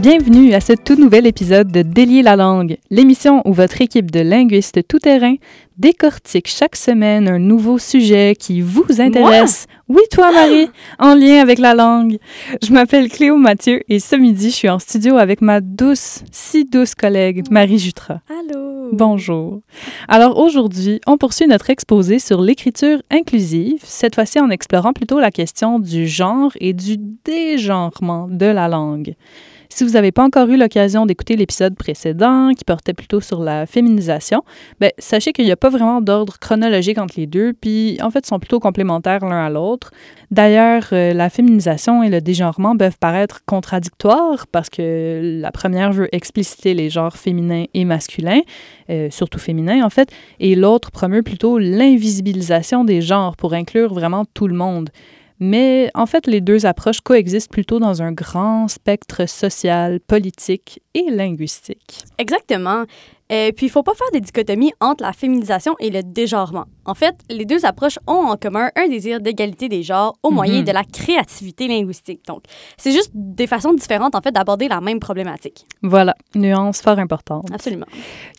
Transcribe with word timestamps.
Bienvenue 0.00 0.54
à 0.54 0.60
ce 0.60 0.72
tout 0.72 0.94
nouvel 0.94 1.26
épisode 1.26 1.70
de 1.70 1.82
Délier 1.82 2.22
la 2.22 2.34
langue, 2.34 2.78
l'émission 2.88 3.42
où 3.44 3.52
votre 3.52 3.82
équipe 3.82 4.10
de 4.10 4.20
linguistes 4.20 4.88
tout-terrain 4.88 5.34
décortique 5.76 6.48
chaque 6.48 6.76
semaine 6.76 7.28
un 7.28 7.38
nouveau 7.38 7.76
sujet 7.76 8.34
qui 8.34 8.62
vous 8.62 8.98
intéresse. 8.98 9.66
Oui, 9.88 10.00
toi, 10.10 10.32
Marie, 10.32 10.70
en 10.98 11.14
lien 11.14 11.42
avec 11.42 11.58
la 11.58 11.74
langue. 11.74 12.16
Je 12.62 12.72
m'appelle 12.72 13.10
Cléo 13.10 13.36
Mathieu 13.36 13.82
et 13.90 13.98
ce 13.98 14.16
midi, 14.16 14.48
je 14.48 14.54
suis 14.54 14.68
en 14.70 14.78
studio 14.78 15.18
avec 15.18 15.42
ma 15.42 15.60
douce, 15.60 16.22
si 16.32 16.64
douce 16.64 16.94
collègue, 16.94 17.44
Marie 17.50 17.78
Jutra. 17.78 18.22
Allô? 18.30 18.88
Bonjour. 18.92 19.60
Alors 20.08 20.38
aujourd'hui, 20.38 21.00
on 21.06 21.18
poursuit 21.18 21.46
notre 21.46 21.68
exposé 21.68 22.18
sur 22.18 22.40
l'écriture 22.40 23.02
inclusive, 23.10 23.80
cette 23.84 24.14
fois-ci 24.14 24.40
en 24.40 24.48
explorant 24.48 24.94
plutôt 24.94 25.20
la 25.20 25.30
question 25.30 25.78
du 25.78 26.08
genre 26.08 26.52
et 26.58 26.72
du 26.72 26.96
dégenrement 27.24 28.28
de 28.30 28.46
la 28.46 28.66
langue. 28.66 29.14
Si 29.72 29.84
vous 29.84 29.90
n'avez 29.90 30.10
pas 30.10 30.24
encore 30.24 30.48
eu 30.48 30.56
l'occasion 30.56 31.06
d'écouter 31.06 31.36
l'épisode 31.36 31.76
précédent, 31.76 32.50
qui 32.58 32.64
portait 32.64 32.92
plutôt 32.92 33.20
sur 33.20 33.40
la 33.40 33.66
féminisation, 33.66 34.42
ben, 34.80 34.90
sachez 34.98 35.32
qu'il 35.32 35.44
n'y 35.44 35.52
a 35.52 35.56
pas 35.56 35.70
vraiment 35.70 36.00
d'ordre 36.00 36.38
chronologique 36.40 36.98
entre 36.98 37.14
les 37.16 37.28
deux, 37.28 37.52
puis 37.52 37.96
en 38.02 38.10
fait, 38.10 38.26
ils 38.26 38.26
sont 38.26 38.40
plutôt 38.40 38.58
complémentaires 38.58 39.24
l'un 39.24 39.46
à 39.46 39.48
l'autre. 39.48 39.92
D'ailleurs, 40.32 40.88
euh, 40.92 41.14
la 41.14 41.30
féminisation 41.30 42.02
et 42.02 42.10
le 42.10 42.20
dégenrement 42.20 42.76
peuvent 42.76 42.98
paraître 42.98 43.44
contradictoires 43.46 44.48
parce 44.48 44.70
que 44.70 45.38
la 45.40 45.52
première 45.52 45.92
veut 45.92 46.08
expliciter 46.12 46.74
les 46.74 46.90
genres 46.90 47.16
féminins 47.16 47.64
et 47.72 47.84
masculins, 47.84 48.42
euh, 48.90 49.08
surtout 49.10 49.38
féminins 49.38 49.84
en 49.84 49.90
fait, 49.90 50.10
et 50.40 50.56
l'autre 50.56 50.90
promeut 50.90 51.22
plutôt 51.22 51.58
l'invisibilisation 51.58 52.82
des 52.82 53.00
genres 53.00 53.36
pour 53.36 53.54
inclure 53.54 53.94
vraiment 53.94 54.24
tout 54.34 54.48
le 54.48 54.54
monde. 54.54 54.90
Mais 55.40 55.90
en 55.94 56.04
fait, 56.06 56.26
les 56.26 56.42
deux 56.42 56.66
approches 56.66 57.00
coexistent 57.00 57.50
plutôt 57.50 57.78
dans 57.78 58.02
un 58.02 58.12
grand 58.12 58.68
spectre 58.68 59.26
social, 59.26 59.98
politique 60.00 60.82
et 60.94 61.10
linguistique. 61.10 62.04
Exactement. 62.18 62.84
Et 63.32 63.52
puis, 63.56 63.66
il 63.66 63.68
faut 63.70 63.82
pas 63.84 63.94
faire 63.94 64.10
des 64.12 64.20
dichotomies 64.20 64.72
entre 64.80 65.04
la 65.04 65.12
féminisation 65.12 65.76
et 65.78 65.88
le 65.90 66.02
dégenrement. 66.02 66.64
En 66.84 66.94
fait, 66.94 67.14
les 67.30 67.44
deux 67.44 67.64
approches 67.64 67.98
ont 68.08 68.26
en 68.26 68.36
commun 68.36 68.70
un 68.76 68.88
désir 68.88 69.20
d'égalité 69.20 69.68
des 69.68 69.84
genres 69.84 70.16
au 70.24 70.30
moyen 70.30 70.58
Mhm. 70.60 70.64
de 70.64 70.72
la 70.72 70.82
créativité 70.82 71.68
linguistique. 71.68 72.22
Donc, 72.26 72.42
c'est 72.76 72.90
juste 72.90 73.12
des 73.14 73.46
façons 73.46 73.72
différentes, 73.72 74.16
en 74.16 74.20
fait, 74.20 74.32
d'aborder 74.32 74.66
la 74.66 74.80
même 74.80 74.98
problématique. 74.98 75.64
Voilà, 75.82 76.14
nuance 76.34 76.80
fort 76.80 76.98
importante. 76.98 77.46
Absolument. 77.54 77.86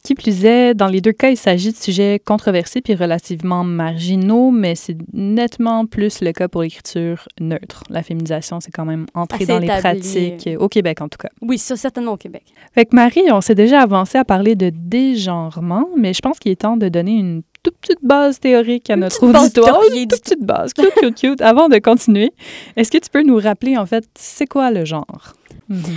Qui 0.04 0.14
plus 0.16 0.44
est, 0.44 0.74
dans 0.74 0.88
les 0.88 1.00
deux 1.00 1.14
cas, 1.14 1.30
il 1.30 1.38
s'agit 1.38 1.72
de 1.72 1.78
sujets 1.78 2.20
controversés 2.20 2.82
puis 2.82 2.94
relativement 2.96 3.64
marginaux, 3.64 4.52
mais 4.52 4.76
c'est 4.76 4.98
nettement 5.14 5.86
plus 5.86 6.22
le 6.22 6.34
cas 6.34 6.48
pour 6.50 6.64
l'écriture 6.64 7.28
neutre. 7.40 7.84
La 7.90 8.04
féminisation, 8.04 8.60
c'est 8.60 8.72
quand 8.72 8.86
même 8.86 9.06
entré 9.14 9.46
dans 9.46 9.60
les 9.60 9.68
pratiques, 9.68 10.48
euh, 10.48 10.58
au 10.58 10.68
Québec 10.68 11.02
en 11.02 11.08
tout 11.08 11.18
cas. 11.18 11.30
Oui, 11.42 11.58
ça, 11.58 11.76
certainement 11.78 12.14
au 12.14 12.18
Québec. 12.18 12.44
Fait 12.74 12.86
que 12.86 12.96
Marie, 12.96 13.32
on 13.32 13.40
s'est 13.42 13.56
déjà 13.56 13.82
avancé 13.82 14.18
à 14.18 14.26
parler 14.26 14.56
de 14.56 14.72
dégenrement, 14.82 15.90
mais 15.98 16.14
je 16.14 16.22
pense 16.22 16.40
qu'il 16.40 16.52
est 16.52 16.62
temps 16.62 16.78
de 16.78 16.90
donner 16.90 17.18
une 17.18 17.44
toute 17.64 17.78
petite 17.78 18.04
base 18.04 18.40
théorique 18.40 18.90
à 18.90 18.96
Une 18.96 19.02
notre 19.02 19.24
auditoire. 19.24 19.82
Une 19.96 20.08
toute 20.08 20.22
petite 20.22 20.44
base, 20.44 20.74
cute, 20.74 20.94
cute, 21.00 21.16
cute. 21.16 21.42
Avant 21.42 21.70
de 21.70 21.78
continuer, 21.78 22.34
est-ce 22.76 22.92
que 22.92 22.98
tu 22.98 23.10
peux 23.10 23.24
nous 23.24 23.38
rappeler, 23.38 23.78
en 23.78 23.86
fait, 23.86 24.06
c'est 24.16 24.48
quoi 24.48 24.72
le 24.72 24.86
genre? 24.86 25.34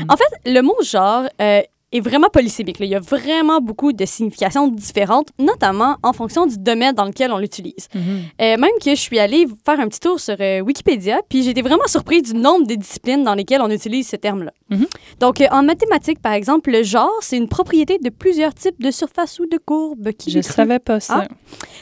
En 0.09 0.17
fait, 0.17 0.51
le 0.53 0.61
mot 0.61 0.77
genre 0.83 1.25
euh, 1.41 1.61
est 1.95 2.01
vraiment 2.01 2.29
polysémique. 2.33 2.79
là. 2.81 2.87
Il 2.87 2.91
y 2.91 2.95
a 2.95 3.01
vraiment 3.01 3.61
beaucoup 3.61 3.93
de 3.93 4.05
significations 4.05 4.69
différentes, 4.69 5.29
notamment 5.39 5.97
en 6.03 6.13
fonction 6.13 6.47
du 6.47 6.59
domaine 6.59 6.95
dans 6.95 7.05
lequel 7.05 7.33
on 7.33 7.39
l'utilise. 7.39 7.89
Mhm. 7.95 8.03
Euh, 8.43 8.57
même 8.59 8.71
que 8.85 8.91
je 8.91 9.01
suis 9.01 9.19
allée 9.19 9.47
faire 9.65 9.81
un 9.81 9.89
petit 9.89 10.01
tour 10.01 10.19
sur 10.21 10.37
euh, 10.41 10.61
Wikipédia, 10.61 11.21
puis 11.29 11.43
j'étais 11.43 11.63
vraiment 11.63 11.87
surprise 11.87 12.23
du 12.23 12.35
nombre 12.35 12.67
de 12.67 12.75
disciplines 12.75 13.23
dans 13.25 13.35
lesquelles 13.35 13.61
on 13.63 13.71
utilise 13.71 14.09
ce 14.09 14.17
terme-là. 14.17 14.53
Mhm. 14.71 14.87
Donc, 15.21 15.41
euh, 15.41 15.47
en 15.51 15.63
mathématiques, 15.63 16.21
par 16.21 16.33
exemple, 16.33 16.71
le 16.71 16.83
genre, 16.83 17.13
c'est 17.21 17.37
une 17.37 17.49
propriété 17.49 17.99
de 18.03 18.11
plusieurs 18.11 18.55
types 18.55 18.81
de 18.83 18.91
surfaces 18.91 19.39
ou 19.39 19.47
de 19.47 19.59
courbes 19.59 20.11
qui 20.13 20.31
Je 20.31 20.39
décrit- 20.41 20.53
savais 20.53 20.79
pas 20.79 21.01
ça. 21.01 21.27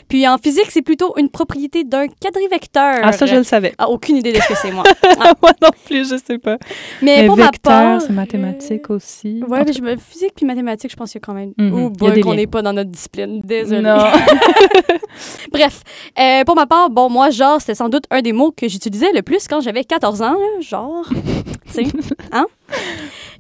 Puis 0.08 0.26
en 0.28 0.37
physique, 0.38 0.70
c'est 0.70 0.82
plutôt 0.82 1.14
une 1.16 1.28
propriété 1.31 1.84
d'un 1.84 2.06
quadrivecteur. 2.08 3.00
Ah, 3.03 3.12
ça, 3.12 3.26
je 3.26 3.37
le 3.37 3.44
savais. 3.44 3.72
Ah, 3.78 3.88
aucune 3.88 4.16
idée 4.16 4.32
de 4.32 4.38
ce 4.41 4.48
que 4.48 4.54
c'est, 4.56 4.70
moi. 4.72 4.84
Moi 5.42 5.53
non 5.62 5.70
plus, 5.87 6.08
je 6.10 6.16
sais 6.25 6.38
pas. 6.38 6.58
Mais, 7.00 7.22
Mais 7.22 7.26
pour 7.26 7.37
ma 7.37 7.44
vecteur, 7.47 7.72
part... 7.72 8.00
c'est 8.03 8.12
mathématique 8.12 8.91
aussi. 8.91 9.42
mais 9.48 9.64
tout 9.64 9.72
je 9.72 9.81
me- 9.82 9.97
physique 10.02 10.32
puis 10.36 10.46
mathématiques, 10.46 10.90
je 10.90 10.96
pense 10.96 11.12
qu'il 11.12 11.20
y 11.20 11.22
a 11.22 11.26
quand 11.26 11.34
même... 11.34 11.52
Y 11.58 11.62
a 11.62 11.88
boy, 11.88 12.12
des 12.12 12.20
qu'on 12.20 12.34
n'est 12.34 12.46
pas 12.46 12.62
dans 12.62 12.72
notre 12.72 12.90
discipline. 12.90 13.40
Désolée. 13.44 13.82
Non. 13.82 13.96
Bref, 15.52 15.82
euh, 16.18 16.44
pour 16.44 16.56
ma 16.56 16.66
part, 16.66 16.90
bon, 16.90 17.08
moi, 17.08 17.30
genre, 17.30 17.60
c'était 17.60 17.74
sans 17.74 17.88
doute 17.88 18.04
un 18.10 18.22
des 18.22 18.32
mots 18.32 18.52
que 18.52 18.68
j'utilisais 18.68 19.12
le 19.12 19.22
plus 19.22 19.46
quand 19.48 19.60
j'avais 19.60 19.84
14 19.84 20.22
ans, 20.22 20.34
là, 20.34 20.60
genre. 20.60 21.08
tu 21.66 21.72
sais, 21.72 21.86
hein? 22.32 22.46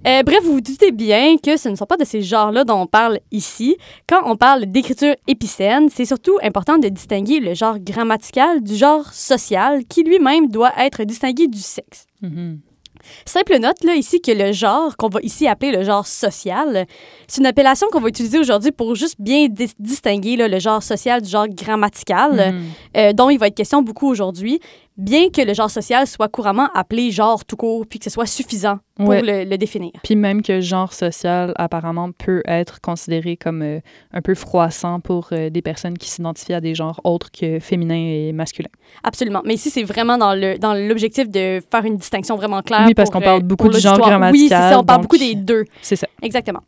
Euh, 0.06 0.22
bref, 0.24 0.40
vous 0.42 0.54
vous 0.54 0.60
doutez 0.60 0.90
bien 0.90 1.36
que 1.36 1.56
ce 1.56 1.68
ne 1.68 1.76
sont 1.76 1.86
pas 1.86 1.96
de 1.96 2.04
ces 2.04 2.22
genres-là 2.22 2.64
dont 2.64 2.80
on 2.80 2.86
parle 2.86 3.20
ici. 3.30 3.76
Quand 4.08 4.22
on 4.24 4.36
parle 4.36 4.66
d'écriture 4.66 5.14
épicène, 5.28 5.88
c'est 5.90 6.04
surtout 6.04 6.38
important 6.42 6.78
de 6.78 6.88
distinguer 6.88 7.38
le 7.38 7.54
genre 7.54 7.78
grammatical 7.78 8.62
du 8.62 8.74
genre 8.74 9.12
social, 9.12 9.84
qui 9.84 10.02
lui-même 10.02 10.48
doit 10.48 10.72
être 10.78 11.04
distingué 11.04 11.46
du 11.46 11.60
sexe. 11.60 12.06
Mhm. 12.20 12.58
Simple 13.24 13.58
note, 13.58 13.82
là, 13.84 13.94
ici, 13.94 14.20
que 14.20 14.32
le 14.32 14.52
genre, 14.52 14.96
qu'on 14.96 15.08
va 15.08 15.20
ici 15.22 15.46
appeler 15.48 15.72
le 15.72 15.84
genre 15.84 16.06
social, 16.06 16.86
c'est 17.26 17.40
une 17.40 17.46
appellation 17.46 17.86
qu'on 17.92 18.00
va 18.00 18.08
utiliser 18.08 18.38
aujourd'hui 18.38 18.72
pour 18.72 18.94
juste 18.94 19.16
bien 19.18 19.48
dis- 19.48 19.74
distinguer 19.78 20.36
là, 20.36 20.48
le 20.48 20.58
genre 20.58 20.82
social 20.82 21.20
du 21.22 21.28
genre 21.28 21.46
grammatical, 21.48 22.52
Mhm. 22.52 22.62
euh, 22.96 23.12
dont 23.12 23.30
il 23.30 23.38
va 23.38 23.46
être 23.48 23.54
question 23.54 23.82
beaucoup 23.82 24.08
aujourd'hui, 24.08 24.60
bien 24.96 25.30
que 25.30 25.40
le 25.42 25.54
genre 25.54 25.70
social 25.70 26.06
soit 26.06 26.28
couramment 26.28 26.68
appelé 26.74 27.10
genre 27.10 27.44
tout 27.44 27.56
court, 27.56 27.86
puis 27.86 27.98
que 27.98 28.04
ce 28.04 28.10
soit 28.10 28.26
suffisant 28.26 28.78
pour 28.96 29.08
Ouais. 29.08 29.22
le, 29.22 29.44
le 29.48 29.56
définir. 29.58 29.90
Puis 30.04 30.16
même 30.16 30.42
que 30.42 30.60
genre 30.60 30.92
social, 30.92 31.52
apparemment, 31.56 32.10
peut 32.12 32.42
être 32.46 32.80
considéré 32.80 33.36
comme 33.36 33.62
euh, 33.62 33.80
un 34.12 34.20
peu 34.20 34.34
froissant 34.34 35.00
pour 35.00 35.28
euh, 35.32 35.48
des 35.50 35.62
personnes 35.62 35.96
qui 35.96 36.10
s'identifient 36.10 36.54
à 36.54 36.60
des 36.60 36.74
genres 36.74 37.00
autres 37.04 37.30
que 37.30 37.58
féminins 37.58 37.94
et 38.28 38.32
masculins. 38.32 38.68
Absolument. 39.02 39.40
Mais 39.44 39.54
ici, 39.54 39.70
c'est 39.70 39.82
vraiment 39.84 40.18
dans 40.18 40.34
le 40.34 40.58
dans 40.58 40.74
l'objectif 40.74 41.28
de 41.28 41.60
faire 41.70 41.84
une 41.84 41.96
distinction 41.96 42.36
vraiment 42.36 42.60
claire. 42.62 42.84
Oui, 42.86 42.94
parce 42.94 43.08
qu'on 43.10 43.20
parle 43.20 43.40
euh, 43.40 43.44
beaucoup 43.44 43.68
du 43.68 43.78
genre 43.80 43.96
l'auditoire. 43.96 44.30
Oui, 44.30 44.48
c'est 44.48 44.48
ça, 44.50 44.56
on 44.56 44.60
grammatical, 44.60 44.86
parle 44.86 44.98
donc- 45.00 45.02
beaucoup 45.10 45.18
des 45.18 45.34
deux. 45.34 45.64
C'est 45.80 45.96
ça. 45.96 46.06
Exactement. 46.20 46.60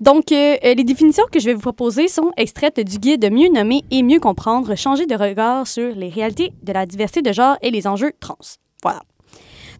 Donc, 0.00 0.30
euh, 0.30 0.56
euh, 0.64 0.74
les 0.74 0.84
définitions 0.84 1.24
que 1.30 1.40
je 1.40 1.46
vais 1.46 1.54
vous 1.54 1.60
proposer 1.60 2.06
sont 2.06 2.30
extraites 2.36 2.78
du 2.78 2.98
guide 2.98 3.20
de 3.20 3.28
Mieux 3.28 3.48
nommer 3.48 3.82
et 3.90 4.02
mieux 4.02 4.20
comprendre, 4.20 4.76
changer 4.76 5.06
de 5.06 5.14
regard 5.16 5.66
sur 5.66 5.94
les 5.94 6.08
réalités 6.08 6.52
de 6.62 6.72
la 6.72 6.86
diversité 6.86 7.20
de 7.20 7.32
genre 7.32 7.56
et 7.62 7.70
les 7.70 7.86
enjeux 7.86 8.12
trans. 8.20 8.38
Voilà. 8.82 9.02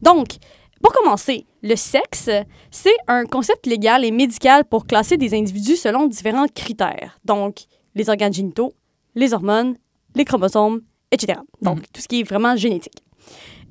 Donc, 0.03 0.37
pour 0.83 0.93
commencer, 0.93 1.47
le 1.63 1.77
sexe, 1.77 2.31
c'est 2.71 2.97
un 3.07 3.27
concept 3.27 3.67
légal 3.67 4.05
et 4.05 4.11
médical 4.11 4.65
pour 4.65 4.87
classer 4.87 5.17
des 5.17 5.35
individus 5.35 5.77
selon 5.77 6.07
différents 6.07 6.47
critères. 6.53 7.19
Donc, 7.25 7.65
les 7.95 8.09
organes 8.09 8.33
génitaux, 8.33 8.73
les 9.15 9.35
hormones, 9.35 9.77
les 10.17 10.25
chromosomes, 10.25 10.83
etc. 11.13 11.39
Donc, 11.63 11.83
tout 11.93 12.01
ce 12.01 12.09
qui 12.09 12.21
est 12.21 12.25
vraiment 12.25 12.57
génétique. 12.57 13.03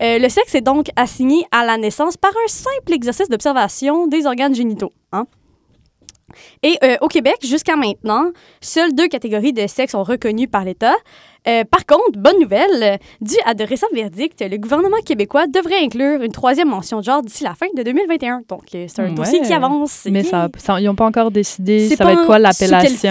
Euh, 0.02 0.20
le 0.20 0.30
sexe 0.30 0.54
est 0.56 0.62
donc 0.62 0.88
assigné 0.96 1.46
à 1.52 1.66
la 1.66 1.78
naissance 1.78 2.18
par 2.18 2.32
un 2.32 2.48
simple 2.48 2.94
exercice 2.94 3.30
d'observation 3.30 4.08
des 4.08 4.26
organes 4.26 4.54
génitaux. 4.54 4.94
hein. 5.12 5.26
Et 6.64 6.78
euh, 6.84 6.98
au 7.02 7.08
Québec, 7.08 7.36
jusqu'à 7.44 7.76
maintenant, 7.76 8.32
seules 8.62 8.94
deux 8.94 9.08
catégories 9.08 9.54
de 9.54 9.68
sexe 9.68 9.92
sont 9.94 10.04
reconnues 10.04 10.48
par 10.48 10.64
l'État. 10.64 10.94
Euh, 11.48 11.64
par 11.64 11.86
contre, 11.86 12.18
bonne 12.20 12.40
nouvelle, 12.42 13.00
dû 13.22 13.36
à 13.46 13.54
de 13.54 13.64
récents 13.64 13.88
verdicts, 13.94 14.42
le 14.42 14.58
gouvernement 14.58 14.98
québécois 15.06 15.48
devrait 15.48 15.82
inclure 15.82 16.22
une 16.22 16.32
troisième 16.34 16.68
mention 16.68 17.00
de 17.00 17.04
genre 17.06 17.22
d'ici 17.22 17.44
la 17.46 17.54
fin 17.56 17.68
de 17.76 17.84
2021. 17.84 18.42
Donc, 18.50 18.64
euh, 18.76 18.86
c'est 18.90 19.02
un 19.02 19.06
Ouais. 19.06 19.12
dossier 19.14 19.42
qui 19.42 19.54
avance. 19.54 20.08
Mais 20.12 20.24
ça, 20.24 20.50
ça- 20.58 20.80
ils 20.82 20.86
n'ont 20.86 20.96
pas 20.96 21.06
encore 21.06 21.32
décidé 21.32 21.88
ça 21.90 22.04
va 22.04 22.14
être 22.14 22.26
quoi 22.26 22.38
l'appellation, 22.40 23.10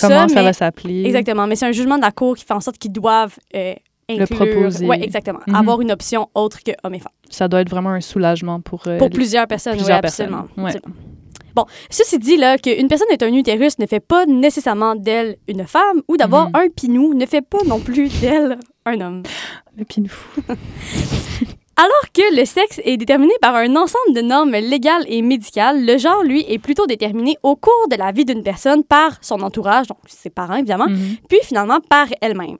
comment 0.00 0.28
ça, 0.28 0.34
mais- 0.34 0.42
va 0.42 0.52
s'appeler? 0.52 1.04
Exactement, 1.04 1.46
mais 1.48 1.56
c'est 1.56 1.66
un 1.66 1.72
jugement 1.72 1.96
de 1.96 2.02
la 2.02 2.12
Cour 2.12 2.36
qui 2.36 2.44
fait 2.44 2.54
en 2.54 2.60
sorte 2.60 2.78
qu'ils 2.78 2.92
doivent 2.92 3.36
euh, 3.56 3.74
Le 4.08 4.26
proposer. 4.26 4.86
Oui, 4.86 4.96
exactement. 5.00 5.38
Mhm. 5.46 5.54
Avoir 5.54 5.80
une 5.80 5.92
option 5.92 6.28
autre 6.34 6.58
que 6.64 6.72
homme 6.84 6.94
et 6.94 6.98
femme. 7.00 7.12
Ça 7.30 7.46
doit 7.48 7.60
être 7.60 7.70
vraiment 7.70 7.90
un 7.90 8.00
soulagement 8.00 8.60
pour, 8.60 8.82
euh, 8.86 8.98
Pour 8.98 9.10
plusieurs 9.10 9.46
personnes, 9.46 9.76
plusieurs 9.76 9.98
oui, 9.98 10.02
personnes. 10.02 10.34
absolument. 10.34 10.64
Ouais. 10.64 10.74
absolument. 10.76 11.00
Bon, 11.54 11.64
ceci 11.90 12.18
dit, 12.18 12.36
là, 12.36 12.58
qu'une 12.58 12.88
personne 12.88 13.08
est 13.10 13.22
un 13.22 13.32
utérus 13.32 13.78
ne 13.78 13.86
fait 13.86 14.00
pas 14.00 14.26
nécessairement 14.26 14.94
d'elle 14.94 15.36
une 15.48 15.66
femme, 15.66 16.02
ou 16.08 16.16
d'avoir 16.16 16.46
Mhm. 16.48 16.56
un 16.56 16.68
pinou 16.68 17.14
ne 17.14 17.26
fait 17.26 17.42
pas 17.42 17.58
non 17.66 17.78
plus 17.80 18.08
d'elle 18.20 18.58
un 18.86 19.00
homme. 19.00 19.22
le 19.76 19.84
pinou. 19.84 20.10
Alors 21.76 22.12
que 22.12 22.36
le 22.38 22.44
sexe 22.44 22.78
est 22.84 22.98
déterminé 22.98 23.32
par 23.40 23.54
un 23.54 23.74
ensemble 23.76 24.12
de 24.14 24.20
normes 24.20 24.50
légales 24.52 25.04
et 25.08 25.22
médicales, 25.22 25.86
le 25.86 25.96
genre, 25.96 26.22
lui, 26.22 26.44
est 26.46 26.58
plutôt 26.58 26.86
déterminé 26.86 27.36
au 27.42 27.56
cours 27.56 27.86
de 27.90 27.96
la 27.96 28.12
vie 28.12 28.26
d'une 28.26 28.42
personne 28.42 28.84
par 28.84 29.16
son 29.22 29.40
entourage, 29.40 29.86
donc 29.86 29.96
ses 30.06 30.28
parents, 30.28 30.56
évidemment, 30.56 30.88
Mhm. 30.88 31.16
puis 31.28 31.38
finalement 31.42 31.78
par 31.88 32.06
elle-même. 32.20 32.58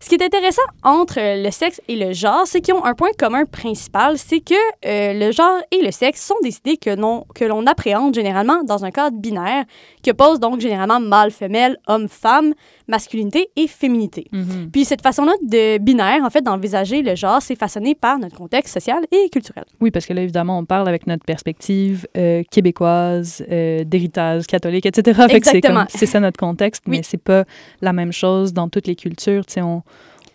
Ce 0.00 0.08
qui 0.08 0.14
est 0.14 0.22
intéressant 0.24 0.62
entre 0.82 1.18
le 1.18 1.50
sexe 1.50 1.80
et 1.88 1.96
le 1.96 2.12
genre, 2.12 2.42
c'est 2.46 2.60
qu'ils 2.60 2.74
ont 2.74 2.84
un 2.84 2.94
point 2.94 3.10
commun 3.18 3.44
principal, 3.44 4.16
c'est 4.16 4.40
que 4.40 4.54
euh, 4.86 5.12
le 5.14 5.32
genre 5.32 5.58
et 5.72 5.82
le 5.84 5.90
sexe 5.90 6.24
sont 6.24 6.36
des 6.42 6.56
idées 6.56 6.76
que 6.76 6.90
l'on, 6.90 7.24
que 7.34 7.44
l'on 7.44 7.66
appréhende 7.66 8.14
généralement 8.14 8.62
dans 8.62 8.84
un 8.84 8.90
cadre 8.90 9.16
binaire, 9.18 9.64
qui 10.02 10.10
oppose 10.10 10.38
donc 10.40 10.60
généralement 10.60 11.00
mâle-femelle, 11.00 11.76
homme-femme, 11.88 12.54
masculinité 12.86 13.50
et 13.56 13.66
féminité. 13.66 14.26
Mhm. 14.32 14.70
Puis 14.72 14.84
cette 14.84 15.02
façon-là 15.02 15.32
de 15.42 15.78
binaire, 15.78 16.22
en 16.24 16.30
fait, 16.30 16.42
d'envisager 16.42 17.02
le 17.02 17.14
genre, 17.14 17.42
c'est 17.42 17.56
façonné 17.56 17.94
par 17.94 18.18
notre 18.18 18.36
contexte 18.36 18.74
social 18.74 19.04
et 19.10 19.28
culturel. 19.28 19.64
Oui, 19.80 19.90
parce 19.90 20.06
que 20.06 20.12
là, 20.14 20.22
évidemment, 20.22 20.58
on 20.58 20.64
parle 20.64 20.88
avec 20.88 21.06
notre 21.06 21.24
perspective 21.24 22.06
euh, 22.16 22.42
québécoise, 22.50 23.44
euh, 23.50 23.84
d'héritage 23.84 24.46
catholique, 24.46 24.86
etc. 24.86 25.26
Que 25.28 25.34
Exactement. 25.34 25.84
c'est 25.88 26.06
ça 26.06 26.20
notre 26.20 26.38
contexte, 26.38 26.84
Oui. 26.86 26.98
mais 26.98 27.02
c'est 27.02 27.22
pas 27.22 27.44
la 27.82 27.92
même 27.92 28.12
chose 28.12 28.52
dans 28.52 28.68
toutes 28.68 28.86
les 28.86 28.96
cultures. 28.96 29.42
On, 29.58 29.82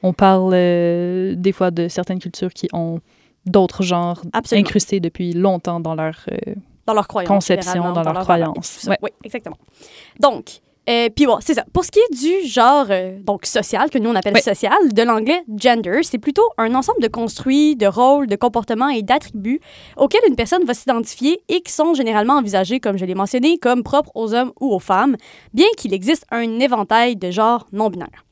on 0.03 0.13
parle 0.13 0.51
euh, 0.53 1.33
des 1.35 1.51
fois 1.51 1.71
de 1.71 1.87
certaines 1.87 2.19
cultures 2.19 2.53
qui 2.53 2.67
ont 2.73 2.99
d'autres 3.45 3.83
genres 3.83 4.21
Absolument. 4.33 4.67
incrustés 4.67 4.99
depuis 4.99 5.33
longtemps 5.33 5.79
dans 5.79 5.95
leur... 5.95 6.15
euh, 6.31 6.53
Dans 6.85 6.93
leur 6.93 7.07
croyance. 7.07 7.27
Conception, 7.29 7.71
généralement, 7.73 7.93
dans 7.95 8.03
leur 8.03 8.13
leur 8.13 8.23
croyance. 8.23 8.85
Ouais. 8.89 8.97
Oui, 9.01 9.09
exactement. 9.23 9.57
Donc, 10.19 10.59
euh, 10.89 11.07
puis 11.15 11.25
bon, 11.25 11.37
c'est 11.39 11.53
ça. 11.53 11.63
Pour 11.71 11.85
ce 11.85 11.91
qui 11.91 11.99
est 11.99 12.13
du 12.13 12.45
genre 12.47 12.87
euh, 12.89 13.17
donc 13.21 13.45
social, 13.45 13.89
que 13.89 13.97
nous 13.97 14.09
on 14.09 14.15
appelle 14.15 14.37
social, 14.41 14.73
de 14.93 15.01
l'anglais 15.03 15.41
gender, 15.57 15.99
c'est 16.03 16.17
plutôt 16.17 16.43
un 16.57 16.75
ensemble 16.75 17.01
de 17.01 17.07
construits, 17.07 17.77
de 17.77 17.85
rôles, 17.87 18.27
de 18.27 18.35
comportements 18.35 18.89
et 18.89 19.01
d'attributs 19.01 19.61
auxquels 19.95 20.23
une 20.27 20.35
personne 20.35 20.65
va 20.65 20.73
s'identifier 20.73 21.41
et 21.47 21.61
qui 21.61 21.71
sont 21.71 21.93
généralement 21.93 22.33
envisagés, 22.33 22.81
comme 22.81 22.97
je 22.97 23.05
l'ai 23.05 23.15
mentionné, 23.15 23.57
comme 23.57 23.81
propres 23.83 24.11
aux 24.13 24.33
hommes 24.33 24.51
ou 24.59 24.73
aux 24.73 24.79
femmes, 24.79 25.15
bien 25.53 25.67
qu'il 25.77 25.93
existe 25.93 26.25
un 26.31 26.59
éventail 26.59 27.15
de 27.15 27.31
genres 27.31 27.65
non 27.71 27.89
binaires. 27.89 28.25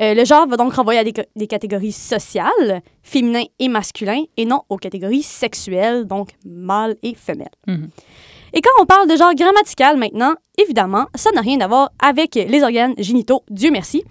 Euh, 0.00 0.14
le 0.14 0.24
genre 0.24 0.46
va 0.46 0.56
donc 0.56 0.74
renvoyer 0.74 1.00
à 1.00 1.04
des, 1.04 1.12
ca- 1.16 1.24
des 1.36 1.46
catégories 1.46 1.92
sociales, 1.92 2.82
féminin 3.02 3.44
et 3.58 3.68
masculin, 3.68 4.22
et 4.36 4.44
non 4.44 4.62
aux 4.68 4.76
catégories 4.76 5.22
sexuelles, 5.22 6.04
donc 6.04 6.30
mâle 6.44 6.96
et 7.02 7.14
femelle. 7.14 7.50
Mhm. 7.66 7.88
Et 8.52 8.60
quand 8.60 8.82
on 8.82 8.86
parle 8.86 9.08
de 9.08 9.16
genre 9.16 9.34
grammatical 9.34 9.96
maintenant, 9.96 10.34
évidemment, 10.58 11.06
ça 11.14 11.30
n'a 11.32 11.40
rien 11.40 11.60
à 11.60 11.66
voir 11.68 11.90
avec 12.02 12.34
les 12.34 12.62
organes 12.62 12.94
génitaux, 12.98 13.42
Dieu 13.50 13.70
merci. 13.70 14.04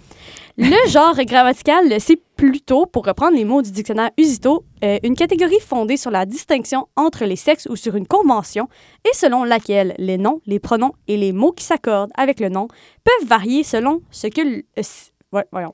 Le 0.58 0.88
genre 0.90 1.16
grammatical, 1.26 2.00
c'est 2.00 2.20
plutôt, 2.36 2.86
pour 2.86 3.06
reprendre 3.06 3.36
les 3.36 3.46
mots 3.46 3.62
du 3.62 3.72
dictionnaire 3.72 4.12
Usito, 4.18 4.64
euh, 4.84 5.00
une 5.04 5.16
catégorie 5.16 5.60
fondée 5.60 5.98
sur 5.98 6.12
la 6.12 6.26
distinction 6.26 6.88
entre 6.96 7.26
les 7.26 7.36
sexes 7.38 7.68
ou 7.70 7.76
sur 7.76 7.96
une 7.96 8.06
convention 8.08 8.68
et 9.06 9.16
selon 9.16 9.44
laquelle 9.46 9.96
les 9.98 10.18
noms, 10.18 10.42
les 10.46 10.60
pronoms 10.60 10.94
et 11.08 11.18
les 11.18 11.32
mots 11.32 11.52
qui 11.52 11.64
s'accordent 11.64 12.12
avec 12.16 12.40
le 12.40 12.50
nom 12.50 12.68
peuvent 13.04 13.28
varier 13.28 13.64
selon 13.64 14.02
ce 14.12 14.28
que... 14.28 14.42
euh, 14.60 14.84
voyons. 15.52 15.74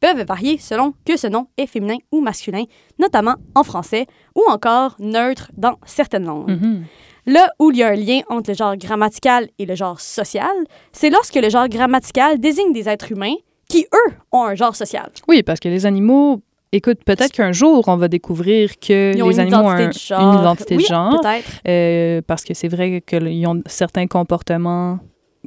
peuvent 0.00 0.24
varier 0.26 0.58
selon 0.58 0.94
que 1.04 1.16
ce 1.16 1.26
nom 1.26 1.46
est 1.58 1.66
féminin 1.66 1.96
ou 2.12 2.20
masculin, 2.20 2.64
notamment 2.98 3.34
en 3.54 3.62
français, 3.64 4.06
ou 4.34 4.42
encore 4.50 4.96
neutre 4.98 5.50
dans 5.56 5.76
certaines 5.84 6.24
langues. 6.24 6.50
mhm. 6.50 6.84
Là 7.26 7.48
où 7.58 7.70
il 7.70 7.76
y 7.76 7.82
a 7.82 7.88
un 7.88 7.94
lien 7.96 8.20
entre 8.30 8.50
le 8.50 8.56
genre 8.56 8.76
grammatical 8.78 9.48
et 9.58 9.66
le 9.66 9.74
genre 9.74 10.00
social, 10.00 10.50
c'est 10.90 11.10
lorsque 11.10 11.34
le 11.34 11.50
genre 11.50 11.68
grammatical 11.68 12.40
désigne 12.40 12.72
des 12.72 12.88
êtres 12.88 13.12
humains 13.12 13.34
qui, 13.68 13.86
eux, 13.94 14.12
ont 14.32 14.44
un 14.44 14.54
genre 14.54 14.74
social. 14.74 15.10
Oui, 15.28 15.42
parce 15.42 15.60
que 15.60 15.68
les 15.68 15.84
animaux... 15.84 16.40
Écoute, 16.72 17.00
peut-être 17.04 17.32
qu'un 17.32 17.52
jour, 17.52 17.84
on 17.88 17.96
va 17.96 18.08
découvrir 18.08 18.78
que 18.78 19.12
les 19.14 19.38
animaux 19.40 19.56
ont 19.58 19.76
identité 19.76 19.82
un- 19.82 19.88
de 19.88 19.92
genre. 19.92 20.34
une 20.34 20.40
identité 20.40 20.76
oui, 20.76 20.82
de 20.84 20.88
genre. 20.88 21.20
peut-être. 21.20 21.50
Euh, 21.68 22.22
parce 22.26 22.42
que 22.44 22.54
c'est 22.54 22.68
vrai 22.68 23.02
qu'ils 23.06 23.46
ont 23.46 23.60
certains 23.66 24.06
comportements 24.06 24.98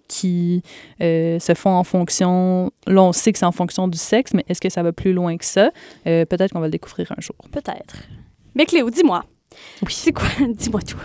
qui 0.07 0.61
euh, 1.01 1.39
se 1.39 1.53
font 1.53 1.71
en 1.71 1.83
fonction. 1.83 2.71
Là, 2.87 3.01
on 3.03 3.11
sait 3.13 3.31
que 3.31 3.39
c'est 3.39 3.45
en 3.45 3.51
fonction 3.51 3.87
du 3.87 3.97
sexe, 3.97 4.33
mais 4.33 4.43
est-ce 4.49 4.61
que 4.61 4.69
ça 4.69 4.83
va 4.83 4.91
plus 4.91 5.13
loin 5.13 5.37
que 5.37 5.45
ça? 5.45 5.71
Euh, 6.07 6.25
Peut-être 6.25 6.51
qu'on 6.53 6.59
va 6.59 6.67
le 6.67 6.71
découvrir 6.71 7.11
un 7.17 7.21
jour. 7.21 7.35
Peut-être. 7.51 7.95
Mais 8.55 8.65
Cléo, 8.65 8.89
dis-moi. 8.89 9.23
Oui. 9.83 9.93
C'est 9.93 10.11
quoi, 10.11 10.27
dis-moi 10.49 10.81
tout. 10.81 10.97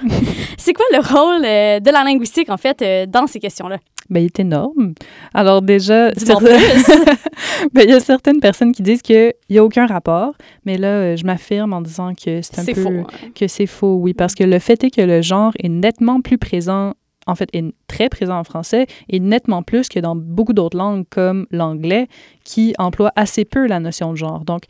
c'est 0.57 0.73
quoi 0.73 0.85
le 0.93 0.99
rôle 0.99 1.45
euh, 1.45 1.81
de 1.81 1.91
la 1.91 2.03
linguistique, 2.05 2.49
en 2.51 2.57
fait, 2.57 2.83
dans 3.11 3.27
ces 3.27 3.41
questions-là? 3.41 3.79
Ben, 4.11 4.21
il 4.21 4.27
est 4.27 4.41
énorme. 4.41 4.95
Alors 5.35 5.61
déjà, 5.61 6.11
Ben, 7.73 7.83
il 7.85 7.91
y 7.91 7.93
a 7.93 8.01
certaines 8.01 8.41
personnes 8.41 8.73
qui 8.73 8.83
disent 8.83 9.03
qu'il 9.03 9.35
n'y 9.51 9.59
a 9.59 9.65
aucun 9.65 9.87
rapport, 9.87 10.33
mais 10.65 10.79
là, 10.79 11.15
je 11.17 11.25
m'affirme 11.25 11.73
en 11.75 11.83
disant 11.83 12.15
que 12.15 12.41
c'est 12.41 12.59
un 12.59 12.65
peu... 12.65 12.75
faux. 12.75 12.89
hein. 12.89 13.07
que 13.35 13.49
c'est 13.49 13.67
faux, 13.67 13.97
oui, 13.97 14.15
parce 14.15 14.35
que 14.35 14.45
le 14.45 14.59
fait 14.59 14.83
est 14.85 14.91
que 14.91 15.03
le 15.03 15.21
genre 15.23 15.53
est 15.59 15.69
nettement 15.69 16.21
plus 16.23 16.39
présent, 16.39 16.95
en 17.29 17.35
fait, 17.37 17.49
est 17.53 17.65
très 17.87 18.09
présent 18.09 18.39
en 18.39 18.45
français, 18.45 18.87
et 19.09 19.21
nettement 19.21 19.63
plus 19.63 19.89
que 19.89 20.01
dans 20.01 20.17
beaucoup 20.17 20.53
d'autres 20.55 20.77
langues 20.77 21.05
comme 21.11 21.47
l'anglais, 21.53 22.09
qui 22.45 22.75
emploie 22.79 23.13
assez 23.15 23.45
peu 23.45 23.67
la 23.69 23.79
notion 23.79 24.11
de 24.13 24.17
genre. 24.17 24.45
Donc, 24.45 24.63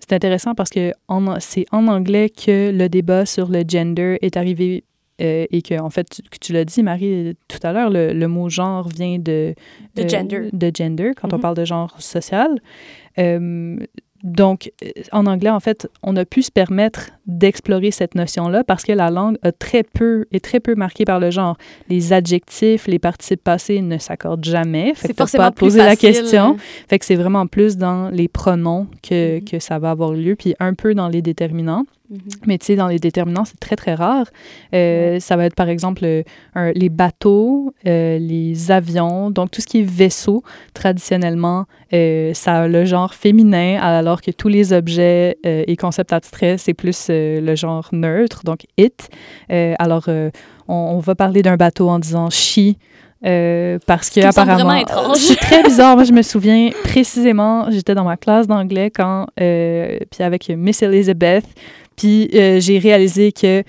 c'est 0.00 0.12
intéressant 0.12 0.54
parce 0.54 0.70
que 0.70 0.92
c'est 1.40 1.64
en 1.72 1.88
anglais 1.88 2.28
que 2.30 2.70
le 2.70 2.88
débat 2.88 3.24
sur 3.26 3.48
le 3.48 3.62
gender 3.66 4.18
est 4.22 4.36
arrivé. 4.36 4.84
euh, 5.20 5.46
et 5.50 5.62
que, 5.62 5.80
en 5.80 5.90
fait, 5.90 6.08
tu, 6.10 6.22
que 6.22 6.38
tu 6.40 6.52
l'as 6.52 6.64
dit, 6.64 6.82
Marie, 6.82 7.36
tout 7.46 7.60
à 7.62 7.72
l'heure, 7.72 7.88
le, 7.88 8.12
le 8.12 8.26
mot 8.28 8.48
genre 8.48 8.88
vient 8.88 9.16
de, 9.20 9.54
De 9.94 10.02
euh, 10.02 10.08
gender. 10.08 10.48
de 10.52 10.70
gender, 10.76 11.12
quand 11.16 11.32
on 11.32 11.36
Mhm. 11.36 11.42
parle 11.42 11.56
de 11.56 11.64
genre 11.64 11.94
social. 12.02 12.50
Euh, 13.18 13.76
donc, 14.24 14.72
euh, 14.82 14.88
en 15.12 15.26
anglais, 15.26 15.50
en 15.50 15.60
fait, 15.60 15.86
on 16.02 16.16
a 16.16 16.24
pu 16.24 16.42
se 16.42 16.50
permettre 16.50 17.10
d'explorer 17.26 17.90
cette 17.90 18.14
notion-là 18.14 18.64
parce 18.64 18.82
que 18.82 18.92
la 18.92 19.10
langue 19.10 19.36
a 19.42 19.52
très 19.52 19.82
peu, 19.82 20.24
est 20.32 20.42
très 20.42 20.60
peu 20.60 20.74
marquée 20.74 21.04
par 21.04 21.20
le 21.20 21.30
genre. 21.30 21.58
Les 21.90 22.14
adjectifs, 22.14 22.86
les 22.86 22.98
participes 22.98 23.44
passés 23.44 23.82
ne 23.82 23.98
s'accordent 23.98 24.44
jamais. 24.44 24.94
Fait 24.94 25.08
C'est 25.08 25.12
que 25.12 25.18
forcément 25.18 25.44
pas 25.44 25.50
poser 25.52 25.78
la 25.80 25.94
question. 25.94 26.56
Fait 26.88 26.98
que 26.98 27.04
c'est 27.04 27.16
vraiment 27.16 27.46
plus 27.46 27.76
dans 27.76 28.08
les 28.08 28.28
pronoms 28.28 28.86
que, 29.02 29.36
Mhm. 29.36 29.44
que 29.44 29.58
ça 29.58 29.78
va 29.78 29.90
avoir 29.90 30.12
lieu, 30.12 30.36
puis 30.36 30.54
un 30.58 30.72
peu 30.72 30.94
dans 30.94 31.08
les 31.08 31.20
déterminants. 31.20 31.84
Mhm. 32.14 32.20
Mais 32.46 32.58
tu 32.58 32.66
sais, 32.66 32.76
dans 32.76 32.88
les 32.88 32.98
déterminants, 32.98 33.44
c'est 33.44 33.58
très, 33.60 33.76
très 33.76 33.94
rare. 33.94 34.26
Euh, 34.74 35.20
Ça 35.20 35.36
va 35.36 35.44
être, 35.46 35.54
par 35.54 35.68
exemple, 35.68 36.04
euh, 36.04 36.22
un- 36.54 36.72
les 36.72 36.88
bateaux, 36.88 37.74
euh, 37.86 38.18
les 38.18 38.70
avions, 38.70 39.30
donc 39.30 39.50
tout 39.50 39.60
ce 39.60 39.66
qui 39.66 39.80
est 39.80 39.88
vaisseau, 39.88 40.42
traditionnellement, 40.74 41.66
ça 42.34 42.62
a 42.62 42.68
le 42.68 42.84
genre 42.84 43.14
féminin, 43.14 43.78
alors 43.80 44.20
que 44.20 44.30
tous 44.32 44.48
les 44.48 44.72
objets 44.72 45.38
et 45.44 45.76
concepts 45.76 46.12
abstraits, 46.12 46.58
c'est 46.58 46.74
plus 46.74 47.06
le 47.08 47.54
genre 47.54 47.88
neutre, 47.92 48.42
donc 48.44 48.66
it. 48.76 49.08
Alors, 49.48 50.08
on, 50.08 50.74
on 50.74 50.98
va 50.98 51.14
parler 51.14 51.42
d'un 51.42 51.56
bateau 51.56 51.88
en 51.88 51.98
disant 52.00 52.30
she. 52.30 52.74
euh, 53.24 53.78
parce 53.86 54.10
que 54.10 54.20
apparemment 54.20 54.54
vraiment 54.64 54.74
étrange. 54.74 55.16
c'est 55.16 55.36
très 55.36 55.62
bizarre 55.70 55.94
moi 55.94 56.04
je 56.04 56.12
me 56.12 56.20
souviens 56.20 56.70
précisément 56.82 57.70
j'étais 57.70 57.94
dans 57.94 58.04
ma 58.04 58.18
classe 58.18 58.46
d'anglais 58.46 58.90
quand 58.90 59.26
euh, 59.40 59.98
puis 60.10 60.22
avec 60.22 60.50
Miss 60.50 60.82
Elizabeth 60.82 61.44
puis 61.96 62.28
euh, 62.34 62.60
j'ai 62.60 62.78
réalisé 62.78 63.32
que 63.32 63.62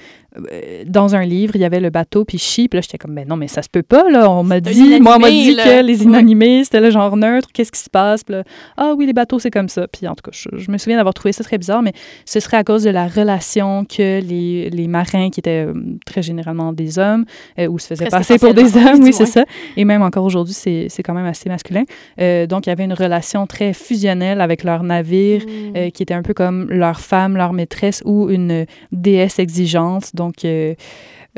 dans 0.85 1.15
un 1.15 1.23
livre, 1.23 1.55
il 1.55 1.61
y 1.61 1.65
avait 1.65 1.79
le 1.79 1.89
bateau, 1.89 2.25
puis 2.25 2.37
she, 2.37 2.67
puis 2.69 2.69
là, 2.73 2.81
j'étais 2.81 2.97
comme, 2.97 3.13
mais 3.13 3.25
non, 3.25 3.37
mais 3.37 3.47
ça 3.47 3.61
se 3.61 3.69
peut 3.69 3.83
pas, 3.83 4.09
là. 4.09 4.29
On 4.29 4.43
m'a 4.43 4.59
dit, 4.59 4.99
moi, 4.99 5.15
on 5.17 5.19
m'a 5.19 5.29
dit 5.29 5.53
là. 5.55 5.63
que 5.63 5.85
les 5.85 6.03
inanimés, 6.03 6.63
c'était 6.63 6.81
le 6.81 6.89
genre 6.89 7.15
neutre, 7.15 7.49
qu'est-ce 7.53 7.71
qui 7.71 7.79
se 7.79 7.89
passe? 7.89 8.23
Puis 8.23 8.35
là, 8.35 8.43
ah 8.77 8.93
oui, 8.97 9.05
les 9.05 9.13
bateaux, 9.13 9.39
c'est 9.39 9.51
comme 9.51 9.69
ça. 9.69 9.88
Puis 9.88 10.07
en 10.07 10.15
tout 10.15 10.29
cas, 10.29 10.31
je, 10.33 10.50
je 10.57 10.71
me 10.71 10.77
souviens 10.77 10.98
d'avoir 10.98 11.13
trouvé 11.13 11.31
ça 11.31 11.43
très 11.43 11.57
bizarre, 11.57 11.81
mais 11.81 11.93
ce 12.25 12.39
serait 12.39 12.57
à 12.57 12.63
cause 12.63 12.83
de 12.83 12.89
la 12.89 13.07
relation 13.07 13.86
que 13.86 14.21
les, 14.21 14.69
les 14.69 14.88
marins, 14.88 15.29
qui 15.29 15.39
étaient 15.39 15.65
euh, 15.67 15.74
très 16.05 16.21
généralement 16.21 16.74
des 16.74 17.00
hommes, 17.00 17.25
euh, 17.60 17.67
ou 17.67 17.79
se 17.79 17.88
faisaient 17.88 18.07
passer 18.07 18.38
pour 18.38 18.53
des 18.53 18.75
hommes, 18.86 19.01
oui, 19.03 19.13
c'est 19.13 19.25
ça. 19.25 19.45
Et 19.77 19.86
même 19.86 20.01
encore 20.01 20.24
aujourd'hui, 20.25 20.53
c'est 20.53 21.03
quand 21.03 21.13
même 21.13 21.25
assez 21.25 21.50
masculin. 21.50 21.83
Euh, 22.19 22.48
donc, 22.48 22.65
il 22.67 22.69
y 22.69 22.71
avait 22.71 22.86
une 22.86 22.93
relation 22.93 23.48
très 23.48 23.74
fusionnelle 23.74 24.41
avec 24.41 24.63
leur 24.63 24.83
navire, 24.83 25.45
Mm. 25.45 25.77
euh, 25.77 25.89
qui 25.89 26.03
était 26.03 26.13
un 26.13 26.21
peu 26.21 26.33
comme 26.33 26.67
leur 26.69 27.00
femme, 27.00 27.38
leur 27.38 27.53
maîtresse 27.53 28.01
ou 28.05 28.29
une 28.29 28.65
déesse 28.91 29.39
exigeante. 29.39 30.15
Donc, 30.15 30.25
euh, 30.46 30.74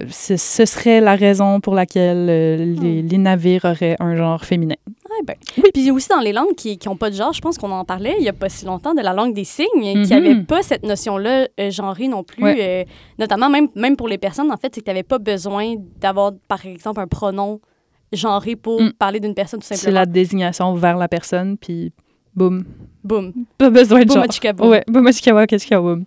ce, 0.09 0.35
serait 0.37 1.01
la 1.01 1.15
raison 1.15 1.59
pour 1.59 1.73
laquelle 1.73 2.27
euh, 2.29 2.55
les, 2.57 3.01
Hmm. 3.03 3.07
les 3.07 3.17
navires 3.17 3.65
auraient 3.65 3.95
un 3.99 4.15
genre 4.15 4.45
féminin. 4.45 4.75
Ouais, 4.87 5.25
ben. 5.25 5.35
Puis 5.73 5.89
aussi 5.89 6.09
dans 6.09 6.19
les 6.19 6.33
langues 6.33 6.53
qui 6.55 6.77
n'ont 6.85 6.95
pas 6.97 7.09
de 7.09 7.15
genre, 7.15 7.33
je 7.33 7.41
pense 7.41 7.57
qu'on 7.57 7.71
en 7.71 7.83
parlait 7.85 8.13
il 8.19 8.21
n'y 8.21 8.29
a 8.29 8.33
pas 8.33 8.49
si 8.49 8.65
longtemps 8.65 8.93
de 8.93 9.01
la 9.01 9.13
langue 9.13 9.33
des 9.33 9.43
signes, 9.43 9.67
qui 9.81 9.95
Mhm. 9.95 10.09
n'avait 10.09 10.43
pas 10.43 10.61
cette 10.61 10.83
notion-là 10.83 11.47
euh, 11.59 11.71
genrée 11.71 12.07
non 12.07 12.23
plus. 12.23 12.43
Ouais. 12.43 12.57
euh, 12.59 12.83
notamment 13.17 13.49
même, 13.49 13.69
même 13.75 13.95
pour 13.95 14.07
les 14.07 14.17
personnes, 14.19 14.51
en 14.51 14.57
fait, 14.57 14.73
c'est 14.75 14.81
que 14.81 14.85
tu 14.85 14.89
n'avais 14.91 15.03
pas 15.03 15.17
besoin 15.17 15.75
d'avoir, 15.99 16.33
par 16.47 16.63
exemple, 16.65 16.99
un 16.99 17.07
pronom 17.07 17.59
genré 18.13 18.55
pour 18.55 18.81
Mm. 18.81 18.93
parler 18.93 19.19
d'une 19.19 19.33
personne 19.33 19.59
tout 19.59 19.65
C'est 19.67 19.75
simplement. 19.75 19.99
la 20.01 20.05
désignation 20.05 20.73
vers 20.75 20.97
la 20.97 21.07
personne, 21.07 21.57
puis 21.57 21.91
boum. 22.37 22.63
Boum. 23.03 23.31
Pas 23.57 23.69
besoin 23.69 24.01
de 24.01 24.05
Boum, 24.05 24.23
genre. 24.23 24.53
boum. 24.53 24.69
Ouais, 24.69 24.83
boum. 24.87 26.03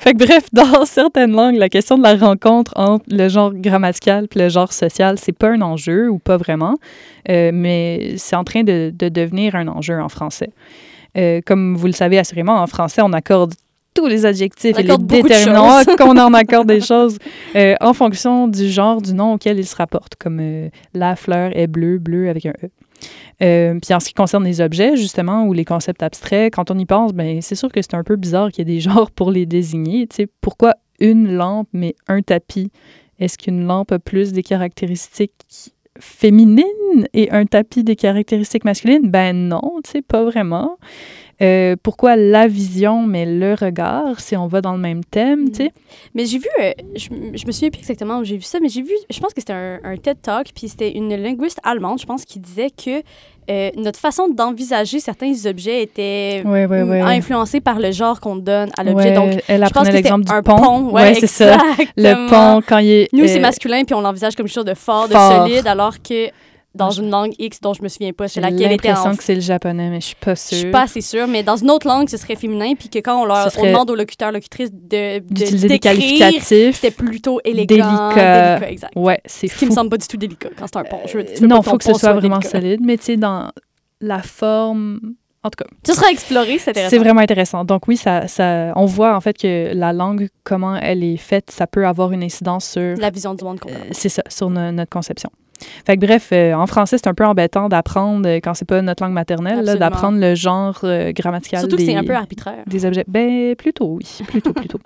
Fait 0.00 0.12
que 0.12 0.18
bref, 0.24 0.44
dans 0.52 0.84
certaines 0.84 1.32
langues, 1.32 1.56
la 1.56 1.68
question 1.68 1.98
de 1.98 2.02
la 2.02 2.14
rencontre 2.14 2.72
entre 2.76 3.04
le 3.10 3.28
genre 3.28 3.52
grammatical 3.52 4.28
puis 4.28 4.40
le 4.40 4.48
genre 4.48 4.72
social, 4.72 5.18
c'est 5.18 5.32
pas 5.36 5.50
un 5.50 5.60
enjeu 5.60 6.08
ou 6.08 6.18
pas 6.18 6.36
vraiment, 6.36 6.76
euh, 7.28 7.50
mais 7.52 8.14
c'est 8.16 8.36
en 8.36 8.44
train 8.44 8.62
de, 8.62 8.92
de 8.96 9.08
devenir 9.08 9.54
un 9.56 9.66
enjeu 9.68 10.00
en 10.00 10.08
français. 10.08 10.50
Euh, 11.18 11.40
comme 11.44 11.76
vous 11.76 11.86
le 11.86 11.92
savez 11.92 12.18
assurément, 12.18 12.60
en 12.60 12.66
français, 12.66 13.02
on 13.02 13.12
accorde 13.12 13.54
tous 13.94 14.06
les 14.06 14.26
adjectifs 14.26 14.78
et 14.78 14.82
les 14.82 14.98
déterminants, 14.98 15.82
qu'on 15.98 16.18
en 16.18 16.34
accorde 16.34 16.68
des 16.68 16.82
choses 16.82 17.18
euh, 17.56 17.74
en 17.80 17.94
fonction 17.94 18.46
du 18.46 18.68
genre 18.68 19.00
du 19.00 19.14
nom 19.14 19.32
auquel 19.34 19.58
ils 19.58 19.66
se 19.66 19.74
rapportent, 19.74 20.16
comme 20.16 20.40
la 20.94 21.16
fleur 21.16 21.50
est 21.56 21.66
bleue, 21.66 21.98
bleu 21.98 22.28
avec 22.28 22.46
un 22.46 22.52
E. 22.62 22.68
Euh, 23.42 23.78
puis 23.80 23.92
en 23.94 24.00
ce 24.00 24.08
qui 24.08 24.14
concerne 24.14 24.44
les 24.44 24.60
objets, 24.60 24.96
justement, 24.96 25.44
ou 25.44 25.52
les 25.52 25.64
concepts 25.64 26.02
abstraits, 26.02 26.54
quand 26.54 26.70
on 26.70 26.78
y 26.78 26.86
pense, 26.86 27.12
ben, 27.12 27.40
c'est 27.42 27.54
sûr 27.54 27.70
que 27.70 27.82
c'est 27.82 27.94
un 27.94 28.04
peu 28.04 28.16
bizarre 28.16 28.50
qu'il 28.50 28.66
y 28.66 28.70
ait 28.70 28.74
des 28.74 28.80
genres 28.88 29.10
pour 29.10 29.30
les 29.30 29.46
désigner. 29.46 30.08
Pourquoi 30.40 30.74
une 31.00 31.34
lampe, 31.34 31.68
mais 31.72 31.94
un 32.08 32.22
tapis? 32.22 32.70
Est-ce 33.18 33.38
qu'une 33.38 33.66
lampe 33.66 33.92
a 33.92 33.98
plus 33.98 34.32
des 34.32 34.42
caractéristiques 34.42 35.32
féminines 35.98 36.64
et 37.14 37.30
un 37.30 37.46
tapis 37.46 37.84
des 37.84 37.96
caractéristiques 37.96 38.64
masculines? 38.64 39.10
Ben 39.10 39.48
non, 39.48 39.80
pas 40.08 40.24
vraiment. 40.24 40.78
Euh, 41.42 41.76
pourquoi 41.82 42.16
la 42.16 42.46
vision, 42.46 43.02
mais 43.02 43.26
le 43.26 43.52
regard, 43.54 44.20
si 44.20 44.36
on 44.36 44.46
va 44.46 44.62
dans 44.62 44.72
le 44.72 44.78
même 44.78 45.04
thème, 45.04 45.50
tu 45.50 45.64
sais? 45.64 45.72
Mais 46.14 46.24
j'ai 46.24 46.38
vu, 46.38 46.48
euh, 46.62 46.72
je, 46.94 47.08
je 47.34 47.46
me 47.46 47.52
souviens 47.52 47.68
plus 47.68 47.80
exactement 47.80 48.20
où 48.20 48.24
j'ai 48.24 48.36
vu 48.36 48.42
ça, 48.42 48.58
mais 48.60 48.70
j'ai 48.70 48.80
vu, 48.80 48.92
je 49.10 49.20
pense 49.20 49.34
que 49.34 49.40
c'était 49.42 49.52
un, 49.52 49.78
un 49.84 49.96
TED 49.98 50.16
Talk, 50.22 50.46
puis 50.54 50.68
c'était 50.68 50.92
une 50.92 51.14
linguiste 51.14 51.60
allemande, 51.62 52.00
je 52.00 52.06
pense, 52.06 52.24
qui 52.24 52.38
disait 52.40 52.70
que 52.70 53.02
euh, 53.50 53.70
notre 53.76 54.00
façon 54.00 54.28
d'envisager 54.28 54.98
certains 54.98 55.32
objets 55.44 55.82
était 55.82 56.42
Ouais, 56.46 56.64
ouais, 56.66 56.82
ouais. 56.82 57.00
influencée 57.02 57.60
par 57.60 57.78
le 57.78 57.92
genre 57.92 58.18
qu'on 58.18 58.36
donne 58.36 58.70
à 58.78 58.82
l'objet. 58.82 59.12
Donc, 59.12 59.34
elle 59.46 59.64
je 59.64 59.70
pense 59.70 59.88
l'exemple 59.90 60.24
du 60.24 60.32
un 60.32 60.42
pont. 60.42 60.56
pont. 60.56 60.90
Ouais, 60.90 61.14
c'est 61.14 61.26
ça. 61.26 61.58
Le 61.96 62.28
pont, 62.30 62.62
quand 62.66 62.78
il 62.78 62.90
est. 62.90 63.08
Nous, 63.12 63.26
c'est 63.28 63.38
masculin, 63.40 63.84
puis 63.84 63.94
on 63.94 64.00
l'envisage 64.00 64.34
comme 64.34 64.46
quelque 64.46 64.54
chose 64.54 64.64
de 64.64 64.74
fort, 64.74 65.06
de 65.08 65.12
solide, 65.14 65.66
alors 65.66 65.96
que 66.02 66.28
dans 66.76 66.90
une 66.90 67.10
langue 67.10 67.32
X 67.38 67.60
dont 67.60 67.74
je 67.74 67.82
me 67.82 67.88
souviens 67.88 68.12
pas, 68.12 68.28
c'est 68.28 68.34
J'ai 68.34 68.40
laquelle 68.42 68.72
était 68.72 68.90
en 68.90 68.94
l'impression 68.94 69.16
que 69.16 69.24
c'est 69.24 69.34
le 69.34 69.40
japonais, 69.40 69.90
mais 69.90 70.00
je 70.00 70.06
suis 70.06 70.14
pas 70.16 70.34
Je 70.34 70.40
sûre. 70.40 70.58
suis 70.58 70.70
pas 70.70 70.82
assez 70.82 71.00
sûre, 71.00 71.26
mais 71.26 71.42
dans 71.42 71.56
une 71.56 71.70
autre 71.70 71.86
langue, 71.88 72.08
ce 72.08 72.16
serait 72.16 72.36
féminin, 72.36 72.74
puis 72.78 72.88
que 72.88 72.98
quand 73.00 73.20
on, 73.22 73.24
leur, 73.24 73.48
on 73.58 73.64
demande 73.66 73.90
aux 73.90 73.94
locuteurs, 73.96 74.30
locutrices 74.32 74.70
de, 74.72 75.18
de 75.18 75.24
D'utiliser 75.34 75.68
des 75.68 75.78
qualificatifs. 75.78 76.76
c'était 76.76 76.90
plutôt 76.90 77.40
élégant, 77.44 77.66
Délicat. 77.76 78.58
délicat, 78.58 78.70
exact. 78.70 78.92
Ouais, 78.96 79.20
c'est 79.24 79.48
Ce 79.48 79.54
qui 79.54 79.64
fou. 79.64 79.70
me 79.72 79.74
semble 79.74 79.90
pas 79.90 79.98
du 79.98 80.06
tout 80.06 80.16
délicat 80.16 80.50
quand 80.56 80.66
c'est 80.66 80.76
un 80.76 80.84
pont. 80.84 81.00
Je 81.06 81.18
tu 81.20 81.46
non, 81.46 81.60
il 81.60 81.64
faut 81.68 81.78
que 81.78 81.84
ce 81.84 81.94
soit 81.94 82.12
vraiment 82.12 82.38
délicat. 82.38 82.58
solide, 82.60 82.80
mais 82.84 82.96
tu 82.98 83.04
sais, 83.04 83.16
dans 83.16 83.50
la 84.00 84.22
forme. 84.22 85.00
En 85.42 85.48
tout 85.50 85.62
cas, 85.62 85.70
Ce 85.86 85.94
sera 85.94 86.10
exploré, 86.10 86.58
c'est 86.58 86.70
intéressant. 86.70 86.90
c'est 86.90 86.98
vraiment 86.98 87.20
intéressant. 87.20 87.64
Donc, 87.64 87.86
oui, 87.86 87.96
ça, 87.96 88.26
ça, 88.26 88.72
on 88.74 88.84
voit 88.84 89.14
en 89.14 89.20
fait 89.20 89.38
que 89.38 89.70
la 89.74 89.92
langue, 89.92 90.28
comment 90.42 90.74
elle 90.74 91.04
est 91.04 91.16
faite, 91.18 91.52
ça 91.52 91.68
peut 91.68 91.86
avoir 91.86 92.10
une 92.10 92.24
incidence 92.24 92.68
sur. 92.68 92.96
La 92.96 93.10
vision 93.10 93.32
du 93.32 93.44
monde 93.44 93.60
qu'on 93.60 93.68
euh, 93.70 93.74
a. 93.90 93.92
c'est 93.92 94.08
ça, 94.08 94.24
sur 94.28 94.50
no- 94.50 94.72
notre 94.72 94.90
conception. 94.90 95.30
Fait 95.84 95.96
que 95.96 96.04
bref, 96.04 96.30
euh, 96.32 96.52
en 96.54 96.66
français, 96.66 96.98
c'est 96.98 97.08
un 97.08 97.14
peu 97.14 97.24
embêtant 97.24 97.68
d'apprendre, 97.68 98.28
euh, 98.28 98.36
quand 98.42 98.54
c'est 98.54 98.64
pas 98.64 98.82
notre 98.82 99.02
langue 99.02 99.12
maternelle, 99.12 99.64
là, 99.64 99.76
d'apprendre 99.76 100.18
le 100.18 100.34
genre 100.34 100.78
euh, 100.84 101.12
grammatical 101.12 101.60
Surtout 101.60 101.76
que 101.76 101.84
c'est 101.84 101.94
un 101.94 102.04
peu 102.04 102.14
arbitraire. 102.14 102.64
des 102.66 102.84
objets. 102.84 103.04
Ben, 103.08 103.54
plutôt, 103.56 103.96
oui. 103.96 104.06
Plutôt, 104.26 104.52
plutôt. 104.54 104.80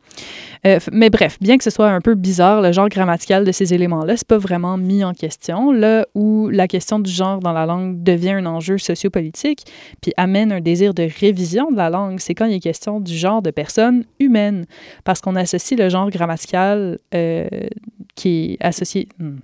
Mais 0.92 1.10
bref, 1.10 1.38
bien 1.40 1.56
que 1.56 1.64
ce 1.64 1.70
soit 1.70 1.88
un 1.88 2.00
peu 2.00 2.14
bizarre, 2.14 2.60
le 2.60 2.72
genre 2.72 2.88
grammatical 2.88 3.44
de 3.44 3.52
ces 3.52 3.72
éléments-là, 3.72 4.16
c'est 4.16 4.26
pas 4.26 4.38
vraiment 4.38 4.76
mis 4.76 5.04
en 5.04 5.12
question. 5.12 5.72
Là 5.72 6.06
où 6.14 6.48
la 6.50 6.68
question 6.68 6.98
du 6.98 7.10
genre 7.10 7.40
dans 7.40 7.52
la 7.52 7.66
langue 7.66 8.02
devient 8.02 8.32
un 8.32 8.46
enjeu 8.46 8.78
sociopolitique, 8.78 9.64
puis 10.02 10.12
amène 10.16 10.52
un 10.52 10.60
désir 10.60 10.92
de 10.94 11.08
révision 11.20 11.70
de 11.70 11.76
la 11.76 11.90
langue, 11.90 12.20
c'est 12.20 12.34
quand 12.34 12.46
il 12.46 12.54
est 12.54 12.60
question 12.60 13.00
du 13.00 13.14
genre 13.14 13.42
de 13.42 13.50
personnes 13.50 14.04
humaines. 14.18 14.66
Parce 15.04 15.20
qu'on 15.20 15.36
associe 15.36 15.78
le 15.78 15.88
genre 15.88 16.10
grammatical 16.10 16.98
qui 18.14 18.58
est 18.60 18.64
associé. 18.64 19.08
hmm. 19.18 19.38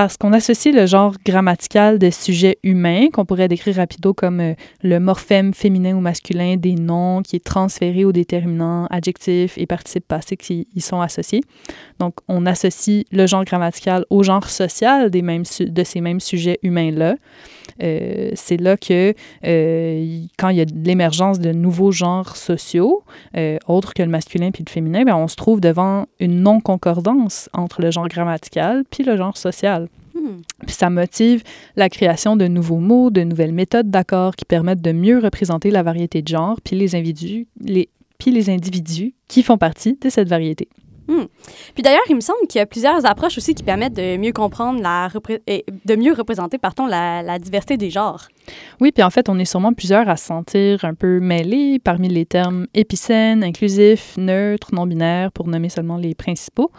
Parce 0.00 0.16
qu'on 0.16 0.32
associe 0.32 0.74
le 0.74 0.86
genre 0.86 1.14
grammatical 1.26 1.98
des 1.98 2.10
sujets 2.10 2.56
humains, 2.62 3.10
qu'on 3.12 3.26
pourrait 3.26 3.48
décrire 3.48 3.76
rapido 3.76 4.14
comme 4.14 4.40
euh, 4.40 4.54
le 4.82 4.98
morphème 4.98 5.52
féminin 5.52 5.94
ou 5.94 6.00
masculin 6.00 6.56
des 6.56 6.74
noms 6.74 7.20
qui 7.20 7.36
est 7.36 7.44
transféré 7.44 8.06
aux 8.06 8.12
déterminants 8.12 8.86
adjectifs 8.86 9.58
et 9.58 9.66
participes 9.66 10.08
passés 10.08 10.38
qui 10.38 10.66
y 10.74 10.80
sont 10.80 11.02
associés. 11.02 11.42
Donc, 11.98 12.14
on 12.28 12.46
associe 12.46 13.04
le 13.12 13.26
genre 13.26 13.44
grammatical 13.44 14.06
au 14.08 14.22
genre 14.22 14.48
social 14.48 15.10
des 15.10 15.20
mêmes 15.20 15.44
de 15.60 15.84
ces 15.84 16.00
mêmes 16.00 16.20
sujets 16.20 16.58
humains-là. 16.62 17.16
Euh, 17.82 18.30
c'est 18.32 18.56
là 18.56 18.78
que, 18.78 19.12
euh, 19.44 20.20
quand 20.38 20.48
il 20.48 20.56
y 20.56 20.62
a 20.62 20.64
de 20.64 20.72
l'émergence 20.82 21.40
de 21.40 21.52
nouveaux 21.52 21.92
genres 21.92 22.36
sociaux, 22.36 23.04
autres 23.66 23.92
que 23.92 24.02
le 24.02 24.08
masculin 24.08 24.50
puis 24.50 24.64
le 24.66 24.72
féminin, 24.72 25.02
ben, 25.04 25.14
on 25.14 25.28
se 25.28 25.36
trouve 25.36 25.60
devant 25.60 26.06
une 26.20 26.40
non-concordance 26.40 27.50
entre 27.52 27.82
le 27.82 27.90
genre 27.90 28.08
grammatical 28.08 28.84
puis 28.90 29.04
le 29.04 29.18
genre 29.18 29.36
social. 29.36 29.89
Hmm. 30.14 30.40
Puis 30.66 30.74
ça 30.74 30.90
motive 30.90 31.42
la 31.76 31.88
création 31.88 32.36
de 32.36 32.46
nouveaux 32.46 32.78
mots, 32.78 33.10
de 33.10 33.22
nouvelles 33.22 33.52
méthodes 33.52 33.90
d'accords 33.90 34.36
qui 34.36 34.44
permettent 34.44 34.82
de 34.82 34.92
mieux 34.92 35.18
représenter 35.18 35.70
la 35.70 35.82
variété 35.82 36.22
de 36.22 36.28
genres, 36.28 36.60
puis 36.62 36.76
les 36.76 36.94
individus, 36.94 37.46
puis 38.18 38.30
les 38.30 38.50
individus 38.50 39.14
qui 39.28 39.42
font 39.42 39.58
partie 39.58 39.98
de 40.00 40.10
cette 40.10 40.28
variété. 40.28 40.68
Puis 41.74 41.82
d'ailleurs, 41.82 42.02
il 42.08 42.14
me 42.14 42.20
semble 42.20 42.46
qu'il 42.48 42.58
y 42.58 42.62
a 42.62 42.66
plusieurs 42.66 43.04
approches 43.06 43.36
aussi 43.38 43.54
qui 43.54 43.62
permettent 43.62 43.94
de 43.94 44.16
mieux 44.16 44.32
comprendre 44.32 44.80
la 44.80 45.08
de 45.08 45.96
mieux 45.96 46.12
représenter 46.12 46.58
pardon, 46.58 46.86
la 46.86 47.38
diversité 47.38 47.76
des 47.76 47.90
genres. 47.90 48.28
Oui, 48.80 48.92
puis 48.92 49.02
en 49.02 49.10
fait, 49.10 49.28
on 49.28 49.38
est 49.38 49.44
sûrement 49.44 49.72
plusieurs 49.72 50.08
à 50.08 50.16
se 50.16 50.24
sentir 50.26 50.84
un 50.84 50.94
peu 50.94 51.20
mêlés 51.20 51.78
parmi 51.78 52.08
les 52.08 52.24
termes 52.26 52.66
épicènes, 52.74 53.44
inclusifs, 53.44 54.14
neutres, 54.16 54.68
non-binaires, 54.74 55.30
pour 55.32 55.46
nommer 55.48 55.68
seulement 55.68 55.96
les 55.98 56.14
principaux. 56.14 56.70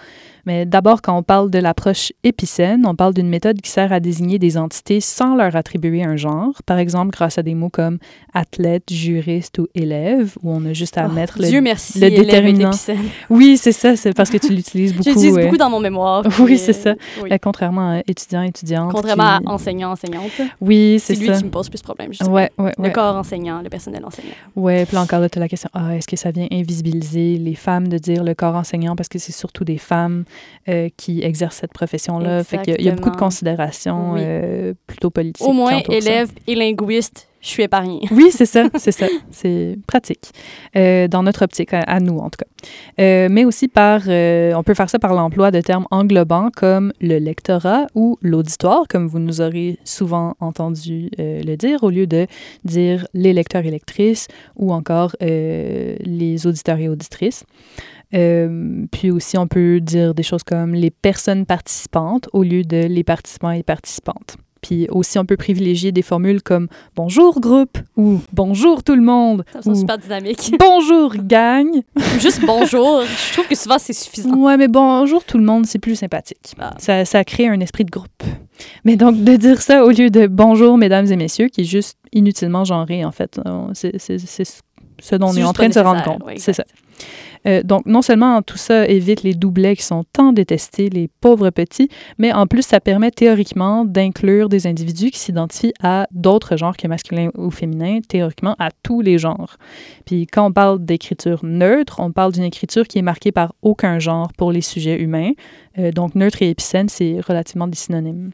Mais 0.48 0.65
d'abord, 0.65 1.03
quand 1.03 1.15
on 1.15 1.22
parle 1.22 1.51
de 1.51 1.60
l'approche 1.60 2.12
épicène, 2.24 2.84
on 2.88 2.96
parle 2.96 3.13
d'une 3.13 3.30
méthode 3.30 3.62
qui 3.62 3.70
sert 3.70 3.94
à 3.94 4.00
désigner 4.00 4.39
des 4.39 4.58
entités 4.58 5.00
sans 5.00 5.36
leur 5.36 5.56
attribuer 5.56 6.03
un 6.03 6.15
genre, 6.15 6.63
par 6.65 6.80
exemple 6.80 7.12
grâce 7.12 7.38
à 7.38 7.44
des 7.44 7.53
mots 7.53 7.70
comme 7.70 8.00
athlète, 8.34 8.86
juriste 8.91 9.60
ou 9.60 9.68
élève, 9.75 10.36
où 10.41 10.51
on 10.51 10.65
a 10.65 10.74
juste 10.74 10.98
à 10.98 11.06
Oh, 11.08 11.13
mettre 11.13 11.39
le... 11.39 11.62
Merci, 11.62 12.00
le 12.00 12.10
déterminant. 12.10 12.70
épicène. 12.70 12.98
Oui, 13.30 13.56
c'est 13.58 13.72
ça, 13.72 13.96
c'est 13.96 14.13
parce 14.15 14.32
que 14.32 14.38
tu 14.38 14.51
l'utilises 14.51 14.94
beaucoup. 14.96 15.10
J'utilise 15.10 15.38
euh, 15.38 15.44
beaucoup 15.44 15.58
dans 15.58 15.70
mon 15.70 15.80
mémoire. 15.80 16.24
Oui, 16.39 16.58
c'est 16.58 16.74
ça. 16.74 16.96
oui. 17.22 17.30
euh, 17.32 17.38
contrairement 17.39 17.98
à 17.98 18.01
étudiant, 18.08 18.41
étudiante. 18.41 18.91
Contrairement 18.91 19.24
à 19.24 19.39
enseignant, 19.46 19.91
enseignante. 19.91 20.32
Oui, 20.60 20.98
C'est 21.00 21.13
lui 21.15 21.27
ça. 21.27 21.34
qui 21.38 21.44
pose 21.51 21.70
plus 21.70 21.79
de 21.79 21.84
problèmes. 21.84 22.12
justement. 22.12 22.31
Ouais, 22.34 22.50
ouais, 22.58 22.72
Le 22.77 22.84
ouais. 22.86 22.91
corps 22.91 23.15
enseignant, 23.15 23.62
le 23.62 23.70
personnel 23.70 24.03
enseignant. 24.05 24.34
Ouais, 24.55 24.86
puis 24.86 24.96
là 24.96 25.01
encore 25.01 25.20
là, 25.20 25.29
tu 25.29 25.38
as 25.38 25.41
la 25.41 25.48
question, 25.50 25.70
ah, 25.74 25.96
est-ce 25.96 26.08
que 26.08 26.15
ça 26.15 26.31
vient 26.31 26.48
invisibiliser 26.51 27.38
les 27.38 27.55
femmes 27.55 27.88
de 27.88 27.98
dire 27.98 28.24
le 28.24 28.34
corps 28.34 28.55
enseignant? 28.55 28.96
Parce 28.96 29.10
que 29.10 29.20
c'est 29.20 29.31
surtout 29.31 29.63
des 29.63 29.77
femmes 29.77 30.24
euh, 30.70 30.89
qui 30.98 31.22
exercent 31.24 31.58
cette 31.58 31.74
profession-là. 31.74 32.43
Fait 32.43 32.58
qu'il 32.60 32.74
y 32.74 32.75
a- 32.77 32.79
il 32.79 32.86
y 32.86 32.89
a 32.89 32.96
beaucoup 32.96 33.12
de 33.12 33.15
considérations 33.17 34.13
Oui. 34.13 34.22
euh, 34.24 34.74
plutôt 34.88 35.10
politiques. 35.10 35.46
Au 35.48 35.53
moins, 35.53 35.75
entourent 35.77 35.93
ça. 36.01 36.10
élève 36.10 36.31
et 36.48 36.55
linguiste, 36.55 37.27
je 37.41 37.48
suis 37.48 37.63
épargnée. 37.63 38.01
Oui, 38.12 38.29
c'est 38.31 38.45
ça, 38.45 38.67
c'est 38.75 38.91
ça. 38.91 39.07
C'est 39.31 39.77
pratique. 39.88 40.31
Euh, 40.75 41.07
dans 41.07 41.24
notre 41.24 41.43
optique, 41.43 41.74
à, 41.74 42.00
nous 42.00 42.17
en 42.17 42.29
tout 42.29 42.38
cas. 42.38 42.45
Euh, 43.00 43.29
mais 43.31 43.45
aussi 43.45 43.67
par, 43.67 44.01
euh, 44.07 44.53
on 44.53 44.63
peut 44.63 44.74
faire 44.74 44.89
ça 44.89 45.00
par 45.00 45.13
l'emploi 45.13 45.50
de 45.50 45.60
termes 45.60 45.88
englobants 45.91 46.50
comme 46.55 46.93
le 47.01 47.17
lectorat 47.17 47.88
ou 47.95 48.17
l'auditoire, 48.21 48.83
comme 48.88 49.07
vous 49.07 49.19
nous 49.19 49.41
aurez 49.41 49.79
souvent 49.86 50.36
entendu 50.39 51.10
le 51.17 51.55
dire, 51.55 51.83
au 51.83 51.89
lieu 51.89 52.05
de 52.05 52.27
dire 52.63 53.07
les 53.13 53.33
lecteurs 53.33 53.65
et 53.65 53.71
lectrices 53.71 54.27
ou 54.55 54.71
encore 54.74 55.15
les 55.19 56.45
auditeurs 56.45 56.77
et 56.77 56.89
auditrices. 56.89 57.43
Puis 58.12 59.12
aussi, 59.12 59.38
on 59.38 59.48
peut 59.48 59.79
dire 59.79 60.13
des 60.13 60.24
choses 60.24 60.43
comme 60.43 60.74
les 60.74 60.91
personnes 60.91 61.45
participantes 61.45 62.29
au 62.33 62.43
lieu 62.43 62.63
de 62.63 62.86
les 62.86 63.03
participants 63.03 63.51
et 63.51 63.63
participantes. 63.63 64.38
Puis 64.62 64.88
aussi, 64.89 65.18
on 65.18 65.25
peut 65.25 65.38
privilégier 65.38 65.91
des 65.91 66.01
formules 66.01 66.41
comme 66.41 66.68
bonjour 66.96 67.39
groupe 67.39 67.77
ou 67.98 68.20
bonjour 68.32 68.84
tout 68.84 68.96
le 68.96 69.01
monde 69.01 69.44
Ça 69.53 69.70
me 69.70 69.75
ou 69.75 69.80
super 69.80 69.98
dynamique. 69.98 70.53
bonjour 70.60 71.15
gang. 71.15 71.68
Juste 72.20 72.41
bonjour. 72.46 73.01
Je 73.01 73.34
trouve 73.34 73.48
que 73.48 73.56
souvent, 73.56 73.77
c'est 73.80 73.94
suffisant. 73.94 74.36
Ouais, 74.36 74.58
mais 74.58 74.68
bonjour 74.68 75.24
tout 75.24 75.38
le 75.38 75.44
monde, 75.44 75.65
c'est 75.65 75.80
plus 75.80 75.96
sympathique. 75.96 76.53
Ah. 76.60 76.75
Ça, 76.77 77.06
ça 77.06 77.24
crée 77.24 77.48
un 77.48 77.60
esprit 77.60 77.86
de 77.86 77.91
groupe. 77.91 78.24
Mais 78.86 78.96
donc, 78.96 79.24
de 79.24 79.36
dire 79.36 79.62
ça 79.62 79.84
au 79.84 79.89
lieu 79.89 80.10
de 80.10 80.27
bonjour 80.27 80.77
mesdames 80.77 81.08
et 81.12 81.15
messieurs, 81.15 81.48
qui 81.48 81.62
est 81.62 81.65
juste 81.65 81.98
inutilement 82.13 82.63
genré, 82.63 83.03
en 83.03 83.12
fait, 83.12 83.39
euh, 83.46 83.68
c'est 83.74 83.98
c'est 83.98 84.46
ce 85.01 85.15
dont 85.15 85.27
on 85.27 85.36
est 85.36 85.43
en 85.43 85.53
train 85.53 85.67
de 85.67 85.74
se 85.74 85.79
rendre 85.79 86.03
compte. 86.03 86.22
oui, 86.25 86.36
c'est 86.38 86.53
ça. 86.53 86.63
Euh, 87.48 87.63
donc, 87.63 87.86
non 87.86 88.01
seulement 88.01 88.41
tout 88.41 88.58
ça 88.58 88.88
évite 88.88 89.24
les 89.24 89.34
doublets 89.34 89.75
qui 89.75 89.84
sont 89.84 90.03
tant 90.13 90.31
détestés, 90.31 90.89
les 90.89 91.08
pauvres 91.08 91.50
petits, 91.50 91.89
mais 92.17 92.31
en 92.31 92.46
plus, 92.46 92.62
ça 92.62 92.79
permet 92.79 93.12
théoriquement 93.12 93.84
d'inclure 93.86 94.50
des 94.50 94.67
individus 94.67 95.12
qui 95.12 95.20
s'identifient 95.20 95.74
à 95.81 96.08
d'autres 96.12 96.55
genres 96.55 96.77
que 96.77 96.88
masculin 96.88 97.29
ou 97.36 97.50
féminin, 97.50 98.00
théoriquement 98.08 98.55
à 98.60 98.70
tous 98.84 99.01
les 99.01 99.17
genres. 99.17 99.58
Puis 100.05 100.27
quand 100.27 100.48
on 100.48 100.51
parle 100.51 100.84
d'écriture 100.86 101.39
neutre, 101.43 102.00
on 102.00 102.12
parle 102.12 102.31
d'une 102.31 102.43
écriture 102.43 102.88
qui 102.88 103.00
est 103.00 103.03
marquée 103.03 103.31
par 103.31 103.53
aucun 103.62 104.00
genre 104.00 104.31
pour 104.38 104.51
les 104.51 104.62
sujets 104.62 105.01
humains. 105.01 105.31
Euh, 105.79 105.91
donc, 105.91 106.15
neutre 106.15 106.41
et 106.41 106.50
épicène, 106.50 106.89
c'est 106.89 107.20
relativement 107.27 107.67
des 107.67 107.77
synonymes. 107.77 108.31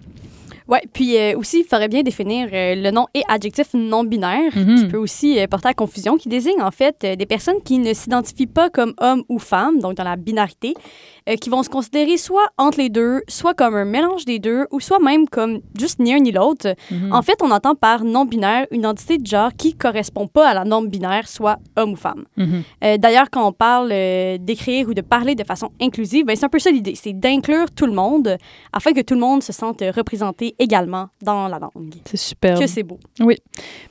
Ouais, 0.68 0.82
puis 0.92 1.18
euh, 1.18 1.38
aussi, 1.38 1.62
il 1.62 1.64
faudrait 1.64 1.88
bien 1.88 2.04
définir 2.04 2.50
euh, 2.52 2.76
le 2.76 2.92
nom 2.92 3.08
et 3.14 3.22
adjectif 3.30 3.68
non 3.74 4.04
binaire, 4.04 4.52
Mhm. 4.56 4.76
qui 4.76 4.86
peut 4.88 4.98
aussi 4.98 5.40
euh, 5.40 5.48
porter 5.48 5.70
à 5.70 5.74
confusion, 5.74 6.18
qui 6.18 6.28
désigne 6.30 6.62
en 6.62 6.72
fait 6.72 7.06
des 7.18 7.26
personnes 7.26 7.62
qui 7.64 7.80
ne 7.80 7.94
s'identifient 7.94 8.48
pas 8.48 8.70
comme 8.70 8.94
hommes 9.00 9.24
ou 9.30 9.40
femmes, 9.40 9.80
donc 9.80 9.94
dans 9.96 10.04
la 10.04 10.16
binarité, 10.18 10.74
qui 11.42 11.50
vont 11.50 11.62
se 11.62 11.70
considérer 11.70 12.16
soit 12.16 12.48
entre 12.58 12.78
les 12.78 12.88
deux, 12.90 13.22
soit 13.28 13.54
comme 13.54 13.76
un 13.76 13.84
mélange 13.84 14.24
des 14.24 14.40
deux, 14.40 14.66
ou 14.72 14.80
soit 14.80 15.00
même 15.00 15.28
comme 15.28 15.60
juste 15.78 16.00
ni 16.00 16.14
un 16.14 16.20
ni 16.20 16.32
l'autre. 16.32 16.74
Mhm. 16.90 17.12
En 17.14 17.22
fait, 17.22 17.36
on 17.42 17.52
entend 17.52 17.76
par 17.76 18.06
non-binaire 18.06 18.66
une 18.72 18.80
identité 18.80 19.18
de 19.18 19.28
genre 19.28 19.52
qui 19.58 19.74
correspond 19.74 20.28
pas 20.28 20.48
à 20.48 20.54
la 20.54 20.64
norme 20.64 20.88
binaire, 20.88 21.28
soit 21.28 21.58
homme 21.76 21.94
ou 21.94 21.96
femme. 21.98 22.24
Mhm. 22.38 22.98
D'ailleurs, 23.00 23.30
quand 23.30 23.46
on 23.48 23.52
parle 23.52 23.90
d'écrire 24.40 24.88
ou 24.90 24.94
de 24.94 25.02
parler 25.02 25.36
de 25.36 25.44
façon 25.44 25.70
inclusive, 25.82 26.26
ben, 26.26 26.36
c'est 26.36 26.46
un 26.46 26.50
peu 26.50 26.60
ça 26.60 26.72
l'idée, 26.72 26.96
c'est 26.96 27.14
d'inclure 27.14 27.72
tout 27.72 27.86
le 27.88 27.94
monde 27.94 28.38
afin 28.72 28.94
que 28.94 29.02
tout 29.02 29.14
le 29.14 29.20
monde 29.20 29.44
se 29.44 29.52
sente 29.54 29.82
représenté 29.96 30.56
également 30.60 31.10
dans 31.22 31.48
la 31.48 31.60
langue. 31.60 31.94
C'est 32.06 32.18
super. 32.18 32.60
Que 32.60 32.68
c'est 32.68 32.84
beau. 32.84 33.00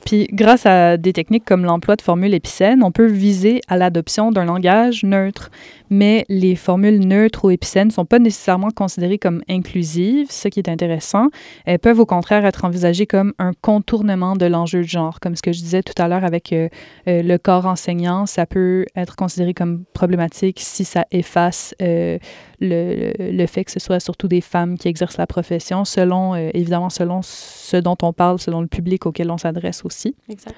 Puis, 0.05 0.27
grâce 0.31 0.65
à 0.65 0.97
des 0.97 1.13
techniques 1.13 1.45
comme 1.45 1.63
l'emploi 1.63 1.95
de 1.95 2.01
formules 2.01 2.33
épicènes, 2.33 2.83
on 2.83 2.91
peut 2.91 3.07
viser 3.07 3.61
à 3.67 3.77
l'adoption 3.77 4.31
d'un 4.31 4.45
langage 4.45 5.03
neutre. 5.03 5.49
Mais 5.89 6.25
les 6.27 6.55
formules 6.55 6.99
neutres 6.99 7.45
ou 7.45 7.49
épicènes 7.49 7.87
ne 7.87 7.93
sont 7.93 8.05
pas 8.05 8.19
nécessairement 8.19 8.71
considérées 8.71 9.17
comme 9.17 9.41
inclusives, 9.49 10.27
ce 10.29 10.49
qui 10.49 10.59
est 10.59 10.69
intéressant. 10.69 11.27
Elles 11.65 11.79
peuvent 11.79 11.99
au 11.99 12.05
contraire 12.05 12.45
être 12.45 12.65
envisagées 12.65 13.07
comme 13.07 13.33
un 13.39 13.51
contournement 13.61 14.35
de 14.35 14.45
l'enjeu 14.45 14.81
de 14.81 14.87
genre. 14.87 15.19
Comme 15.21 15.35
ce 15.35 15.41
que 15.41 15.53
je 15.53 15.59
disais 15.59 15.83
tout 15.83 15.99
à 16.01 16.07
l'heure 16.07 16.25
avec 16.25 16.51
euh, 16.51 16.67
euh, 17.07 17.21
le 17.21 17.37
corps 17.37 17.65
enseignant, 17.65 18.25
ça 18.25 18.45
peut 18.45 18.85
être 18.95 19.15
considéré 19.15 19.53
comme 19.53 19.85
problématique 19.93 20.59
si 20.59 20.83
ça 20.83 21.05
efface 21.11 21.73
euh, 21.81 22.17
le, 22.59 23.13
le 23.19 23.45
fait 23.47 23.63
que 23.65 23.71
ce 23.71 23.79
soit 23.79 23.99
surtout 23.99 24.27
des 24.27 24.41
femmes 24.41 24.77
qui 24.77 24.87
exercent 24.87 25.17
la 25.17 25.27
profession, 25.27 25.85
selon, 25.85 26.35
euh, 26.35 26.49
évidemment, 26.53 26.89
selon 26.89 27.21
ce 27.21 27.77
dont 27.77 27.97
on 28.01 28.13
parle, 28.13 28.39
selon 28.39 28.61
le 28.61 28.67
public 28.67 29.05
auquel 29.05 29.29
on 29.31 29.37
s'adresse 29.37 29.83
aussi. 29.85 30.15
Exact. 30.29 30.55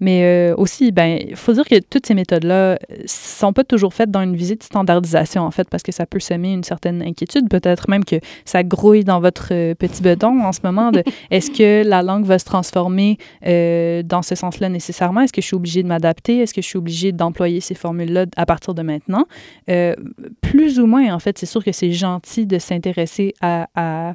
Mais 0.00 0.24
euh, 0.24 0.54
aussi, 0.56 0.92
ben, 0.92 1.18
il 1.28 1.36
faut 1.36 1.52
dire 1.52 1.66
que 1.66 1.78
toutes 1.78 2.06
ces 2.06 2.14
méthodes-là 2.14 2.78
ne 2.90 2.96
sont 3.06 3.52
pas 3.52 3.64
toujours 3.64 3.92
faites 3.92 4.10
dans 4.10 4.22
une 4.22 4.34
visée 4.34 4.56
de 4.56 4.62
standardisation, 4.62 5.42
en 5.42 5.50
fait, 5.50 5.68
parce 5.68 5.82
que 5.82 5.92
ça 5.92 6.06
peut 6.06 6.20
semer 6.20 6.52
une 6.52 6.64
certaine 6.64 7.02
inquiétude. 7.02 7.48
Peut-être 7.50 7.88
même 7.90 8.04
que 8.04 8.16
ça 8.46 8.62
grouille 8.62 9.04
dans 9.04 9.20
votre 9.20 9.48
euh, 9.52 9.74
petit 9.74 10.02
bedon 10.02 10.40
en 10.40 10.52
ce 10.52 10.60
moment 10.64 10.90
de 10.90 11.02
est-ce 11.30 11.50
que 11.50 11.86
la 11.86 12.02
langue 12.02 12.24
va 12.24 12.38
se 12.38 12.46
transformer 12.46 13.18
euh, 13.46 14.02
dans 14.02 14.22
ce 14.22 14.34
sens-là 14.34 14.70
nécessairement? 14.70 15.20
Est-ce 15.20 15.34
que 15.34 15.42
je 15.42 15.46
suis 15.46 15.56
obligée 15.56 15.82
de 15.82 15.88
m'adapter? 15.88 16.38
Est-ce 16.38 16.54
que 16.54 16.62
je 16.62 16.66
suis 16.66 16.78
obligée 16.78 17.12
d'employer 17.12 17.60
ces 17.60 17.74
formules-là 17.74 18.24
à 18.36 18.46
partir 18.46 18.74
de 18.74 18.82
maintenant? 18.82 19.26
Euh, 19.68 19.94
plus 20.40 20.80
ou 20.80 20.86
moins, 20.86 21.14
en 21.14 21.18
fait, 21.18 21.38
c'est 21.40 21.46
sûr 21.46 21.64
que 21.64 21.72
c'est 21.72 21.92
gentil 21.92 22.44
de 22.44 22.58
s'intéresser 22.58 23.32
à, 23.40 24.14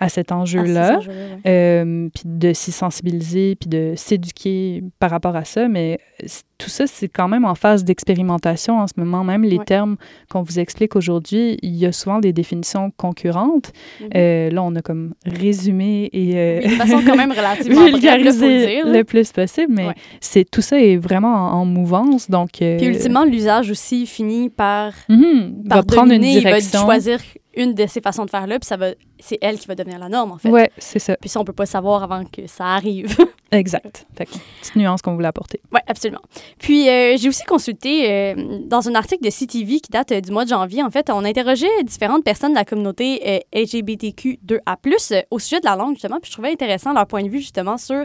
à 0.00 0.08
cet 0.08 0.32
Ah, 0.32 0.36
enjeu-là. 0.38 0.98
ouais. 0.98 1.06
Euh, 1.46 2.08
puis 2.14 2.22
de 2.26 2.52
s'y 2.52 2.72
sensibiliser, 2.72 3.56
puis 3.56 3.68
de 3.68 3.92
s'éduquer 3.96 4.82
par 4.98 5.10
rapport 5.10 5.36
à 5.36 5.44
ça. 5.44 5.68
Mais 5.68 5.98
c- 6.24 6.42
tout 6.58 6.68
ça, 6.70 6.86
c'est 6.86 7.08
quand 7.08 7.28
même 7.28 7.44
en 7.44 7.54
phase 7.54 7.84
d'expérimentation 7.84 8.78
en 8.78 8.86
ce 8.86 8.94
moment. 8.96 9.24
Même 9.24 9.42
les 9.44 9.58
Ouais. 9.58 9.64
termes 9.64 9.96
qu'on 10.30 10.42
vous 10.42 10.58
explique 10.58 10.96
aujourd'hui, 10.96 11.58
il 11.62 11.74
y 11.76 11.86
a 11.86 11.92
souvent 11.92 12.18
des 12.20 12.32
définitions 12.32 12.90
concurrentes. 12.96 13.72
Mhm. 14.00 14.08
Euh, 14.16 14.50
là, 14.50 14.62
on 14.62 14.74
a 14.76 14.82
comme 14.82 15.14
résumé 15.26 16.08
et 16.12 16.32
euh, 16.36 16.60
Oui, 16.64 16.70
de 16.70 16.74
façon 16.76 17.00
quand 17.06 17.16
même 17.16 17.32
relativement 17.32 17.82
le 17.86 17.90
vulgarisé 17.92 18.82
le, 18.84 19.02
plus 19.04 19.30
possible. 19.32 19.72
Mais 19.74 19.88
Ouais. 19.88 19.94
c'est 20.20 20.48
tout 20.50 20.62
ça 20.62 20.80
est 20.80 20.96
vraiment 20.96 21.34
en, 21.34 21.60
en 21.60 21.64
mouvance. 21.64 22.30
Donc, 22.30 22.62
euh, 22.62 22.78
Puis 22.78 22.86
ultimement, 22.86 23.24
l'usage 23.24 23.70
aussi 23.70 24.06
finit 24.06 24.48
par, 24.50 24.92
mhm, 25.08 25.62
va 25.64 25.76
par 25.76 25.84
prendre 25.86 26.12
une 26.12 26.18
dominer, 26.20 26.38
il 26.38 26.42
va 26.44 26.50
direction. 26.50 26.80
choisir 26.80 27.18
une 27.56 27.74
de 27.74 27.86
ces 27.86 28.00
façons 28.00 28.24
de 28.24 28.30
faire 28.30 28.46
là, 28.46 28.58
puis 28.58 28.66
ça 28.66 28.76
va, 28.76 28.90
c'est 29.18 29.38
elle 29.40 29.58
qui 29.58 29.66
va 29.66 29.74
devenir 29.74 29.98
la 29.98 30.08
norme 30.08 30.32
en 30.32 30.38
fait. 30.38 30.50
Ouais, 30.50 30.70
c'est 30.78 30.98
ça. 30.98 31.16
Puis 31.16 31.28
ça, 31.28 31.40
on 31.40 31.44
peut 31.44 31.52
pas 31.52 31.66
savoir 31.66 32.02
avant 32.02 32.24
que 32.24 32.46
ça 32.46 32.66
arrive. 32.66 33.16
Exact. 33.54 34.06
Fait 34.16 34.26
que, 34.26 34.32
petite 34.60 34.76
nuance 34.76 35.00
qu'on 35.00 35.14
voulait 35.14 35.28
apporter. 35.28 35.60
Oui, 35.72 35.80
absolument. 35.86 36.20
Puis, 36.58 36.88
euh, 36.88 37.16
j'ai 37.16 37.28
aussi 37.28 37.44
consulté 37.44 38.10
euh, 38.10 38.58
dans 38.66 38.88
un 38.88 38.94
article 38.94 39.24
de 39.24 39.30
CTV 39.30 39.80
qui 39.80 39.90
date 39.90 40.12
euh, 40.12 40.20
du 40.20 40.32
mois 40.32 40.44
de 40.44 40.50
janvier. 40.50 40.82
En 40.82 40.90
fait, 40.90 41.08
on 41.10 41.24
interrogeait 41.24 41.82
différentes 41.84 42.24
personnes 42.24 42.50
de 42.50 42.56
la 42.56 42.64
communauté 42.64 43.22
euh, 43.26 43.38
LGBTQ2A, 43.52 45.12
euh, 45.12 45.22
au 45.30 45.38
sujet 45.38 45.60
de 45.60 45.66
la 45.66 45.76
langue, 45.76 45.94
justement. 45.94 46.18
Puis, 46.20 46.30
je 46.30 46.36
trouvais 46.36 46.50
intéressant 46.50 46.92
leur 46.92 47.06
point 47.06 47.22
de 47.22 47.28
vue, 47.28 47.40
justement, 47.40 47.78
sur 47.78 48.04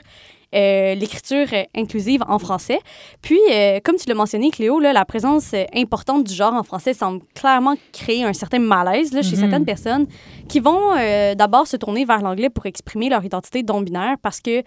euh, 0.56 0.96
l'écriture 0.96 1.48
euh, 1.54 1.64
inclusive 1.76 2.24
en 2.28 2.40
français. 2.40 2.80
Puis, 3.22 3.40
euh, 3.52 3.80
comme 3.84 3.96
tu 3.98 4.08
l'as 4.10 4.16
mentionné, 4.16 4.50
Cléo, 4.50 4.80
là, 4.80 4.94
la 4.94 5.06
présence 5.06 5.54
importante 5.76 6.24
du 6.24 6.34
genre 6.34 6.54
en 6.54 6.64
français 6.64 6.94
semble 6.94 7.22
clairement 7.36 7.76
créer 7.94 8.24
un 8.24 8.34
certain 8.34 8.60
malaise 8.60 9.12
là, 9.14 9.22
chez 9.22 9.36
Mhm. 9.36 9.42
certaines 9.42 9.66
personnes 9.66 10.08
qui 10.48 10.60
vont 10.60 10.96
euh, 10.98 11.36
d'abord 11.36 11.68
se 11.68 11.78
tourner 11.78 12.04
vers 12.06 12.22
l'anglais 12.22 12.50
pour 12.50 12.66
exprimer 12.66 13.10
leur 13.10 13.24
identité 13.24 13.62
non-binaire 13.64 14.16
parce 14.22 14.42
que 14.42 14.64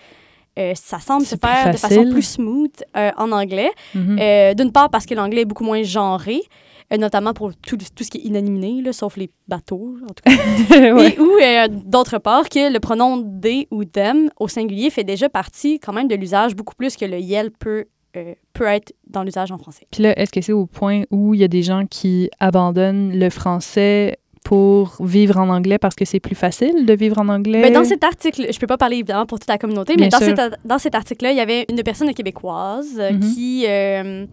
euh, 0.58 0.72
ça 0.74 0.98
semble 1.00 1.24
se 1.24 1.34
faire 1.36 1.72
de 1.72 1.78
façon 1.78 2.10
plus 2.10 2.22
smooth 2.22 2.70
euh, 2.96 3.10
en 3.16 3.32
anglais. 3.32 3.70
Mhm. 3.94 4.18
Euh, 4.20 4.54
D'une 4.54 4.70
part, 4.70 4.90
parce 4.90 5.06
que 5.06 5.14
l'anglais 5.14 5.40
est 5.42 5.46
beaucoup 5.46 5.64
moins 5.64 5.82
genré, 5.82 6.42
euh, 6.92 6.96
notamment 6.96 7.32
pour 7.32 7.54
tout, 7.54 7.76
tout 7.76 8.04
ce 8.04 8.10
qui 8.10 8.18
est 8.18 8.22
inanimé, 8.22 8.82
là, 8.82 8.92
sauf 8.92 9.16
les 9.16 9.30
bateaux, 9.48 9.96
en 10.02 10.12
tout 10.12 10.22
cas. 10.24 10.32
Ouais. 10.92 11.14
Et 11.14 11.20
ou, 11.20 11.30
euh, 11.40 11.68
d'autre 11.68 12.18
part, 12.18 12.48
que 12.48 12.72
le 12.72 12.80
pronom 12.80 13.22
they 13.40 13.68
ou 13.70 13.84
them 13.84 14.30
au 14.38 14.48
singulier 14.48 14.90
fait 14.90 15.04
déjà 15.04 15.28
partie 15.28 15.78
quand 15.78 15.92
même 15.92 16.08
de 16.08 16.14
l'usage 16.14 16.54
beaucoup 16.54 16.74
plus 16.74 16.96
que 16.96 17.04
le 17.04 17.18
yel 17.18 17.50
peut, 17.50 17.86
euh, 18.16 18.34
peut 18.52 18.66
être 18.66 18.92
dans 19.06 19.22
l'usage 19.22 19.52
en 19.52 19.58
français. 19.58 19.86
Puis 19.90 20.02
là, 20.02 20.18
est-ce 20.18 20.32
que 20.32 20.40
c'est 20.40 20.52
au 20.52 20.66
point 20.66 21.02
où 21.10 21.34
il 21.34 21.40
y 21.40 21.44
a 21.44 21.48
des 21.48 21.62
gens 21.62 21.86
qui 21.86 22.30
abandonnent 22.40 23.18
le 23.18 23.30
français 23.30 24.18
pour 24.52 24.96
vivre 25.00 25.38
en 25.38 25.48
anglais 25.48 25.78
parce 25.78 25.94
que 25.94 26.04
c'est 26.04 26.20
plus 26.20 26.34
facile 26.34 26.84
de 26.84 26.92
vivre 26.92 27.18
en 27.18 27.28
anglais? 27.30 27.60
Mais 27.62 27.70
Ben, 27.70 27.80
dans 27.80 27.84
cet 27.84 28.04
article, 28.04 28.52
je 28.52 28.58
peux 28.58 28.66
pas 28.66 28.76
parler 28.76 28.96
évidemment 28.96 29.24
pour 29.24 29.38
toute 29.38 29.48
la 29.48 29.56
communauté, 29.56 29.94
mais 29.98 30.08
dans 30.10 30.18
sûr. 30.18 30.26
cet, 30.36 30.58
dans 30.62 30.78
cet 30.78 30.94
article-là, 30.94 31.30
il 31.30 31.38
y 31.38 31.40
avait 31.40 31.64
une 31.70 31.82
personne 31.82 32.12
québécoise 32.12 32.98
euh, 32.98 33.12
Mhm. 33.12 33.20
qui, 33.20 33.64
euh, 33.66 34.26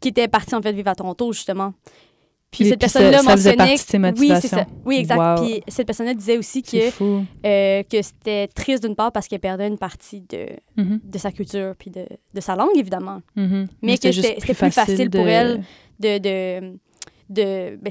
qui 0.00 0.10
était 0.10 0.28
partie 0.28 0.54
en 0.54 0.62
fait 0.62 0.70
vivre 0.72 0.88
à 0.90 0.94
Toronto, 0.94 1.32
justement. 1.32 1.72
Puis 2.52 2.66
Et 2.66 2.68
cette 2.70 2.78
personne-là 2.78 3.20
mentionnait... 3.24 3.74
de 3.74 4.20
Oui, 4.20 4.30
c'est 4.40 4.46
ça. 4.46 4.64
Oui, 4.84 4.98
exact. 4.98 5.18
Wow. 5.40 5.44
Puis 5.44 5.60
cette 5.66 5.86
personne-là 5.88 6.14
disait 6.14 6.38
aussi 6.38 6.62
que, 6.62 6.76
euh, 7.44 7.82
que 7.82 8.00
c'était 8.00 8.46
triste 8.46 8.84
d'une 8.84 8.94
part 8.94 9.10
parce 9.10 9.26
qu'elle 9.26 9.40
perdait 9.40 9.66
une 9.66 9.78
partie 9.78 10.20
de, 10.20 10.46
Mhm, 10.76 11.00
de 11.02 11.18
sa 11.18 11.32
culture 11.32 11.74
puis 11.76 11.90
de, 11.90 12.06
de 12.32 12.40
sa 12.40 12.54
langue, 12.54 12.76
évidemment. 12.76 13.22
mhm. 13.34 13.66
Mais 13.82 13.98
que 13.98 14.12
c'était 14.12 14.36
c'était 14.38 14.54
plus 14.54 14.70
facile 14.70 15.10
pour 15.10 15.26
elle 15.26 15.64
de... 15.98 16.18
de 16.18 16.74
de, 17.30 17.78
ben, 17.80 17.90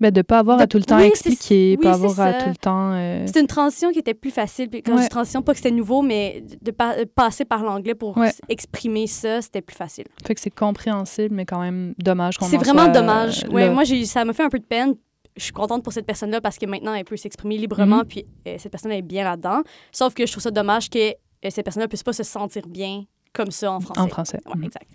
Ben, 0.00 0.12
de 0.12 0.22
pas 0.22 0.38
avoir 0.38 0.58
de- 0.58 0.62
à 0.62 0.66
tout 0.68 0.78
le 0.78 0.84
temps 0.84 0.96
oui, 0.98 1.10
c'est- 1.14 1.30
expliquer, 1.30 1.76
oui, 1.78 1.82
pas 1.82 1.94
c'est 1.94 2.04
avoir 2.04 2.20
à 2.20 2.32
tout 2.34 2.48
le 2.48 2.56
temps... 2.56 2.92
euh, 2.92 3.26
C'était 3.26 3.40
une 3.40 3.46
transition 3.48 3.90
qui 3.90 3.98
était 3.98 4.14
plus 4.14 4.30
facile. 4.30 4.68
Puis 4.70 4.82
quand 4.82 4.92
je 4.92 4.96
Ouais. 4.98 5.02
dis 5.02 5.08
transition, 5.08 5.42
pas 5.42 5.52
que 5.52 5.58
c'était 5.58 5.72
nouveau, 5.72 6.02
mais 6.02 6.44
de 6.62 6.70
pa- 6.70 6.94
passer 7.14 7.44
par 7.44 7.64
l'anglais 7.64 7.94
pour 7.96 8.16
Ouais. 8.16 8.30
exprimer 8.48 9.06
ça, 9.08 9.42
c'était 9.42 9.60
plus 9.60 9.74
facile. 9.76 10.04
Fait 10.24 10.34
que 10.34 10.40
c'est 10.40 10.50
compréhensible, 10.54 11.34
mais 11.34 11.44
quand 11.44 11.60
même 11.60 11.94
dommage 11.98 12.38
qu'on 12.38 12.46
C'est 12.46 12.56
en 12.56 12.60
vraiment 12.60 12.84
soit, 12.84 12.92
dommage. 12.92 13.44
euh, 13.44 13.52
Ouais, 13.52 13.70
moi, 13.70 13.84
ça 14.04 14.24
m'a 14.24 14.32
fait 14.32 14.44
un 14.44 14.48
peu 14.50 14.60
de 14.60 14.64
peine. 14.64 14.94
Je 15.36 15.42
suis 15.44 15.52
contente 15.52 15.82
pour 15.84 15.92
cette 15.92 16.06
personne-là 16.06 16.40
parce 16.40 16.58
que 16.58 16.66
maintenant, 16.66 16.94
elle 16.94 17.04
peut 17.04 17.16
s'exprimer 17.16 17.58
librement, 17.58 17.98
Mhm. 17.98 18.04
puis 18.06 18.24
euh, 18.46 18.54
cette 18.58 18.70
personne 18.72 18.92
est 18.92 19.02
bien 19.02 19.24
là-dedans. 19.24 19.62
Sauf 19.92 20.14
que 20.14 20.26
je 20.26 20.32
trouve 20.32 20.42
ça 20.42 20.50
dommage 20.50 20.90
que 20.90 20.98
euh, 20.98 21.50
cette 21.50 21.64
personne-là 21.64 21.86
puisse 21.88 22.02
pas 22.02 22.12
se 22.12 22.24
sentir 22.24 22.62
bien 22.68 23.04
comme 23.32 23.50
ça 23.50 23.72
en 23.72 23.80
français. 23.80 24.00
En 24.00 24.08
français. 24.08 24.38
Ouais, 24.46 24.52
Mhm. 24.56 24.64
exact. 24.64 24.86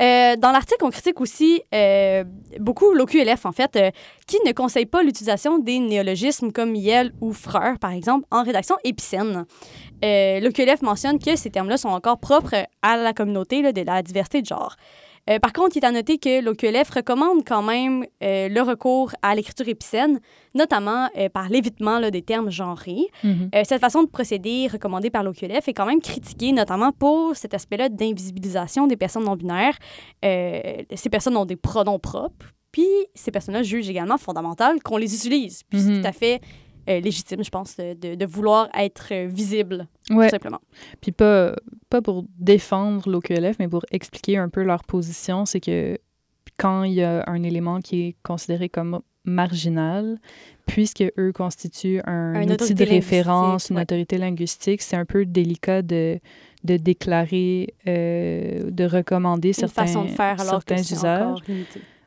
Euh, 0.00 0.36
dans 0.36 0.52
l'article, 0.52 0.84
on 0.84 0.90
critique 0.90 1.20
aussi 1.20 1.62
euh, 1.74 2.22
beaucoup 2.60 2.92
l'OQLF, 2.92 3.46
en 3.46 3.52
fait, 3.52 3.74
euh, 3.76 3.90
qui 4.26 4.36
ne 4.46 4.52
conseille 4.52 4.86
pas 4.86 5.02
l'utilisation 5.02 5.58
des 5.58 5.78
néologismes 5.78 6.52
comme 6.52 6.74
yel 6.76 7.12
ou 7.20 7.32
frère, 7.32 7.78
par 7.80 7.90
exemple, 7.92 8.26
en 8.30 8.42
rédaction 8.44 8.76
épicène. 8.84 9.44
L'OQLF 10.02 10.82
mentionne 10.82 11.18
que 11.18 11.34
ces 11.36 11.50
termes-là 11.50 11.76
sont 11.76 11.88
encore 11.88 12.18
propres 12.18 12.54
à 12.82 12.96
la 12.96 13.12
communauté 13.12 13.62
là, 13.62 13.72
de 13.72 13.82
la 13.82 14.02
diversité 14.02 14.42
de 14.42 14.46
genre. 14.46 14.76
Euh, 15.28 15.38
par 15.38 15.52
contre, 15.52 15.76
il 15.76 15.82
est 15.82 15.86
à 15.86 15.92
noter 15.92 16.18
que 16.18 16.40
l'OQLF 16.42 16.90
recommande 16.90 17.44
quand 17.46 17.62
même 17.62 18.04
euh, 18.22 18.48
le 18.48 18.62
recours 18.62 19.12
à 19.22 19.34
l'écriture 19.34 19.68
épicène, 19.68 20.20
notamment 20.54 21.08
euh, 21.18 21.28
par 21.28 21.48
l'évitement 21.48 21.98
là, 21.98 22.10
des 22.10 22.22
termes 22.22 22.50
genrés. 22.50 23.06
Mhm. 23.24 23.50
Cette 23.64 23.80
façon 23.80 24.02
de 24.02 24.08
procéder 24.08 24.68
recommandée 24.68 25.10
par 25.10 25.22
l'OQLF 25.22 25.68
est 25.68 25.74
quand 25.74 25.86
même 25.86 26.00
critiquée, 26.00 26.52
notamment 26.52 26.92
pour 26.92 27.36
cet 27.36 27.54
aspect-là 27.54 27.88
d'invisibilisation 27.88 28.86
des 28.86 28.96
personnes 28.96 29.24
non-binaires. 29.24 29.76
Ces 30.22 31.10
personnes 31.10 31.36
ont 31.36 31.44
des 31.44 31.56
pronoms 31.56 31.98
propres, 31.98 32.46
puis 32.72 32.86
ces 33.14 33.30
personnes-là 33.30 33.62
jugent 33.62 33.88
également 33.90 34.18
fondamental 34.18 34.82
qu'on 34.82 34.96
les 34.96 35.14
utilise. 35.14 35.62
Puis 35.68 35.80
c'est 35.80 35.90
Mhm. 35.90 36.02
tout 36.02 36.08
à 36.08 36.12
fait 36.12 36.40
euh, 36.88 37.00
légitime, 37.00 37.44
je 37.44 37.50
pense, 37.50 37.76
de, 37.76 38.24
vouloir 38.26 38.68
être 38.74 39.08
euh, 39.12 39.26
visible, 39.26 39.86
Ouais. 40.10 40.26
tout 40.26 40.30
simplement. 40.30 40.60
Puis 41.00 41.12
pas, 41.12 41.54
pas 41.90 42.00
pour 42.00 42.24
défendre 42.38 43.08
l'OQLF, 43.10 43.56
mais 43.58 43.68
pour 43.68 43.84
expliquer 43.90 44.38
un 44.38 44.48
peu 44.48 44.62
leur 44.62 44.84
position, 44.84 45.44
c'est 45.46 45.60
que 45.60 45.98
quand 46.56 46.84
il 46.84 46.94
y 46.94 47.02
a 47.02 47.24
un 47.26 47.42
élément 47.42 47.80
qui 47.80 48.02
est 48.02 48.16
considéré 48.22 48.68
comme 48.68 49.00
marginal, 49.24 50.18
puisque 50.66 51.04
eux 51.18 51.32
constituent 51.32 52.00
un 52.04 52.48
outil 52.48 52.74
de 52.74 52.84
référence, 52.84 53.70
une 53.70 53.76
ouais. 53.76 53.82
autorité 53.82 54.18
linguistique, 54.18 54.82
c'est 54.82 54.96
un 54.96 55.04
peu 55.04 55.24
délicat 55.24 55.82
de, 55.82 56.18
de 56.64 56.76
déclarer, 56.76 57.74
euh, 57.86 58.70
de 58.70 58.84
recommander 58.84 59.48
Une 59.48 59.54
certains, 59.54 59.86
façon 59.86 60.04
de 60.04 60.10
faire 60.10 60.40
alors 60.40 60.62
certains 60.66 60.80
usages. 60.82 61.38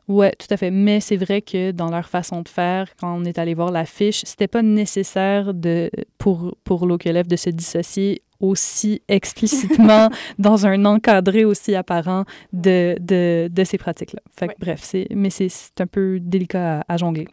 Ouais, 0.07 0.33
tout 0.37 0.47
à 0.49 0.57
fait. 0.57 0.71
Mais 0.71 0.99
c'est 0.99 1.15
vrai 1.15 1.41
que 1.41 1.71
dans 1.71 1.89
leur 1.89 2.07
façon 2.09 2.41
de 2.41 2.49
faire, 2.49 2.89
quand 2.99 3.15
on 3.17 3.23
est 3.23 3.37
allé 3.39 3.53
voir 3.53 3.71
la 3.71 3.85
fiche, 3.85 4.21
c'était 4.25 4.47
pas 4.47 4.61
nécessaire 4.61 5.53
de, 5.53 5.89
pour, 6.17 6.55
pour 6.63 6.85
l'OQLF 6.85 7.27
de 7.27 7.35
se 7.35 7.49
dissocier 7.49 8.21
aussi 8.39 9.01
explicitement 9.07 10.09
dans 10.39 10.65
un 10.65 10.83
encadré 10.85 11.45
aussi 11.45 11.75
apparent 11.75 12.25
de, 12.51 12.95
de, 12.99 13.47
de 13.51 13.63
ces 13.63 13.77
pratiques-là. 13.77 14.19
Fait 14.37 14.47
que, 14.47 14.51
Ouais. 14.51 14.57
bref, 14.59 14.79
c'est, 14.83 15.07
mais 15.15 15.29
c'est, 15.29 15.47
c'est 15.49 15.79
un 15.79 15.87
peu 15.87 16.19
délicat 16.19 16.79
à, 16.87 16.93
à 16.93 16.97
jongler. 16.97 17.27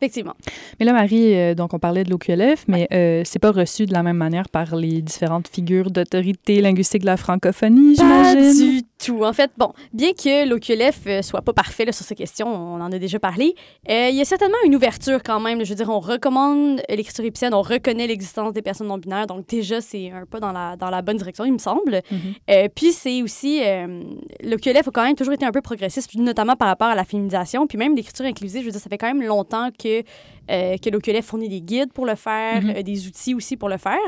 Effectivement. 0.00 0.34
Mais 0.80 0.86
là, 0.86 0.92
Marie, 0.92 1.32
euh, 1.36 1.54
donc 1.54 1.74
on 1.74 1.78
parlait 1.78 2.02
de 2.02 2.10
l'OQLF, 2.10 2.64
mais 2.66 2.88
euh, 2.92 3.22
c'est 3.24 3.38
pas 3.38 3.52
reçu 3.52 3.86
de 3.86 3.92
la 3.92 4.02
même 4.02 4.16
manière 4.16 4.48
par 4.48 4.74
les 4.74 5.00
différentes 5.00 5.46
figures 5.46 5.92
d'autorité 5.92 6.60
linguistique 6.60 7.02
de 7.02 7.06
la 7.06 7.16
francophonie, 7.16 7.94
Pas 7.94 8.34
j'imagine. 8.34 8.78
du 8.80 8.82
tout. 9.04 9.24
En 9.24 9.32
fait, 9.32 9.50
bon, 9.56 9.72
bien 9.92 10.12
que 10.12 10.46
l'OQLF 10.48 11.00
euh, 11.06 11.22
soit 11.22 11.42
pas 11.42 11.52
parfait 11.52 11.84
là, 11.84 11.92
sur 11.92 12.04
ces 12.04 12.14
questions, 12.14 12.46
on 12.48 12.80
en 12.80 12.92
a 12.92 12.98
déjà 12.98 13.18
parlé, 13.18 13.54
euh, 13.90 14.08
il 14.10 14.16
y 14.16 14.20
a 14.20 14.24
certainement 14.24 14.56
une 14.64 14.74
ouverture 14.76 15.20
quand 15.24 15.40
même. 15.40 15.58
là. 15.58 15.64
Je 15.64 15.70
veux 15.70 15.76
dire, 15.76 15.88
on 15.90 16.00
recommande 16.00 16.80
l'écriture 16.88 17.24
épicène, 17.24 17.54
on 17.54 17.62
reconnaît 17.62 18.06
l'existence 18.06 18.52
des 18.52 18.62
personnes 18.62 18.86
non-binaires, 18.88 19.26
donc 19.26 19.46
déjà, 19.46 19.80
c'est 19.80 20.10
un 20.10 20.24
pas 20.26 20.40
dans 20.40 20.52
la, 20.52 20.76
dans 20.76 20.90
la 20.90 21.02
bonne 21.02 21.16
direction, 21.16 21.44
il 21.44 21.52
me 21.52 21.58
semble. 21.58 22.00
Mhm. 22.10 22.18
Euh, 22.50 22.68
puis 22.74 22.92
c'est 22.92 23.22
aussi, 23.22 23.60
euh, 23.64 24.02
l'OQLF 24.42 24.88
a 24.88 24.90
quand 24.90 25.04
même 25.04 25.16
toujours 25.16 25.34
été 25.34 25.44
un 25.44 25.52
peu 25.52 25.60
progressiste, 25.62 26.14
notamment 26.16 26.56
par 26.56 26.68
rapport 26.68 26.88
à 26.88 26.94
la 26.94 27.04
féminisation, 27.04 27.66
puis 27.66 27.78
même 27.78 27.94
l'écriture 27.96 28.24
inclusive, 28.26 28.60
je 28.60 28.66
veux 28.66 28.72
dire, 28.72 28.80
ça 28.80 28.88
fait 28.90 28.98
quand 28.98 29.08
même 29.12 29.22
longtemps 29.22 29.68
que, 29.76 30.02
que 30.48 30.90
l'OQLF 30.90 31.24
fournit 31.24 31.48
des 31.48 31.60
guides 31.60 31.92
pour 31.92 32.06
le 32.06 32.14
faire, 32.14 32.62
Mhm. 32.62 32.70
euh, 32.76 32.82
des 32.82 33.06
outils 33.06 33.34
aussi 33.34 33.56
pour 33.56 33.68
le 33.68 33.76
faire. 33.78 33.98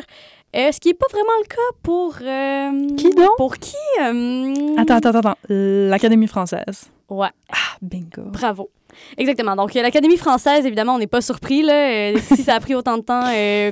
Euh, 0.55 0.71
ce 0.71 0.79
qui 0.79 0.89
n'est 0.89 0.95
pas 0.95 1.07
vraiment 1.11 1.33
le 1.41 1.47
cas 1.49 1.77
pour... 1.83 2.15
euh, 2.23 2.97
Qui 2.97 3.11
donc? 3.11 3.37
Pour 3.37 3.57
qui? 3.59 3.75
euh, 4.01 4.77
Attends, 4.77 4.95
attends, 4.97 5.19
attends. 5.19 5.35
L'Académie 5.49 6.29
française. 6.29 6.91
Ouais, 7.09 7.29
Ah, 7.51 7.77
bingo. 7.83 8.23
bravo. 8.27 8.71
Exactement. 9.19 9.57
Donc, 9.57 9.75
l'Académie 9.75 10.17
française, 10.17 10.65
évidemment, 10.65 10.95
on 10.95 10.99
n'est 10.99 11.09
pas 11.09 11.21
surpris. 11.21 11.63
Là, 11.63 12.17
si 12.21 12.45
ça 12.45 12.55
a 12.55 12.61
pris 12.61 12.77
autant 12.77 12.97
de 12.99 13.03
temps 13.03 13.25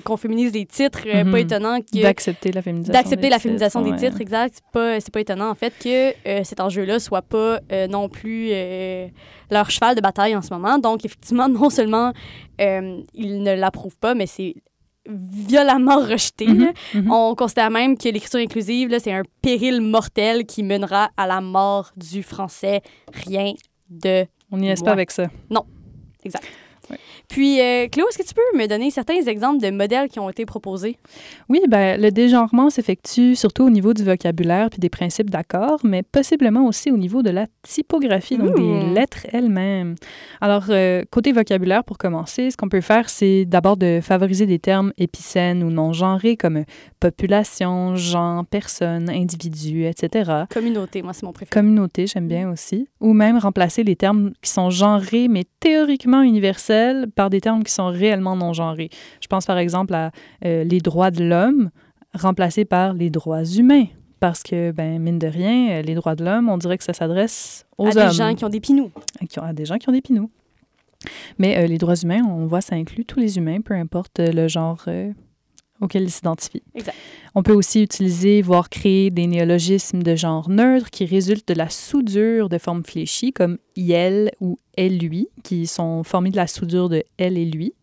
qu'on 0.04 0.16
féminise 0.16 0.52
les 0.52 0.66
titres, 0.66 1.02
euh, 1.06 1.22
Mhm. 1.22 1.30
pas 1.30 1.38
étonnant 1.38 1.78
que... 1.80 2.02
D'accepter 2.02 2.50
la 2.50 2.60
féminisation. 2.62 2.92
d'accepter 3.00 3.28
la 3.30 3.38
féminisation 3.38 3.84
titres, 3.84 3.96
des 3.96 4.02
ouais. 4.02 4.08
titres, 4.10 4.20
exact. 4.20 4.54
C'est 4.56 4.72
pas, 4.72 4.98
pas 5.12 5.20
étonnant, 5.20 5.50
en 5.50 5.54
fait, 5.54 5.72
que 5.80 6.42
cet 6.42 6.58
enjeu-là 6.58 6.98
soit 6.98 7.22
pas 7.22 7.60
non 7.88 8.08
plus 8.08 8.50
leur 9.52 9.70
cheval 9.70 9.94
de 9.94 10.00
bataille 10.00 10.34
en 10.34 10.42
ce 10.42 10.52
moment. 10.52 10.78
Donc, 10.78 11.04
effectivement, 11.04 11.48
non 11.60 11.70
seulement 11.70 12.12
ils 12.58 13.42
ne 13.44 13.54
l'approuvent 13.54 13.96
pas, 13.98 14.14
mais 14.14 14.26
c'est 14.26 14.56
violemment 15.06 16.00
rejeté. 16.00 16.46
Mhm, 16.46 16.72
mhm. 16.94 17.10
On 17.10 17.34
considère 17.34 17.70
même 17.70 17.96
que 17.96 18.08
l'écriture 18.08 18.40
inclusive, 18.40 18.96
c'est 18.98 19.12
un 19.12 19.22
péril 19.40 19.80
mortel 19.80 20.46
qui 20.46 20.62
mènera 20.62 21.10
à 21.16 21.26
la 21.26 21.40
mort 21.40 21.92
du 21.96 22.22
français. 22.22 22.82
Rien 23.12 23.52
de 23.90 24.26
On 24.50 24.58
n'y 24.58 24.68
est 24.68 24.84
pas 24.84 24.92
avec 24.92 25.10
ça. 25.10 25.28
Puis, 27.28 27.60
euh, 27.60 27.88
Cléo, 27.88 28.06
est-ce 28.08 28.18
que 28.18 28.26
tu 28.26 28.34
peux 28.34 28.58
me 28.58 28.66
donner 28.66 28.90
certains 28.90 29.20
exemples 29.26 29.62
de 29.62 29.70
modèles 29.70 30.08
qui 30.08 30.18
ont 30.18 30.28
été 30.30 30.44
proposés? 30.46 30.98
Oui, 31.48 31.60
ben, 31.68 32.00
le 32.00 32.10
dégenrement 32.10 32.70
s'effectue 32.70 33.34
surtout 33.36 33.64
au 33.64 33.70
niveau 33.70 33.94
du 33.94 34.04
vocabulaire 34.04 34.70
puis 34.70 34.80
des 34.80 34.88
principes 34.90 35.30
d'accord, 35.30 35.80
mais 35.84 36.02
possiblement 36.02 36.66
aussi 36.66 36.90
au 36.90 36.96
niveau 36.96 37.22
de 37.22 37.30
la 37.30 37.46
typographie, 37.62 38.36
donc 38.36 38.56
des 38.56 38.62
Mmh. 38.62 38.94
lettres 38.94 39.26
elles-mêmes. 39.32 39.94
Alors, 40.40 40.64
euh, 40.70 41.02
côté 41.10 41.32
vocabulaire, 41.32 41.84
pour 41.84 41.98
commencer, 41.98 42.50
ce 42.50 42.56
qu'on 42.56 42.68
peut 42.68 42.80
faire, 42.80 43.08
c'est 43.08 43.44
d'abord 43.44 43.76
de 43.76 44.00
favoriser 44.02 44.46
des 44.46 44.58
termes 44.58 44.92
épicènes 44.98 45.62
ou 45.62 45.70
non 45.70 45.92
genrés 45.92 46.36
comme 46.36 46.64
population, 47.02 47.96
genre, 47.96 48.44
personne, 48.46 49.10
individu, 49.10 49.84
etc. 49.86 50.44
Communauté, 50.50 51.02
moi, 51.02 51.12
c'est 51.12 51.24
mon 51.26 51.32
préféré. 51.32 51.50
Communauté, 51.60 52.06
j'aime 52.06 52.28
bien 52.28 52.50
aussi. 52.50 52.88
Ou 53.00 53.12
même 53.12 53.38
remplacer 53.38 53.82
les 53.84 53.96
termes 53.96 54.32
qui 54.40 54.50
sont 54.50 54.70
genrés, 54.70 55.28
mais 55.28 55.44
théoriquement 55.60 56.22
universels, 56.22 57.06
par 57.14 57.28
des 57.30 57.40
termes 57.40 57.64
qui 57.64 57.72
sont 57.72 57.86
réellement 57.88 58.36
non 58.36 58.52
genrés. 58.52 58.90
Je 59.20 59.26
pense 59.26 59.46
par 59.46 59.58
exemple 59.58 59.94
à 59.94 60.10
euh, 60.44 60.64
les 60.64 60.78
droits 60.80 61.10
de 61.10 61.24
l'homme, 61.24 61.70
remplacés 62.14 62.64
par 62.64 62.92
les 62.94 63.10
droits 63.10 63.44
humains. 63.44 63.86
Parce 64.20 64.44
que, 64.44 64.70
ben, 64.70 65.00
mine 65.00 65.18
de 65.18 65.26
rien, 65.26 65.70
euh, 65.70 65.82
les 65.82 65.94
droits 65.94 66.14
de 66.14 66.24
l'homme, 66.24 66.48
on 66.48 66.56
dirait 66.56 66.78
que 66.78 66.84
ça 66.84 66.92
s'adresse 66.92 67.66
aux 67.78 67.86
à 67.86 67.90
hommes. 67.96 68.08
des 68.10 68.14
gens 68.14 68.34
qui 68.34 68.44
ont 68.44 68.48
des 68.48 68.60
pinous. 68.60 68.92
qui 69.28 69.38
ont- 69.40 69.42
à 69.42 69.52
des 69.52 69.64
gens 69.64 69.78
qui 69.78 69.88
ont 69.88 69.92
des 69.92 70.00
pinous. 70.02 70.30
Mais 71.38 71.58
euh, 71.58 71.66
les 71.66 71.78
droits 71.78 71.96
humains, 71.96 72.22
on 72.24 72.46
voit, 72.46 72.60
ça 72.60 72.76
inclut 72.76 73.04
tous 73.04 73.18
les 73.18 73.36
humains, 73.36 73.60
peu 73.60 73.74
importe 73.74 74.20
le 74.20 74.46
genre 74.46 74.82
euh, 74.86 75.10
auquel 75.82 76.04
ils 76.04 76.10
s'identifient. 76.10 76.62
On 77.34 77.42
peut 77.42 77.52
aussi 77.52 77.82
utiliser, 77.82 78.40
voire 78.40 78.70
créer 78.70 79.10
des 79.10 79.26
néologismes 79.26 80.02
de 80.02 80.14
genre 80.14 80.48
neutre 80.48 80.90
qui 80.90 81.04
résultent 81.04 81.48
de 81.48 81.54
la 81.54 81.68
soudure 81.68 82.48
de 82.48 82.58
formes 82.58 82.84
fléchies 82.84 83.32
comme 83.32 83.58
IL 83.76 84.30
ou 84.40 84.58
LUI, 84.78 85.28
qui 85.42 85.66
sont 85.66 86.04
formés 86.04 86.30
de 86.30 86.36
la 86.36 86.46
soudure 86.46 86.88
de 86.88 87.02
L 87.18 87.36
et 87.36 87.44
lui. 87.44 87.74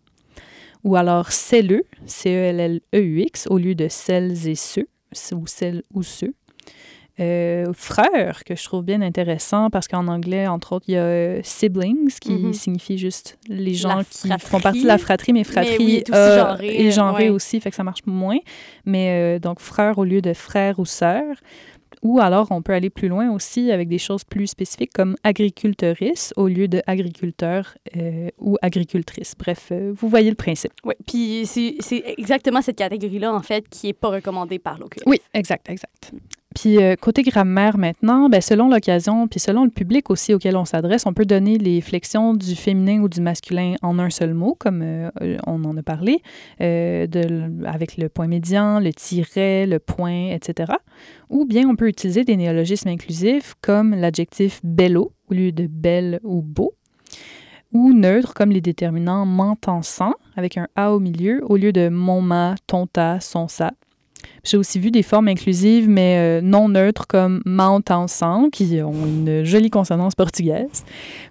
Ou 0.83 0.95
alors 0.95 1.31
CELE, 1.31 1.83
C-E-L-L-E-U-X, 2.05 3.47
au 3.49 3.57
lieu 3.57 3.75
de 3.75 3.87
celles 3.89 4.47
et 4.47 4.55
ceux, 4.55 4.87
ou 5.33 5.45
celles 5.45 5.83
ou 5.93 6.03
ceux. 6.03 6.33
Euh, 7.19 7.65
frère, 7.73 8.43
que 8.45 8.55
je 8.55 8.63
trouve 8.63 8.83
bien 8.83 9.01
intéressant 9.01 9.69
parce 9.69 9.87
qu'en 9.87 10.07
anglais, 10.07 10.47
entre 10.47 10.73
autres, 10.73 10.85
il 10.87 10.93
y 10.93 10.97
a 10.97 11.01
euh, 11.01 11.41
siblings 11.43 12.13
qui 12.21 12.31
Mhm. 12.33 12.53
signifie 12.53 12.97
juste 12.97 13.37
les 13.49 13.73
gens 13.73 14.01
qui 14.09 14.29
font 14.39 14.59
partie 14.61 14.83
de 14.83 14.87
la 14.87 14.97
fratrie, 14.97 15.33
mais 15.33 15.43
fratrie 15.43 15.75
oui, 15.79 15.95
est 15.95 16.09
aussi 16.09 16.17
euh, 16.19 16.39
genré, 16.39 16.87
est 16.87 16.91
genré 16.91 17.23
ouais. 17.25 17.29
aussi, 17.29 17.59
fait 17.59 17.69
que 17.71 17.75
ça 17.75 17.83
marche 17.83 18.05
moins. 18.05 18.37
Mais 18.85 19.35
euh, 19.35 19.39
donc 19.39 19.59
frère 19.59 19.97
au 19.97 20.05
lieu 20.05 20.21
de 20.21 20.33
frère 20.33 20.79
ou 20.79 20.85
sœur. 20.85 21.35
Ou 22.01 22.21
alors, 22.21 22.47
on 22.51 22.61
peut 22.61 22.71
aller 22.71 22.89
plus 22.89 23.09
loin 23.09 23.29
aussi 23.29 23.73
avec 23.73 23.89
des 23.89 23.97
choses 23.97 24.23
plus 24.23 24.47
spécifiques 24.47 24.93
comme 24.93 25.17
agriculteurice 25.25 26.33
au 26.37 26.47
lieu 26.47 26.69
de 26.69 26.81
agriculteur 26.87 27.75
euh, 27.97 28.29
ou 28.39 28.55
agricultrice. 28.61 29.33
Bref, 29.37 29.67
euh, 29.73 29.91
vous 29.97 30.07
voyez 30.07 30.29
le 30.29 30.37
principe. 30.37 30.71
Oui, 30.85 30.93
puis 31.05 31.45
c'est 31.45 31.75
exactement 32.17 32.61
cette 32.61 32.77
catégorie-là, 32.77 33.33
en 33.33 33.41
fait, 33.41 33.67
qui 33.69 33.87
n'est 33.87 33.93
pas 33.93 34.07
recommandée 34.09 34.59
par 34.59 34.77
l'OQLF. 34.79 35.03
Oui, 35.07 35.19
exact, 35.33 35.69
exact. 35.69 36.13
Puis 36.55 36.81
euh, 36.81 36.95
côté 36.95 37.21
grammaire 37.21 37.77
maintenant, 37.77 38.27
ben, 38.27 38.41
selon 38.41 38.69
l'occasion, 38.69 39.27
puis 39.27 39.39
selon 39.39 39.65
le 39.65 39.69
public 39.69 40.09
aussi 40.09 40.33
auquel 40.33 40.57
on 40.57 40.65
s'adresse, 40.65 41.05
on 41.05 41.13
peut 41.13 41.25
donner 41.25 41.59
les 41.59 41.79
flexions 41.79 42.33
du 42.33 42.55
féminin 42.55 43.01
ou 43.01 43.07
du 43.07 43.21
masculin 43.21 43.75
en 43.83 43.99
un 43.99 44.09
seul 44.09 44.33
mot, 44.33 44.55
comme 44.57 44.81
euh, 44.81 45.11
euh, 45.21 45.37
on 45.45 45.63
en 45.63 45.77
a 45.77 45.83
parlé, 45.83 46.23
avec 46.59 47.97
le 47.97 48.09
point 48.09 48.27
médian, 48.27 48.79
le 48.79 48.91
tiret, 48.93 49.67
le 49.67 49.77
point, 49.77 50.31
etc. 50.31 50.73
Ou 51.29 51.45
bien 51.45 51.69
on 51.69 51.75
peut 51.75 51.87
utiliser 51.87 52.23
des 52.23 52.35
néologismes 52.35 52.89
inclusifs 52.89 53.53
comme 53.61 53.93
l'adjectif 53.93 54.59
bello 54.63 55.13
au 55.29 55.35
lieu 55.35 55.51
de 55.51 55.67
belle 55.67 56.19
ou 56.23 56.41
beau, 56.41 56.73
ou 57.73 57.93
neutre 57.93 58.33
comme 58.33 58.49
les 58.49 58.61
déterminants 58.61 59.27
mentensant 59.27 60.15
avec 60.35 60.57
un 60.57 60.67
A 60.75 60.93
au 60.93 60.99
milieu 60.99 61.43
au 61.45 61.57
lieu 61.57 61.71
de 61.71 61.89
mon 61.89 62.21
ma, 62.21 62.55
ton 62.65 62.87
ta, 62.87 63.19
son 63.19 63.47
sa. 63.47 63.71
J'ai 64.43 64.57
aussi 64.57 64.79
vu 64.79 64.91
des 64.91 65.03
formes 65.03 65.27
inclusives, 65.27 65.89
mais 65.89 66.17
euh, 66.17 66.41
non 66.41 66.69
neutres, 66.69 67.07
comme 67.07 67.41
Mount 67.45 67.83
ensemble, 67.91 68.49
qui 68.49 68.81
ont 68.81 69.05
une 69.05 69.43
jolie 69.43 69.69
consonance 69.69 70.15
portugaise. 70.15 70.83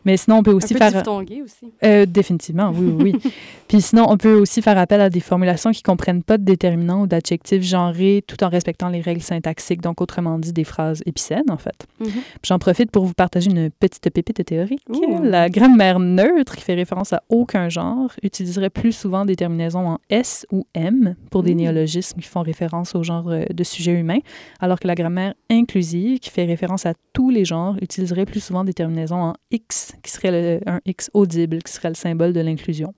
Mais 0.05 0.17
sinon, 0.17 0.39
on 0.39 0.43
peut 0.43 0.53
aussi 0.53 0.75
Un 0.75 0.79
peu 0.79 0.91
faire... 0.91 1.09
aussi. 1.09 1.73
Euh, 1.85 2.07
définitivement, 2.07 2.71
oui, 2.75 2.93
oui. 2.99 3.13
oui. 3.25 3.33
Puis 3.69 3.81
sinon, 3.81 4.07
on 4.09 4.17
peut 4.17 4.35
aussi 4.35 4.63
faire 4.63 4.79
appel 4.79 5.01
à 5.01 5.11
des 5.11 5.21
formulations 5.21 5.71
qui 5.71 5.83
comprennent 5.83 6.23
pas 6.23 6.39
de 6.39 6.45
déterminants 6.45 7.03
ou 7.03 7.07
d'adjectifs 7.07 7.63
genrés 7.63 8.23
tout 8.27 8.43
en 8.45 8.49
respectant 8.49 8.89
les 8.89 9.01
règles 9.01 9.23
syntaxiques, 9.23 9.81
donc 9.81 10.01
autrement 10.01 10.39
dit 10.39 10.53
des 10.53 10.65
phrases 10.65 11.03
épicènes, 11.07 11.51
en 11.51 11.59
fait. 11.59 11.87
Puis 11.99 12.13
J'en 12.45 12.59
profite 12.59 12.91
pour 12.91 13.05
vous 13.05 13.15
partager 13.15 13.51
une 13.51 13.71
petite 13.71 14.09
pépite 14.11 14.45
théorique. 14.45 14.83
Ouh. 14.89 15.23
La 15.23 15.49
grammaire 15.49 15.99
neutre, 15.99 16.57
qui 16.57 16.63
fait 16.63 16.75
référence 16.75 17.13
à 17.13 17.23
aucun 17.29 17.69
genre, 17.69 18.13
utiliserait 18.23 18.71
plus 18.71 18.93
souvent 18.93 19.25
des 19.25 19.37
terminaisons 19.37 19.87
en 19.89 19.99
S 20.11 20.47
ou 20.53 20.67
M 20.75 21.17
pour 21.31 21.43
des 21.43 21.53
Ouh. 21.53 21.57
néologismes 21.57 22.21
qui 22.21 22.29
font 22.29 22.43
référence 22.43 22.78
au 22.95 23.03
genre 23.03 23.29
euh, 23.29 23.45
de 23.53 23.65
sujet 23.65 23.93
humain, 23.93 24.19
alors 24.61 24.79
que 24.81 24.87
la 24.87 24.95
grammaire 24.95 25.35
inclusive, 25.51 26.19
qui 26.19 26.31
fait 26.31 26.45
référence 26.45 26.87
à 26.87 26.95
tous 27.13 27.31
les 27.31 27.45
genres, 27.45 27.77
utiliserait 27.83 28.27
plus 28.27 28.41
souvent 28.41 28.65
des 28.65 28.75
terminaisons 28.75 29.21
en 29.21 29.35
X, 29.51 29.95
qui 30.03 30.11
serait 30.11 30.31
le- 30.31 30.61
un 30.69 30.81
X 30.87 31.11
audible, 31.15 31.63
qui 31.63 31.73
serait 31.73 31.89
le 31.89 31.95
symbole 31.95 32.33
de 32.33 32.41
l'inclusion. 32.41 32.95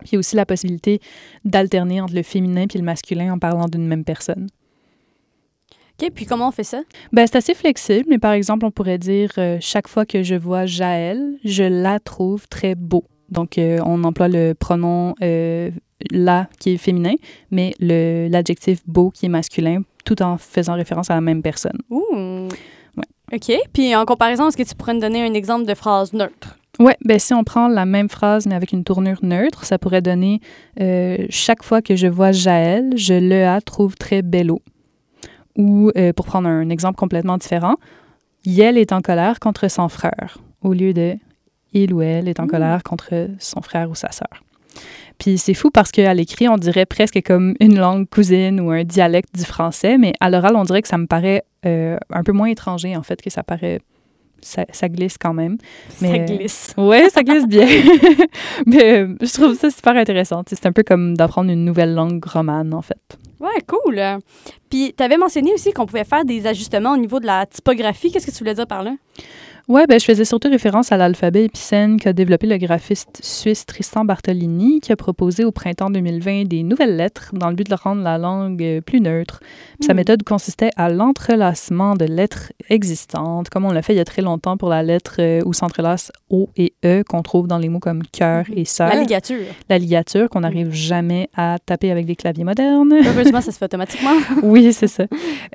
Puis 0.00 0.10
il 0.10 0.12
y 0.12 0.16
a 0.16 0.18
aussi 0.20 0.36
la 0.36 0.46
possibilité 0.46 1.00
d'alterner 1.44 2.00
entre 2.00 2.14
le 2.14 2.22
féminin 2.22 2.66
et 2.72 2.78
le 2.78 2.84
masculin 2.84 3.32
en 3.32 3.38
parlant 3.38 3.66
d'une 3.66 3.86
même 3.86 4.04
personne. 4.04 4.46
OK, 6.00 6.10
puis 6.14 6.26
comment 6.26 6.48
on 6.48 6.52
fait 6.52 6.62
ça? 6.62 6.82
Ben, 7.12 7.26
c'est 7.26 7.36
assez 7.36 7.54
flexible, 7.54 8.04
mais 8.08 8.18
par 8.18 8.32
exemple, 8.32 8.64
on 8.64 8.70
pourrait 8.70 8.98
dire 8.98 9.32
euh, 9.38 9.58
chaque 9.60 9.88
fois 9.88 10.06
que 10.06 10.22
je 10.22 10.36
vois 10.36 10.66
Jaël, 10.66 11.34
je 11.44 11.64
la 11.64 11.98
trouve 11.98 12.46
très 12.48 12.76
beau. 12.76 13.04
Donc, 13.30 13.58
euh, 13.58 13.80
on 13.84 14.04
emploie 14.04 14.28
le 14.28 14.54
pronom 14.54 15.14
euh, 15.22 15.70
la 16.10 16.48
qui 16.58 16.70
est 16.74 16.76
féminin, 16.76 17.14
mais 17.50 17.74
l'adjectif 17.80 18.80
beau 18.86 19.10
qui 19.10 19.26
est 19.26 19.28
masculin, 19.30 19.82
tout 20.04 20.20
en 20.22 20.38
faisant 20.38 20.74
référence 20.74 21.10
à 21.10 21.14
la 21.14 21.20
même 21.20 21.42
personne. 21.42 21.78
Ouh. 21.90 22.48
OK, 23.30 23.52
puis 23.74 23.94
en 23.94 24.04
comparaison, 24.06 24.48
est-ce 24.48 24.56
que 24.56 24.62
tu 24.62 24.74
pourrais 24.74 24.94
me 24.94 25.00
donner 25.00 25.22
un 25.22 25.34
exemple 25.34 25.66
de 25.66 25.74
phrase 25.74 26.12
neutre? 26.14 26.56
Ouais, 26.78 26.96
ben 27.04 27.18
si 27.18 27.34
on 27.34 27.42
prend 27.44 27.68
la 27.68 27.84
même 27.84 28.08
phrase 28.08 28.46
mais 28.46 28.54
avec 28.54 28.72
une 28.72 28.84
tournure 28.84 29.18
neutre, 29.22 29.64
ça 29.64 29.78
pourrait 29.78 30.00
donner 30.00 30.40
euh, 30.80 31.26
chaque 31.28 31.62
fois 31.62 31.82
que 31.82 31.96
je 31.96 32.06
vois 32.06 32.30
Jaël, 32.32 32.92
je 32.96 33.14
le 33.14 33.44
a 33.46 33.60
trouve 33.60 33.96
très 33.96 34.22
bello. 34.22 34.62
Ou 35.56 35.90
euh, 35.96 36.12
pour 36.12 36.26
prendre 36.26 36.48
un 36.48 36.70
exemple 36.70 36.96
complètement 36.96 37.36
différent, 37.36 37.74
Yel 38.46 38.78
est 38.78 38.92
en 38.92 39.00
colère 39.02 39.40
contre 39.40 39.68
son 39.68 39.88
frère 39.88 40.38
au 40.62 40.72
lieu 40.72 40.94
de 40.94 41.16
il 41.74 41.92
ou 41.92 42.00
elle 42.00 42.28
est 42.28 42.40
en 42.40 42.44
Mm. 42.44 42.50
colère 42.50 42.82
contre 42.82 43.28
son 43.40 43.60
frère 43.60 43.90
ou 43.90 43.94
sa 43.94 44.10
sœur. 44.12 44.42
Puis 45.18 45.38
c'est 45.38 45.54
fou 45.54 45.70
parce 45.70 45.90
qu'à 45.90 46.14
l'écrit, 46.14 46.48
on 46.48 46.56
dirait 46.56 46.86
presque 46.86 47.20
comme 47.24 47.54
une 47.60 47.78
langue 47.78 48.08
cousine 48.08 48.60
ou 48.60 48.70
un 48.70 48.84
dialecte 48.84 49.34
du 49.34 49.44
français, 49.44 49.98
mais 49.98 50.12
à 50.20 50.30
l'oral, 50.30 50.56
on 50.56 50.62
dirait 50.62 50.82
que 50.82 50.88
ça 50.88 50.98
me 50.98 51.06
paraît 51.06 51.44
euh, 51.66 51.96
un 52.10 52.22
peu 52.22 52.32
moins 52.32 52.48
étranger, 52.48 52.96
en 52.96 53.02
fait, 53.02 53.20
que 53.20 53.30
ça 53.30 53.42
paraît 53.42 53.80
ça, 54.40 54.64
ça, 54.70 54.88
glisse 54.88 55.18
quand 55.18 55.34
même. 55.34 55.58
Mais, 56.00 56.12
ça 56.12 56.18
glisse. 56.18 56.74
Euh, 56.78 56.88
oui, 56.88 57.10
ça 57.10 57.22
glisse 57.22 57.48
bien. 57.48 57.66
mais 58.66 59.00
euh, 59.00 59.16
je 59.20 59.32
trouve 59.32 59.54
ça 59.54 59.68
super 59.68 59.96
intéressant. 59.96 60.42
C'est 60.46 60.66
un 60.66 60.72
peu 60.72 60.84
comme 60.84 61.16
d'apprendre 61.16 61.50
une 61.50 61.64
nouvelle 61.64 61.94
langue 61.94 62.24
romane, 62.24 62.72
en 62.72 62.82
fait. 62.82 63.18
Ouais, 63.40 63.60
cool. 63.66 64.00
Puis, 64.70 64.94
tu 64.96 65.02
avais 65.02 65.16
mentionné 65.16 65.52
aussi 65.52 65.72
qu'on 65.72 65.86
pouvait 65.86 66.04
faire 66.04 66.24
des 66.24 66.46
ajustements 66.46 66.92
au 66.92 66.96
niveau 66.96 67.18
de 67.18 67.26
la 67.26 67.46
typographie. 67.46 68.12
Qu'est-ce 68.12 68.26
que 68.26 68.32
tu 68.32 68.38
voulais 68.38 68.54
dire 68.54 68.66
par 68.66 68.84
là? 68.84 68.94
Oui, 69.68 69.82
ben, 69.86 70.00
je 70.00 70.04
faisais 70.06 70.24
surtout 70.24 70.48
référence 70.48 70.92
à 70.92 70.96
l'alphabet 70.96 71.44
épicène 71.44 72.00
qu'a 72.00 72.14
développé 72.14 72.46
le 72.46 72.56
graphiste 72.56 73.20
suisse 73.22 73.66
Tristan 73.66 74.06
Bartolini, 74.06 74.80
qui 74.80 74.92
a 74.92 74.96
proposé 74.96 75.44
au 75.44 75.52
printemps 75.52 75.90
2020 75.90 76.44
des 76.44 76.62
nouvelles 76.62 76.96
lettres 76.96 77.32
dans 77.34 77.50
le 77.50 77.54
but 77.54 77.68
de 77.68 77.74
rendre 77.74 78.00
la 78.00 78.16
langue 78.16 78.62
euh, 78.62 78.80
plus 78.80 79.02
neutre. 79.02 79.40
Sa 79.82 79.92
hmm. 79.92 79.96
méthode 79.96 80.22
consistait 80.22 80.70
à 80.78 80.88
l'entrelacement 80.88 81.96
de 81.96 82.06
lettres 82.06 82.50
existantes, 82.70 83.50
comme 83.50 83.66
on 83.66 83.70
l'a 83.70 83.82
fait 83.82 83.92
il 83.92 83.98
y 83.98 84.00
a 84.00 84.06
très 84.06 84.22
longtemps 84.22 84.56
pour 84.56 84.70
la 84.70 84.82
lettre 84.82 85.16
euh, 85.18 85.42
où 85.44 85.52
s'entrelacent 85.52 86.12
O 86.30 86.48
et 86.56 86.72
E 86.82 87.02
qu'on 87.06 87.20
trouve 87.20 87.46
dans 87.46 87.58
les 87.58 87.68
mots 87.68 87.78
comme 87.78 88.04
cœur 88.04 88.46
hmm. 88.48 88.56
et 88.58 88.64
sœur. 88.64 88.88
La 88.88 89.00
ligature. 89.00 89.44
La 89.68 89.76
ligature 89.76 90.30
qu'on 90.30 90.40
n'arrive 90.40 90.68
hmm. 90.68 90.72
jamais 90.72 91.28
à 91.36 91.58
taper 91.58 91.90
avec 91.90 92.06
des 92.06 92.16
claviers 92.16 92.44
modernes. 92.44 92.94
Heureusement, 93.04 93.40
ça 93.42 93.52
se 93.52 93.58
fait 93.58 93.66
automatiquement. 93.66 94.14
oui, 94.42 94.72
c'est 94.72 94.88
ça. 94.88 95.04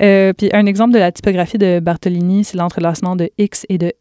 Euh, 0.01 0.33
puis 0.33 0.51
un 0.53 0.67
exemple 0.67 0.93
de 0.93 0.99
la 0.99 1.11
typographie 1.11 1.57
de 1.57 1.79
Bartolini, 1.79 2.43
c'est 2.43 2.57
l'entrelacement 2.57 3.15
de 3.15 3.31
X 3.39 3.65
et 3.69 3.79
de 3.79 3.91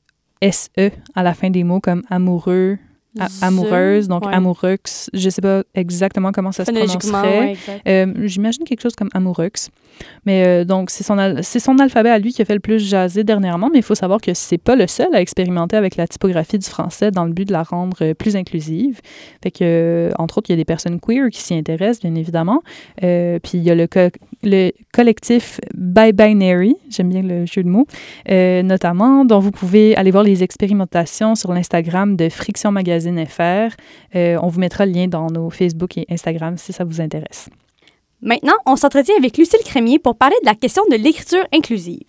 SE 0.50 0.90
à 1.14 1.22
la 1.22 1.34
fin 1.34 1.50
des 1.50 1.64
mots 1.64 1.80
comme 1.80 2.02
amoureux, 2.10 2.78
amoureuse, 3.42 4.08
donc 4.08 4.24
amoureux. 4.32 4.78
Je 5.12 5.28
sais 5.28 5.42
pas 5.42 5.62
exactement 5.74 6.32
comment 6.32 6.50
ça 6.50 6.64
se 6.64 6.70
prononcerait. 6.72 7.56
euh, 7.86 8.26
J'imagine 8.26 8.64
quelque 8.64 8.80
chose 8.80 8.94
comme 8.96 9.10
amoureux. 9.12 9.50
Mais 10.24 10.44
euh, 10.46 10.64
donc, 10.64 10.88
c'est 10.88 11.04
son, 11.04 11.16
son 11.42 11.78
alphabet 11.78 12.08
à 12.08 12.18
lui 12.18 12.32
qui 12.32 12.40
a 12.40 12.46
fait 12.46 12.54
le 12.54 12.60
plus 12.60 12.78
jaser 12.78 13.22
dernièrement, 13.22 13.68
mais 13.70 13.80
il 13.80 13.84
faut 13.84 13.94
savoir 13.94 14.20
que 14.20 14.32
c'est 14.32 14.56
pas 14.56 14.76
le 14.76 14.86
seul 14.86 15.14
à 15.14 15.20
expérimenter 15.20 15.76
avec 15.76 15.96
la 15.96 16.08
typographie 16.08 16.58
du 16.58 16.66
français 16.66 17.10
dans 17.10 17.26
le 17.26 17.32
but 17.34 17.46
de 17.46 17.52
la 17.52 17.62
rendre 17.62 17.98
euh, 18.00 18.14
plus 18.14 18.34
inclusive. 18.34 19.00
Fait 19.42 19.50
que, 19.50 20.10
entre 20.18 20.38
autres, 20.38 20.48
il 20.48 20.54
y 20.54 20.54
a 20.54 20.56
des 20.56 20.64
personnes 20.64 20.98
queer 20.98 21.28
qui 21.30 21.40
s'y 21.40 21.54
intéressent, 21.54 22.00
bien 22.00 22.14
évidemment. 22.14 22.62
puis 22.96 23.52
il 23.54 23.62
y 23.62 23.70
a 23.70 23.74
le, 23.74 23.86
le 24.42 24.72
collectif 24.92 25.60
By 25.74 26.12
Binary, 26.12 26.76
j'aime 26.88 27.08
bien 27.08 27.22
le 27.22 27.46
jeu 27.46 27.62
de 27.62 27.68
mots, 27.68 27.86
notamment, 28.28 29.24
dont 29.24 29.38
vous 29.38 29.50
pouvez 29.50 29.96
aller 29.96 30.10
voir 30.10 30.24
les 30.24 30.42
expérimentations 30.42 31.34
sur 31.34 31.52
l'Instagram 31.52 32.16
de 32.16 32.28
Friction 32.28 32.72
Magazine 32.72 33.24
FR. 33.26 33.74
on 34.14 34.48
vous 34.48 34.60
mettra 34.60 34.86
le 34.86 34.92
lien 34.92 35.08
dans 35.08 35.28
nos 35.28 35.50
Facebook 35.50 35.96
et 35.98 36.06
Instagram 36.10 36.56
si 36.56 36.72
ça 36.72 36.84
vous 36.84 37.00
intéresse. 37.00 37.48
Maintenant, 38.22 38.54
on 38.66 38.76
s'entretient 38.76 39.16
avec 39.16 39.36
Lucille 39.36 39.64
Crémier 39.64 39.98
pour 39.98 40.16
parler 40.16 40.36
de 40.42 40.46
la 40.46 40.54
question 40.54 40.84
de 40.90 40.96
l'écriture 40.96 41.44
inclusive. 41.52 42.06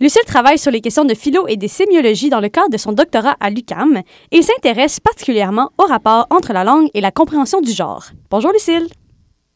Lucille 0.00 0.22
travaille 0.26 0.58
sur 0.58 0.70
les 0.70 0.80
questions 0.80 1.04
de 1.04 1.14
philo 1.14 1.46
et 1.48 1.56
des 1.56 1.68
sémiologies 1.68 2.30
dans 2.30 2.40
le 2.40 2.48
cadre 2.48 2.70
de 2.70 2.76
son 2.76 2.92
doctorat 2.92 3.36
à 3.40 3.50
l'UCAM 3.50 4.02
et 4.30 4.42
s'intéresse 4.42 5.00
particulièrement 5.00 5.70
au 5.78 5.84
rapport 5.84 6.26
entre 6.30 6.52
la 6.52 6.64
langue 6.64 6.88
et 6.94 7.00
la 7.00 7.10
compréhension 7.10 7.60
du 7.60 7.72
genre. 7.72 8.06
Bonjour 8.30 8.52
Lucille. 8.52 8.88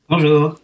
Bonjour. 0.09 0.55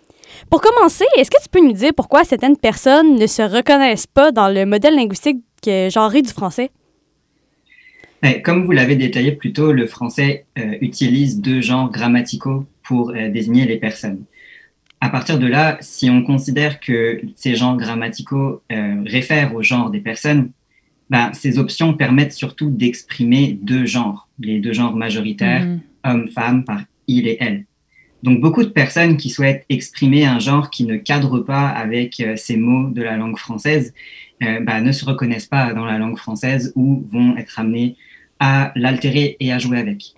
Pour 0.52 0.60
commencer, 0.60 1.06
est-ce 1.16 1.30
que 1.30 1.42
tu 1.42 1.48
peux 1.48 1.64
nous 1.64 1.72
dire 1.72 1.92
pourquoi 1.96 2.24
certaines 2.24 2.58
personnes 2.58 3.16
ne 3.16 3.26
se 3.26 3.40
reconnaissent 3.40 4.06
pas 4.06 4.32
dans 4.32 4.50
le 4.50 4.66
modèle 4.66 4.94
linguistique 4.94 5.42
genré 5.64 6.20
du 6.20 6.28
français? 6.28 6.70
Ben, 8.20 8.42
comme 8.42 8.66
vous 8.66 8.72
l'avez 8.72 8.96
détaillé 8.96 9.32
plus 9.32 9.54
tôt, 9.54 9.72
le 9.72 9.86
français 9.86 10.44
euh, 10.58 10.76
utilise 10.82 11.40
deux 11.40 11.62
genres 11.62 11.90
grammaticaux 11.90 12.66
pour 12.82 13.12
euh, 13.12 13.30
désigner 13.30 13.64
les 13.64 13.78
personnes 13.78 14.24
à 15.00 15.08
partir 15.08 15.38
de 15.38 15.46
là, 15.46 15.78
si 15.80 16.10
on 16.10 16.22
considère 16.22 16.80
que 16.80 17.22
ces 17.34 17.56
genres 17.56 17.78
grammaticaux 17.78 18.62
euh, 18.70 19.02
réfèrent 19.06 19.54
au 19.54 19.62
genre 19.62 19.90
des 19.90 20.00
personnes, 20.00 20.52
ben, 21.08 21.32
ces 21.32 21.58
options 21.58 21.94
permettent 21.94 22.34
surtout 22.34 22.68
d'exprimer 22.68 23.58
deux 23.62 23.86
genres, 23.86 24.28
les 24.38 24.60
deux 24.60 24.74
genres 24.74 24.94
majoritaires, 24.94 25.64
mm-hmm. 25.64 26.10
homme-femme, 26.12 26.64
par 26.64 26.82
il 27.08 27.26
et 27.26 27.38
elle. 27.40 27.64
Donc 28.22 28.40
beaucoup 28.40 28.62
de 28.62 28.68
personnes 28.68 29.16
qui 29.16 29.30
souhaitent 29.30 29.64
exprimer 29.68 30.24
un 30.24 30.38
genre 30.38 30.70
qui 30.70 30.84
ne 30.84 30.96
cadre 30.96 31.40
pas 31.40 31.68
avec 31.68 32.20
euh, 32.20 32.36
ces 32.36 32.56
mots 32.56 32.88
de 32.90 33.02
la 33.02 33.16
langue 33.16 33.36
française 33.36 33.92
euh, 34.42 34.60
ben, 34.60 34.80
ne 34.80 34.92
se 34.92 35.04
reconnaissent 35.04 35.46
pas 35.46 35.74
dans 35.74 35.84
la 35.84 35.98
langue 35.98 36.16
française 36.16 36.72
ou 36.76 37.04
vont 37.10 37.36
être 37.36 37.58
amenées 37.58 37.96
à 38.38 38.72
l'altérer 38.76 39.36
et 39.40 39.52
à 39.52 39.58
jouer 39.58 39.78
avec. 39.78 40.14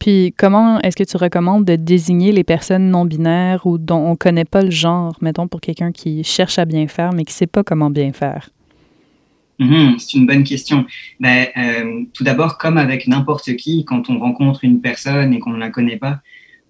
Puis 0.00 0.34
comment 0.36 0.80
est-ce 0.80 0.96
que 0.96 1.04
tu 1.04 1.16
recommandes 1.16 1.64
de 1.64 1.76
désigner 1.76 2.32
les 2.32 2.44
personnes 2.44 2.90
non 2.90 3.04
binaires 3.04 3.66
ou 3.66 3.78
dont 3.78 3.98
on 3.98 4.10
ne 4.10 4.16
connaît 4.16 4.44
pas 4.44 4.62
le 4.62 4.70
genre, 4.70 5.16
mettons 5.20 5.48
pour 5.48 5.60
quelqu'un 5.60 5.92
qui 5.92 6.24
cherche 6.24 6.58
à 6.58 6.64
bien 6.64 6.86
faire 6.88 7.12
mais 7.12 7.24
qui 7.24 7.32
ne 7.32 7.36
sait 7.36 7.46
pas 7.46 7.62
comment 7.62 7.90
bien 7.90 8.12
faire? 8.12 8.50
Mhm, 9.58 9.98
c'est 9.98 10.14
une 10.14 10.26
bonne 10.26 10.42
question. 10.42 10.84
Ben, 11.20 11.46
euh, 11.56 12.04
tout 12.12 12.24
d'abord, 12.24 12.58
comme 12.58 12.76
avec 12.76 13.06
n'importe 13.06 13.54
qui, 13.56 13.84
quand 13.84 14.10
on 14.10 14.18
rencontre 14.18 14.64
une 14.64 14.80
personne 14.80 15.32
et 15.32 15.38
qu'on 15.38 15.52
ne 15.52 15.58
la 15.58 15.70
connaît 15.70 15.96
pas, 15.96 16.20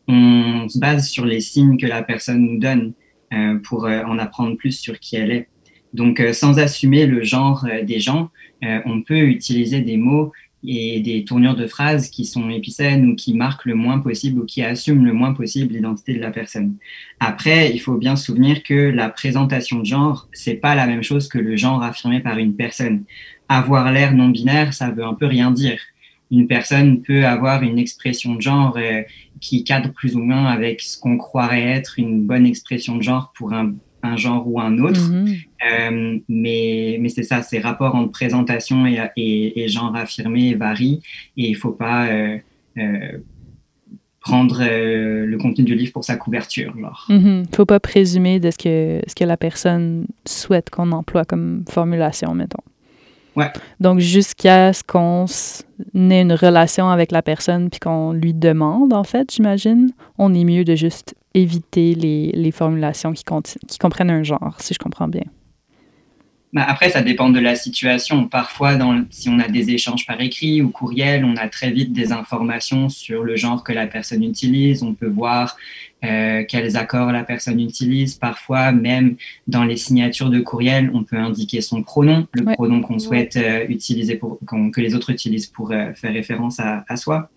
on 0.09 0.69
se 0.69 0.79
base 0.79 1.09
sur 1.09 1.25
les 1.25 1.41
signes 1.41 1.79
que 1.79 1.87
la 1.87 2.03
personne 2.03 2.41
nous 2.41 2.59
donne 2.59 2.93
euh, 3.33 3.59
pour 3.65 3.87
euh, 3.87 4.03
en 4.05 4.19
apprendre 4.19 4.57
plus 4.57 4.79
sur 4.79 4.99
qui 4.99 5.17
elle 5.17 5.31
est. 5.31 5.49
Donc, 5.93 6.21
sans 6.33 6.59
assumer 6.59 7.07
le 7.07 7.23
genre 7.23 7.65
des 7.85 8.01
gens, 8.01 8.31
on 8.63 9.03
peut 9.03 9.21
utiliser 9.21 9.81
des 9.81 9.97
mots 9.97 10.33
et 10.67 11.01
des 11.01 11.25
tournures 11.25 11.57
de 11.57 11.67
phrases 11.67 12.09
qui 12.09 12.25
sont 12.25 12.49
épicènes 12.49 13.07
ou 13.07 13.15
qui 13.15 13.35
marquent 13.35 13.67
le 13.67 13.75
moins 13.75 13.99
possible 13.99 14.41
ou 14.41 14.45
qui 14.45 14.63
assument 14.63 15.05
le 15.05 15.13
moins 15.13 15.35
possible 15.35 15.75
l'identité 15.75 16.15
de 16.15 16.21
la 16.21 16.31
personne. 16.31 16.77
Après, 17.21 17.71
il 17.73 17.79
faut 17.79 17.97
bien 17.97 18.17
se 18.17 18.27
souvenir 18.27 18.63
que 18.63 18.91
la 18.91 19.11
présentation 19.11 19.81
de 19.81 19.85
genre, 19.85 20.29
c'est 20.33 20.55
pas 20.55 20.75
la 20.75 20.87
même 20.87 21.03
chose 21.03 21.29
que 21.29 21.39
le 21.39 21.57
genre 21.57 21.83
affirmé 21.83 22.21
par 22.21 22.39
une 22.39 22.55
personne. 22.55 23.05
Avoir 23.49 23.93
l'air 23.93 24.15
non 24.15 24.29
binaire, 24.29 24.73
ça 24.73 24.91
veut 24.91 25.05
un 25.05 25.15
peu 25.15 25.27
rien 25.27 25.51
dire. 25.51 25.79
Une 26.31 26.47
personne 26.47 27.03
peut 27.03 27.27
avoir 27.27 27.63
une 27.63 27.79
expression 27.79 28.35
de 28.35 28.41
genre 28.41 28.75
euh, 28.79 29.03
qui 29.45 29.63
cadre 29.63 29.93
plus 29.93 30.17
ou 30.17 30.21
moins 30.21 30.47
avec 30.47 30.81
ce 30.81 30.99
qu'on 30.99 31.19
croirait 31.19 31.63
être 31.63 31.99
une 31.99 32.23
bonne 32.23 32.47
expression 32.47 32.97
de 32.97 33.03
genre 33.03 33.33
pour 33.37 33.53
un 33.53 33.75
un 34.05 34.17
genre 34.17 34.47
ou 34.47 34.61
un 34.61 34.79
autre. 34.79 35.01
Mhm. 35.01 35.37
Euh, 35.67 36.19
mais 36.29 36.99
mais 37.01 37.09
c'est 37.09 37.23
ça, 37.23 37.43
ces 37.43 37.59
rapports 37.59 37.95
entre 37.95 38.13
présentation 38.13 38.87
et, 38.87 39.01
et, 39.17 39.69
genre 39.69 39.97
affirmé 39.97 40.55
varient 40.55 41.01
et 41.39 41.49
il 41.49 41.53
ne 41.53 41.57
faut 41.57 41.73
pas 41.73 42.07
euh, 42.09 42.39
euh, 42.77 43.19
prendre 44.21 44.63
le 44.63 45.37
contenu 45.39 45.65
du 45.65 45.75
livre 45.75 45.93
pour 45.93 46.05
sa 46.05 46.17
couverture. 46.17 46.75
Il 47.09 47.15
ne 47.15 47.19
mhm. 47.19 47.47
faut 47.55 47.65
pas 47.65 47.81
présumer 47.81 48.41
de 48.41 48.51
ce 48.51 48.59
que, 48.59 49.01
ce 49.07 49.15
que 49.15 49.25
la 49.25 49.39
personne 49.39 50.07
souhaite 50.27 50.69
qu'on 50.69 50.93
emploie 50.93 51.25
comme 51.25 51.65
formulation, 51.69 52.35
mettons. 52.35 52.63
Donc, 53.81 53.99
jusqu'à 53.99 54.73
ce 54.73 54.83
qu'on 54.83 55.27
ait 55.95 56.23
une 56.23 56.33
relation 56.33 56.89
avec 56.89 57.13
la 57.13 57.23
personne 57.23 57.71
puis 57.71 57.81
qu'on 57.81 58.13
lui 58.13 58.35
demande, 58.35 58.93
en 58.93 59.05
fait, 59.05 59.33
j'imagine, 59.33 59.91
on 60.19 60.35
est 60.35 60.45
mieux 60.45 60.65
de 60.65 60.75
juste 60.75 61.15
éviter 61.35 61.95
les, 61.95 62.31
les 62.33 62.51
formulations 62.53 63.13
qui, 63.13 63.25
qui 63.67 63.79
comprennent 63.79 64.11
un 64.11 64.23
genre, 64.23 64.57
si 64.61 64.75
je 64.75 64.79
comprends 64.79 65.09
bien. 65.09 65.25
Bah, 66.55 66.65
après, 66.69 66.89
ça 66.89 67.03
dépend 67.03 67.31
de 67.31 67.41
la 67.41 67.57
situation. 67.57 68.29
Parfois, 68.29 68.77
dans, 68.77 69.05
si 69.11 69.29
on 69.29 69.41
a 69.41 69.49
des 69.49 69.71
échanges 69.71 70.07
par 70.07 70.21
écrit 70.21 70.63
ou 70.63 70.69
courriel, 70.69 71.25
on 71.25 71.37
a 71.37 71.49
très 71.49 71.73
vite 71.73 71.93
des 71.93 72.13
informations 72.13 72.89
sur 72.89 73.25
le 73.25 73.35
genre 73.35 73.65
que 73.65 73.73
la 73.73 73.89
personne 73.89 74.23
utilise. 74.23 74.85
On 74.85 74.95
peut 74.95 75.09
voir 75.09 75.57
euh, 76.05 76.45
quels 76.49 76.77
accords 76.77 77.11
la 77.11 77.25
personne 77.25 77.59
utilise. 77.59 78.15
Parfois, 78.15 78.71
même 78.71 79.17
dans 79.49 79.65
les 79.65 79.77
signatures 79.77 80.31
de 80.31 80.39
courriel, 80.39 80.93
on 80.95 81.03
peut 81.03 81.17
indiquer 81.17 81.61
son 81.61 81.83
pronom, 81.83 82.29
le 82.33 82.45
pronom 82.55 82.83
qu'on 82.83 83.01
souhaite 83.01 83.35
euh, 83.35 83.67
utiliser 83.69 84.15
pour 84.15 84.39
que 84.73 84.81
les 84.81 84.95
autres 84.95 85.11
utilisent 85.11 85.49
pour 85.49 85.73
euh, 85.73 85.93
faire 85.95 86.13
référence 86.13 86.61
à, 86.61 86.85
à 86.89 86.95
soi. 86.97 87.31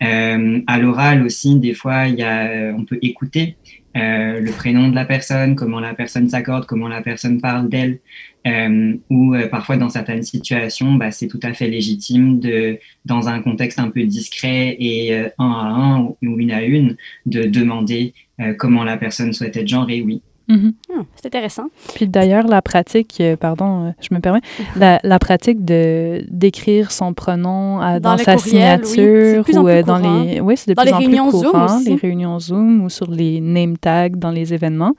À 0.00 0.78
l'oral 0.78 1.24
aussi, 1.24 1.56
des 1.56 1.74
fois, 1.74 2.06
y 2.06 2.22
a, 2.22 2.72
on 2.76 2.84
peut 2.84 2.98
écouter 3.02 3.56
euh, 3.98 4.40
le 4.40 4.52
prénom 4.52 4.88
de 4.88 4.94
la 4.94 5.04
personne, 5.04 5.56
comment 5.56 5.80
la 5.80 5.94
personne 5.94 6.28
s'accorde, 6.28 6.66
comment 6.66 6.88
la 6.88 7.02
personne 7.02 7.40
parle 7.40 7.68
d'elle, 7.68 7.98
euh, 8.46 8.94
ou 9.10 9.34
euh, 9.34 9.48
parfois 9.48 9.76
dans 9.76 9.88
certaines 9.88 10.22
situations, 10.22 10.94
bah, 10.94 11.10
c'est 11.10 11.26
tout 11.26 11.40
à 11.42 11.52
fait 11.52 11.68
légitime 11.68 12.38
de, 12.38 12.78
dans 13.04 13.28
un 13.28 13.40
contexte 13.40 13.78
un 13.78 13.90
peu 13.90 14.04
discret 14.04 14.76
et 14.78 15.14
un 15.16 15.28
à 15.38 15.44
un 15.44 16.00
ou 16.00 16.16
une 16.22 16.52
à 16.52 16.62
une, 16.62 16.96
de 17.26 17.42
demander 17.44 18.14
comment 18.56 18.84
la 18.84 18.96
personne 18.96 19.32
souhaite 19.32 19.56
être 19.56 19.66
genrée, 19.66 20.00
oui. 20.00 20.22
Mm-hmm. 20.48 20.72
Ah, 20.94 21.02
c'est 21.14 21.26
intéressant. 21.26 21.66
Puis 21.94 22.08
d'ailleurs, 22.08 22.46
la 22.46 22.62
pratique, 22.62 23.18
euh, 23.20 23.36
pardon, 23.36 23.88
euh, 23.88 23.90
je 24.00 24.14
me 24.14 24.20
permets, 24.20 24.40
la, 24.76 24.98
la 25.02 25.18
pratique 25.18 25.62
de 25.62 26.24
d'écrire 26.30 26.90
son 26.90 27.12
pronom 27.12 27.78
dans, 27.78 28.00
dans 28.00 28.16
sa 28.18 28.38
signature 28.38 29.44
ou 29.46 29.68
euh, 29.68 29.82
dans 29.82 29.98
les, 29.98 30.40
oui, 30.40 30.56
c'est 30.56 30.70
de 30.70 30.74
dans 30.74 30.82
plus 30.82 30.88
les 30.88 30.94
en 30.94 30.98
réunions 30.98 31.28
plus 31.30 31.42
courant, 31.42 31.68
Zoom 31.68 31.84
les 31.84 31.94
réunions 31.96 32.40
Zoom 32.40 32.82
ou 32.82 32.88
sur 32.88 33.10
les 33.10 33.40
name 33.42 33.76
tags 33.76 34.08
dans 34.08 34.30
les 34.30 34.54
événements. 34.54 34.94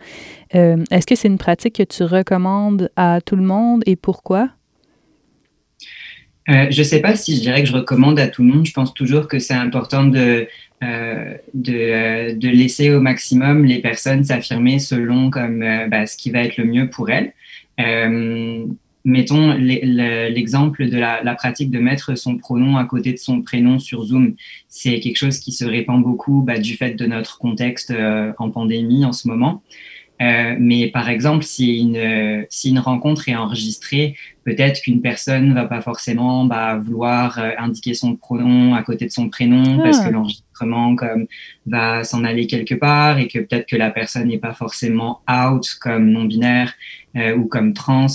Euh, 0.54 0.84
Est-ce 0.92 1.08
que 1.08 1.16
c'est 1.16 1.28
une 1.28 1.40
pratique 1.40 1.78
que 1.78 1.84
tu 1.84 2.04
recommandes 2.04 2.92
à 2.96 3.20
tout 3.20 3.36
le 3.36 3.44
monde 3.44 3.82
et 3.88 3.96
pourquoi? 3.96 4.50
euh, 6.50 6.68
Je 6.70 6.80
ne 6.80 6.84
sais 6.84 7.02
pas 7.02 7.16
si 7.16 7.36
je 7.36 7.42
dirais 7.42 7.64
que 7.64 7.70
je 7.70 7.74
recommande 7.74 8.20
à 8.20 8.28
tout 8.28 8.44
le 8.44 8.50
monde. 8.50 8.66
Je 8.66 8.74
pense 8.74 8.94
toujours 8.94 9.28
que 9.28 9.40
c'est 9.40 9.54
important 9.56 10.04
de, 10.06 10.48
euh, 10.84 11.36
de, 11.54 11.74
euh, 11.74 12.36
de, 12.36 12.48
laisser 12.48 12.90
au 12.92 13.02
maximum 13.02 13.66
les 13.66 13.80
personnes 13.80 14.24
s'affirmer 14.24 14.80
selon 14.80 15.30
comme, 15.30 15.60
bah, 15.90 16.06
ce 16.06 16.16
qui 16.16 16.32
va 16.32 16.44
être 16.44 16.58
le 16.58 16.66
mieux 16.66 16.90
pour 16.90 17.10
elles. 17.10 17.34
mettons 19.06 19.54
l'exemple 19.54 20.88
de 20.88 20.98
la, 20.98 21.24
la, 21.24 21.36
pratique 21.36 21.72
de 21.72 21.80
mettre 21.80 22.16
son 22.16 22.38
pronom 22.38 22.78
à 22.78 22.86
côté 22.86 23.12
de 23.12 23.18
son 23.18 23.42
prénom 23.42 23.80
sur 23.80 24.04
Zoom. 24.04 24.36
C'est 24.68 25.00
quelque 25.00 25.18
chose 25.18 25.40
qui 25.40 25.52
se 25.52 25.66
répand 25.66 26.02
beaucoup 26.02 26.42
bah, 26.42 26.60
du 26.60 26.76
fait 26.76 26.94
de 26.94 27.06
notre 27.06 27.40
contexte 27.40 27.94
en 28.38 28.50
pandémie 28.50 29.06
en 29.06 29.12
ce 29.14 29.28
moment. 29.28 29.62
Euh, 30.22 30.56
mais 30.60 30.88
par 30.88 31.10
exemple, 31.10 31.46
si 31.46 31.80
une, 31.80 32.46
si 32.50 32.70
une 32.70 32.80
rencontre 32.80 33.30
est 33.30 33.36
enregistrée, 33.36 34.16
peut-être 34.44 34.82
qu'une 34.82 35.02
personne 35.02 35.54
va 35.54 35.64
pas 35.64 35.82
forcément 35.82 36.44
bah, 36.44 36.78
vouloir 36.78 37.40
euh, 37.40 37.52
indiquer 37.58 37.94
son 37.94 38.18
pronom 38.18 38.76
à 38.76 38.84
côté 38.84 39.06
de 39.06 39.12
son 39.12 39.30
prénom 39.30 39.80
parce 39.82 40.00
que 40.00 40.08
ah. 40.08 40.12
l'enregistrement 40.12 40.96
comme 40.96 41.26
va 41.68 42.04
s'en 42.04 42.26
aller 42.26 42.48
quelque 42.48 42.76
part 42.76 43.18
et 43.18 43.28
que 43.28 43.40
peut-être 43.40 43.66
que 43.66 43.78
la 43.78 43.92
personne 43.92 44.28
n'est 44.28 44.38
pas 44.38 44.54
forcément 44.54 45.22
out 45.30 45.78
comme 45.80 46.12
non 46.12 46.26
binaire 46.26 46.74
euh, 47.16 47.38
ou 47.38 47.46
comme 47.46 47.74
trans 47.74 48.08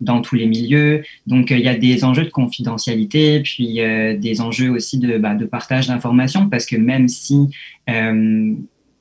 dans 0.00 0.20
tous 0.20 0.34
les 0.34 0.46
milieux. 0.46 1.04
Donc 1.28 1.52
il 1.52 1.60
y 1.60 1.68
a 1.68 1.76
des 1.76 2.02
enjeux 2.02 2.24
de 2.24 2.30
confidentialité, 2.30 3.40
puis 3.40 3.74
des 3.74 4.40
enjeux 4.40 4.70
aussi 4.70 4.98
de, 4.98 5.16
bah, 5.16 5.36
de 5.36 5.44
partage 5.44 5.86
d'informations 5.86 6.48
parce 6.48 6.66
que 6.66 6.74
même 6.74 7.06
si 7.06 7.50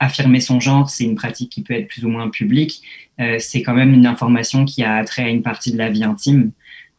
affirmer 0.01 0.41
son 0.41 0.59
genre, 0.59 0.89
c'est 0.89 1.03
une 1.03 1.15
pratique 1.15 1.51
qui 1.51 1.61
peut 1.61 1.75
être 1.75 1.87
plus 1.87 2.03
ou 2.03 2.09
moins 2.09 2.29
publique. 2.29 2.81
Euh, 3.21 3.37
c'est 3.39 3.61
quand 3.61 3.75
même 3.75 3.93
une 3.93 4.07
information 4.07 4.65
qui 4.65 4.83
a 4.83 5.05
trait 5.05 5.23
à 5.23 5.29
une 5.29 5.43
partie 5.43 5.71
de 5.71 5.77
la 5.77 5.89
vie 5.89 6.03
intime. 6.03 6.51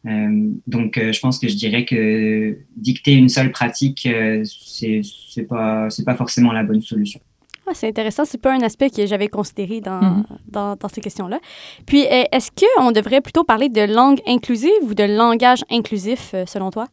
Euh, 0.07 0.49
donc, 0.67 0.97
euh, 0.97 1.11
je 1.11 1.19
pense 1.19 1.37
que 1.37 1.49
je 1.49 1.55
dirais 1.55 1.83
que 1.83 2.57
dicter 2.77 3.13
une 3.13 3.29
seule 3.29 3.51
pratique, 3.51 4.07
c'est 4.45 5.01
c'est 5.03 5.43
pas 5.43 5.89
c'est 5.89 6.05
pas 6.05 6.15
forcément 6.15 6.53
la 6.53 6.63
bonne 6.63 6.81
solution. 6.81 7.19
Ah, 7.67 7.71
c'est 7.73 7.89
intéressant. 7.89 8.23
C'est 8.25 8.41
pas 8.41 8.53
un 8.53 8.61
aspect 8.61 8.89
que 8.89 9.05
j'avais 9.05 9.27
considéré 9.27 9.81
dans, 9.81 10.01
mm-hmm. 10.01 10.25
dans, 10.49 10.75
dans, 10.75 10.89
ces 10.89 10.99
questions-là. 10.99 11.39
Puis, 11.85 12.01
est-ce 12.01 12.51
qu'on 12.51 12.91
devrait 12.91 13.21
plutôt 13.21 13.45
parler 13.45 13.69
de 13.69 13.81
langue 13.81 14.19
inclusive 14.27 14.71
ou 14.81 14.93
de 14.93 15.05
langage 15.05 15.63
inclusif, 15.69 16.35
selon 16.45 16.71
toi? 16.71 16.87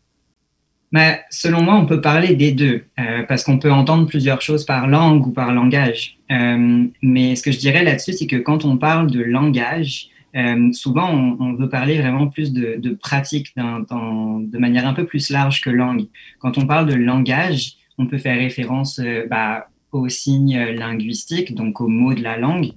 Mais 0.93 1.23
selon 1.31 1.63
moi, 1.63 1.77
on 1.77 1.87
peut 1.87 2.01
parler 2.01 2.35
des 2.35 2.53
deux, 2.53 2.85
euh, 2.99 3.23
parce 3.29 3.45
qu'on 3.45 3.59
peut 3.59 3.71
entendre 3.71 4.07
plusieurs 4.07 4.43
choses 4.43 4.65
par 4.65 4.89
langue 4.89 5.27
ou 5.27 5.31
par 5.31 5.53
langage. 5.53 6.19
Euh, 6.33 6.85
mais 7.03 7.37
ce 7.37 7.43
que 7.43 7.53
je 7.53 7.59
dirais 7.59 7.85
là-dessus, 7.85 8.15
c'est 8.15 8.27
que 8.27 8.37
quand 8.37 8.65
on 8.65 8.77
parle 8.77 9.11
de 9.11 9.23
langage, 9.23 10.09
euh, 10.37 10.73
souvent 10.73 11.11
on, 11.11 11.37
on, 11.41 11.55
veut 11.55 11.69
parler 11.69 12.01
vraiment 12.01 12.29
plus 12.29 12.53
de, 12.53 12.77
de 12.79 12.91
pratique 12.91 13.53
de 13.57 14.59
manière 14.59 14.87
un 14.87 14.95
peu 14.95 15.05
plus 15.05 15.31
large 15.31 15.61
que 15.61 15.71
langue. 15.71 16.07
Quand 16.39 16.57
on 16.57 16.67
parle 16.67 16.87
de 16.87 16.95
langage, 16.95 17.75
on 17.99 18.07
peut 18.07 18.19
faire 18.19 18.39
référence 18.39 18.99
euh, 19.01 19.27
bah, 19.29 19.69
aux 19.93 20.09
signes 20.09 20.59
linguistiques, 20.73 21.55
donc 21.55 21.81
aux 21.81 21.89
mots 21.89 22.15
de 22.15 22.23
la 22.23 22.37
langue, 22.37 22.71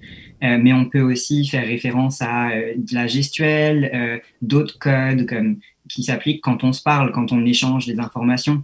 euh, 0.44 0.58
mais 0.62 0.74
on 0.74 0.86
peut 0.86 1.02
aussi 1.02 1.46
faire 1.46 1.66
référence 1.66 2.22
à 2.22 2.50
de 2.76 2.94
la 2.94 3.08
gestuelle, 3.08 4.22
d'autres 4.42 4.80
codes 4.80 5.26
comme 5.28 5.58
qui 5.90 6.04
s'applique 6.04 6.42
quand 6.42 6.64
on 6.64 6.74
se 6.74 6.82
parle, 6.82 7.12
quand 7.12 7.32
on 7.32 7.46
échange 7.46 7.86
des 7.86 8.00
informations. 8.00 8.64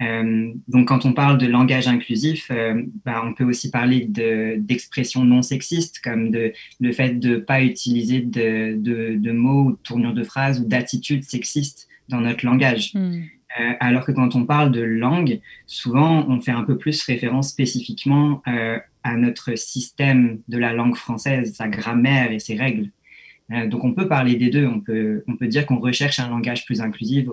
Euh, 0.00 0.52
donc, 0.68 0.88
quand 0.88 1.04
on 1.04 1.12
parle 1.12 1.38
de 1.38 1.46
langage 1.46 1.86
inclusif, 1.86 2.48
euh, 2.50 2.82
bah, 3.04 3.22
on 3.24 3.34
peut 3.34 3.44
aussi 3.44 3.70
parler 3.70 4.06
d'expressions 4.08 5.24
non 5.24 5.42
sexistes, 5.42 6.00
comme 6.02 6.32
le 6.32 6.92
fait 6.92 7.18
de 7.18 7.28
ne 7.28 7.36
pas 7.36 7.62
utiliser 7.62 8.20
de, 8.20 9.32
mots 9.32 9.64
ou 9.64 9.72
de 9.72 9.78
tournures 9.82 10.14
de 10.14 10.24
phrases 10.24 10.60
ou 10.60 10.64
d'attitudes 10.64 11.24
sexistes 11.24 11.88
dans 12.08 12.20
notre 12.20 12.44
langage. 12.44 12.94
Hmm. 12.94 13.22
Euh, 13.60 13.72
alors 13.80 14.04
que 14.04 14.12
quand 14.12 14.34
on 14.34 14.44
parle 14.44 14.72
de 14.72 14.80
langue, 14.80 15.40
souvent, 15.66 16.26
on 16.28 16.40
fait 16.40 16.52
un 16.52 16.62
peu 16.62 16.78
plus 16.78 17.02
référence 17.04 17.50
spécifiquement 17.50 18.42
euh, 18.48 18.78
à 19.02 19.16
notre 19.16 19.56
système 19.56 20.40
de 20.48 20.58
la 20.58 20.72
langue 20.72 20.96
française, 20.96 21.54
sa 21.54 21.68
grammaire 21.68 22.32
et 22.32 22.38
ses 22.38 22.56
règles. 22.56 22.90
Euh, 23.52 23.66
donc 23.66 23.84
on 23.84 23.92
peut 23.92 24.08
parler 24.08 24.36
des 24.36 24.48
deux. 24.48 24.66
On 24.66 24.80
peut, 24.80 25.24
on 25.28 25.36
peut 25.36 25.48
dire 25.48 25.66
qu'on 25.66 25.80
recherche 25.80 26.18
un 26.18 26.28
langage 26.28 26.64
plus 26.64 26.80
inclusif, 26.80 27.28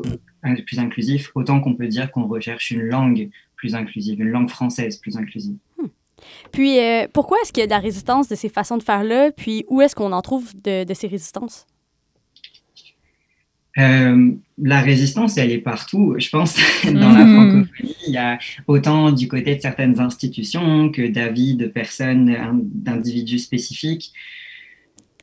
plus 0.65 0.79
inclusif 0.79 1.32
autant 1.36 1.62
qu'on 1.62 1.75
peut 1.75 1.88
dire 1.88 2.12
qu'on 2.12 2.27
recherche 2.27 2.71
une 2.71 2.82
langue 2.82 3.29
plus 3.55 3.75
inclusive, 3.75 4.21
une 4.21 4.29
langue 4.29 4.49
française 4.49 4.97
plus 4.97 5.15
inclusive. 5.17 5.55
Hmm. 5.77 5.88
Puis 6.51 6.77
pourquoi 7.13 7.38
est-ce 7.41 7.53
qu'il 7.53 7.62
y 7.62 7.63
a 7.63 7.67
de 7.67 7.71
la 7.71 7.79
résistance 7.79 8.27
de 8.27 8.36
ces 8.36 8.49
façons 8.49 8.77
de 8.77 8.84
faire-là? 8.84 9.32
Puis 9.32 9.63
où 9.69 9.82
est-ce 9.82 9.95
qu'on 9.95 10.12
en 10.12 10.21
trouve 10.21 10.51
de 10.63 10.93
ces 10.93 11.08
résistances? 11.08 11.65
La 14.61 14.81
résistance, 14.81 15.37
elle 15.37 15.51
est 15.51 15.59
partout. 15.59 16.15
Je 16.17 16.29
pense, 16.29 16.57
dans 16.85 17.11
la 17.11 17.23
hmm. 17.23 17.33
francophonie, 17.33 17.95
il 18.07 18.13
y 18.13 18.17
a 18.17 18.37
autant 18.67 19.11
du 19.11 19.27
côté 19.27 19.55
de 19.55 19.61
certaines 19.61 19.99
institutions 19.99 20.91
que 20.91 21.07
d'avis 21.07 21.55
de 21.55 21.67
personnes, 21.67 22.35
d'individus 22.73 23.39
spécifiques. 23.39 24.13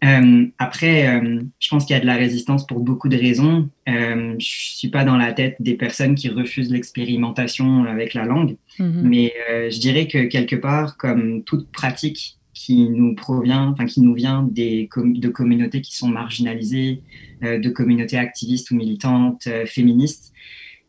Euh, 0.05 0.47
après, 0.59 1.09
euh, 1.09 1.41
je 1.59 1.69
pense 1.69 1.87
qu'il 1.87 1.95
y 1.95 1.97
a 1.97 2.01
de 2.01 2.07
la 2.07 2.17
résistance 2.17 2.67
pour 2.67 2.81
beaucoup 2.81 3.09
de 3.09 3.17
raisons. 3.17 3.69
Euh, 3.89 4.35
je 4.39 4.77
suis 4.77 4.89
pas 4.89 5.05
dans 5.05 5.17
la 5.17 5.33
tête 5.33 5.57
des 5.61 5.75
personnes 5.75 6.15
qui 6.15 6.29
refusent 6.29 6.71
l'expérimentation 6.71 7.85
avec 7.85 8.13
la 8.13 8.25
langue, 8.25 8.57
mhm. 8.79 9.03
mais 9.03 9.33
euh, 9.51 9.71
je 9.71 9.79
dirais 9.79 10.07
que 10.07 10.25
quelque 10.25 10.57
part, 10.57 10.97
comme 10.99 11.43
toute 11.45 11.71
pratique 11.73 12.39
qui 12.67 12.91
nous 12.91 13.15
provient, 13.15 13.69
enfin 13.69 13.87
qui 13.87 14.01
nous 14.01 14.15
vient 14.15 14.43
des 14.43 14.89
de 14.97 15.29
communautés 15.29 15.81
qui 15.81 15.97
sont 15.97 16.09
marginalisées, 16.09 17.03
de 17.43 17.69
communautés 17.69 18.19
activistes 18.19 18.73
ou 18.73 18.77
militantes, 18.77 19.49
féministes, 19.67 20.33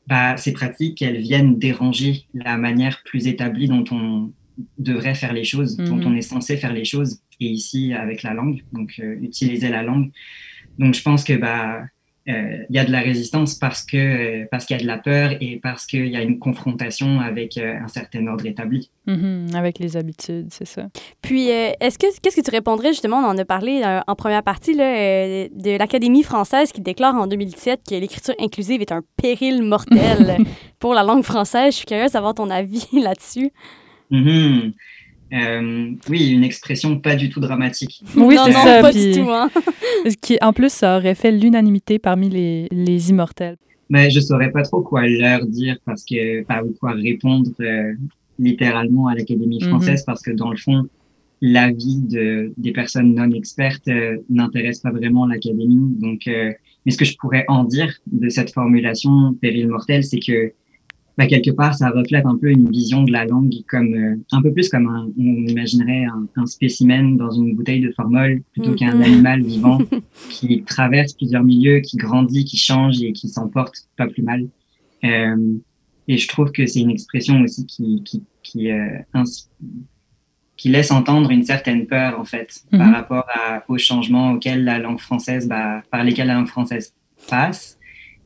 bah, 0.08 0.38
ces 0.38 0.54
pratiques, 0.54 1.02
elles 1.02 1.20
viennent 1.20 1.60
déranger 1.60 2.26
la 2.34 2.58
manière 2.58 3.04
plus 3.04 3.28
établie 3.28 3.68
dont 3.68 3.84
on 3.92 4.32
devrait 4.80 5.16
faire 5.16 5.34
les 5.34 5.44
choses, 5.44 5.78
dont 5.78 5.98
mhm. 5.98 6.08
on 6.08 6.16
est 6.16 6.22
censé 6.22 6.58
faire 6.58 6.74
les 6.74 6.86
choses 6.86 7.20
et 7.40 7.46
ici 7.46 7.94
avec 7.94 8.24
la 8.24 8.34
langue, 8.34 8.64
donc 8.72 8.96
euh, 9.00 9.18
utiliser 9.22 9.70
la 9.70 9.84
langue. 9.84 10.12
Donc 10.80 10.96
je 10.96 11.02
pense 11.02 11.24
que 11.24 11.34
bah 11.34 11.76
euh, 11.76 11.86
il 12.28 12.76
y 12.76 12.80
a 12.80 12.86
de 12.86 12.92
la 12.92 13.00
résistance 13.00 13.56
parce 13.56 13.86
que 13.86 13.98
euh, 13.98 14.46
parce 14.52 14.66
qu'il 14.66 14.76
y 14.76 14.80
a 14.80 14.82
de 14.82 14.88
la 14.88 14.98
peur 14.98 15.32
et 15.40 15.60
parce 15.64 15.86
qu'il 15.86 16.08
y 16.08 16.18
a 16.18 16.22
une 16.22 16.40
confrontation 16.40 17.22
avec 17.22 17.58
un 17.58 17.88
certain 17.88 18.28
ordre 18.28 18.46
établi. 18.46 18.90
Mm-hmm. 19.08 19.56
avec 19.56 19.80
les 19.80 19.96
habitudes, 19.96 20.48
c'est 20.52 20.68
ça. 20.68 20.88
Puis, 21.22 21.48
est-ce 21.48 21.98
que 21.98 22.08
qu'est-ce 22.22 22.36
que 22.36 22.42
tu 22.42 22.52
répondrais 22.52 22.90
justement 22.90 23.20
On 23.20 23.28
en 23.28 23.38
a 23.38 23.46
parlé 23.46 23.82
en 24.06 24.16
première 24.16 24.44
partie 24.44 24.74
là, 24.74 25.48
de 25.48 25.78
l'Académie 25.78 26.24
française 26.24 26.74
qui 26.74 26.82
déclare 26.82 27.16
en 27.16 27.28
2017 27.28 27.82
que 27.90 27.96
l'écriture 27.96 28.36
inclusive 28.40 28.82
est 28.82 28.92
un 28.92 29.02
péril 29.16 29.64
mortel 29.64 30.38
pour 30.80 30.94
la 30.94 31.04
langue 31.04 31.24
française? 31.24 31.74
Je 31.74 31.78
suis 31.78 31.86
curieuse 31.86 32.12
d'avoir 32.12 32.34
ton 32.34 32.50
avis 32.50 32.88
là-dessus. 32.94 33.52
Mm-hmm. 34.12 34.74
Euh, 35.34 35.92
oui, 36.10 36.30
une 36.30 36.44
expression 36.44 37.00
pas 37.00 37.16
du 37.16 37.30
tout 37.30 37.40
dramatique. 37.40 38.02
Oui, 38.16 38.36
c'est 38.46 38.52
ça. 38.52 38.82
Pas 38.82 38.94
du 38.94 39.12
tout. 39.12 39.30
Hein. 39.30 39.50
qui, 40.22 40.38
en 40.42 40.54
plus, 40.54 40.72
ça 40.72 40.98
aurait 40.98 41.16
fait 41.16 41.32
l'unanimité 41.32 42.00
parmi 42.00 42.30
les, 42.30 42.68
les 42.72 43.10
immortels. 43.10 43.58
Mais 43.90 44.10
je 44.10 44.20
saurais 44.20 44.52
pas 44.52 44.64
trop 44.64 44.82
quoi 44.82 45.08
leur 45.08 45.46
dire 45.46 45.78
parce 45.86 46.04
que, 46.04 46.44
pas 46.44 46.64
ou 46.64 46.74
quoi 46.80 46.92
répondre 46.92 47.52
euh, 47.60 47.94
littéralement 48.40 49.08
à 49.08 49.16
l'Académie 49.16 49.60
mhm. 49.62 49.70
française 49.70 50.04
parce 50.06 50.22
que 50.22 50.32
dans 50.32 50.52
le 50.52 50.58
fond, 50.58 50.88
l'avis 51.42 52.02
de, 52.02 52.52
des 52.58 52.72
personnes 52.72 53.14
non 53.14 53.32
expertes 53.32 53.88
euh, 53.88 54.18
n'intéresse 54.30 54.80
pas 54.80 54.92
vraiment 54.92 55.26
l'Académie. 55.26 55.96
Donc, 56.00 56.24
mais 56.26 56.92
ce 56.92 56.98
que 56.98 57.06
je 57.06 57.18
pourrais 57.18 57.46
en 57.50 57.66
dire 57.66 57.94
de 58.08 58.30
cette 58.30 58.54
formulation 58.54 59.34
péril 59.42 59.68
mortel, 59.68 60.04
c'est 60.04 60.20
que 60.20 60.54
bah, 61.18 61.26
quelque 61.26 61.50
part, 61.50 61.74
ça 61.74 61.90
reflète 61.90 62.28
un 62.28 62.38
peu 62.38 62.52
une 62.52 62.70
vision 62.70 63.04
de 63.04 63.12
la 63.12 63.26
langue 63.26 63.52
comme 63.68 63.94
euh, 63.96 64.16
un 64.32 64.42
peu 64.42 64.54
plus 64.54 64.70
comme 64.70 64.88
un, 64.88 65.10
on 65.18 65.48
imaginerait 65.48 66.06
un, 66.06 66.28
un, 66.36 66.46
spécimen 66.46 67.18
dans 67.18 67.32
une 67.32 67.56
bouteille 67.56 67.82
de 67.82 67.92
formol 67.92 68.44
plutôt 68.54 68.76
qu'un 68.76 68.96
mhm. 68.96 69.02
animal 69.02 69.42
vivant 69.42 69.80
qui 70.30 70.64
traverse 70.64 71.14
plusieurs 71.14 71.44
milieux, 71.44 71.80
qui 71.80 71.98
grandit, 71.98 72.46
qui 72.46 72.58
change 72.58 73.02
et 73.02 73.14
qui 73.14 73.30
s'emporte 73.30 73.76
pas 73.98 74.08
plus 74.08 74.22
mal. 74.22 74.48
Euh, 75.04 75.56
et 76.08 76.18
je 76.18 76.28
trouve 76.28 76.52
que 76.52 76.68
c'est 76.68 76.82
une 76.82 76.92
expression 76.92 77.42
aussi 77.42 77.66
qui 77.66 78.04
qui 78.04 78.24
qui, 78.44 78.72
euh, 78.72 79.00
qui 80.56 80.70
laisse 80.70 80.92
entendre 80.92 81.32
une 81.32 81.44
certaine 81.44 81.88
peur 81.88 82.20
en 82.20 82.26
fait 82.26 82.62
par 82.70 82.88
mhm. 82.88 82.94
rapport 82.94 83.26
à, 83.34 83.64
aux 83.68 83.80
changements 83.80 84.34
auxquels 84.34 84.64
la 84.64 84.78
langue 84.78 85.00
française, 85.00 85.48
bah, 85.48 85.82
par 85.90 86.04
lesquels 86.04 86.28
la 86.28 86.36
langue 86.36 86.48
française 86.48 86.94
passe 87.28 87.77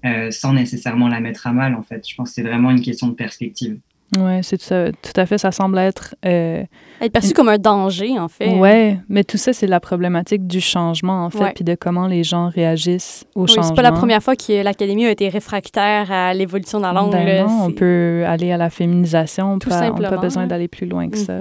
euh, 0.05 0.31
sans 0.31 0.53
nécessairement 0.53 1.07
la 1.07 1.19
mettre 1.19 1.47
à 1.47 1.51
mal, 1.51 1.75
en 1.75 1.83
fait. 1.83 2.07
Je 2.07 2.15
pense 2.15 2.29
que 2.29 2.35
c'est 2.35 2.43
vraiment 2.43 2.71
une 2.71 2.81
question 2.81 3.07
de 3.07 3.13
perspective. 3.13 3.79
Oui, 4.17 4.43
c'est 4.43 4.57
tout, 4.57 4.97
tout, 5.01 5.19
à 5.19 5.25
fait. 5.25 5.37
Ça 5.37 5.51
semble 5.51 5.77
être. 5.77 6.15
Euh, 6.25 6.63
être 6.99 7.13
perçu 7.13 7.33
comme 7.33 7.47
un 7.47 7.57
danger, 7.57 8.19
en 8.19 8.27
fait. 8.27 8.53
Oui, 8.59 8.97
mais 9.07 9.23
tout 9.23 9.37
ça, 9.37 9.53
c'est 9.53 9.67
la 9.67 9.79
problématique 9.79 10.47
du 10.47 10.59
changement, 10.59 11.23
en 11.23 11.29
fait, 11.29 11.53
puis 11.55 11.63
de 11.63 11.75
comment 11.75 12.07
les 12.07 12.23
gens 12.23 12.49
réagissent 12.49 13.25
au 13.35 13.43
oui, 13.43 13.47
changement. 13.47 13.63
C'est 13.63 13.75
pas 13.75 13.81
la 13.81 13.93
première 13.93 14.21
fois 14.21 14.35
que 14.35 14.63
l'Académie 14.63 15.05
a 15.05 15.11
été 15.11 15.29
réfractaire 15.29 16.11
à 16.11 16.33
l'évolution 16.33 16.79
de 16.79 16.83
la 16.83 16.91
langue. 16.91 17.11
Ben 17.11 17.47
non, 17.47 17.65
on 17.65 17.71
peut 17.71 18.23
aller 18.27 18.51
à 18.51 18.57
la 18.57 18.69
féminisation. 18.69 19.59
Tout 19.59 19.69
pas, 19.69 19.79
simplement. 19.79 20.09
On 20.09 20.11
n'a 20.11 20.17
pas 20.17 20.21
besoin 20.21 20.45
d'aller 20.45 20.67
plus 20.67 20.87
loin 20.87 21.09
que 21.09 21.17
ça. 21.17 21.39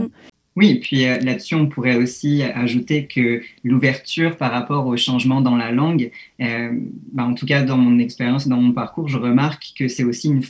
Mm-hmm. 0.57 0.61
Oui, 0.61 0.81
puis 0.81 1.07
euh, 1.07 1.19
là-dessus, 1.21 1.55
on 1.55 1.67
pourrait 1.67 1.97
aussi 1.97 2.43
ajouter 2.43 3.07
que 3.07 3.41
l'ouverture 3.63 4.37
par 4.37 4.51
rapport 4.51 4.87
au 4.87 4.97
changement 4.97 5.41
dans 5.41 5.57
la 5.57 5.71
langue, 5.71 6.11
euh, 6.41 6.71
bah, 7.13 7.25
en 7.25 7.35
tout 7.35 7.47
cas 7.47 7.63
dans 7.63 7.77
mon 7.77 7.99
expérience 7.99 8.49
dans 8.49 8.61
mon 8.61 8.73
parcours, 8.73 9.09
je 9.09 9.17
remarque 9.17 9.73
que 9.79 9.87
c'est 9.87 10.03
aussi, 10.03 10.29
une, 10.29 10.43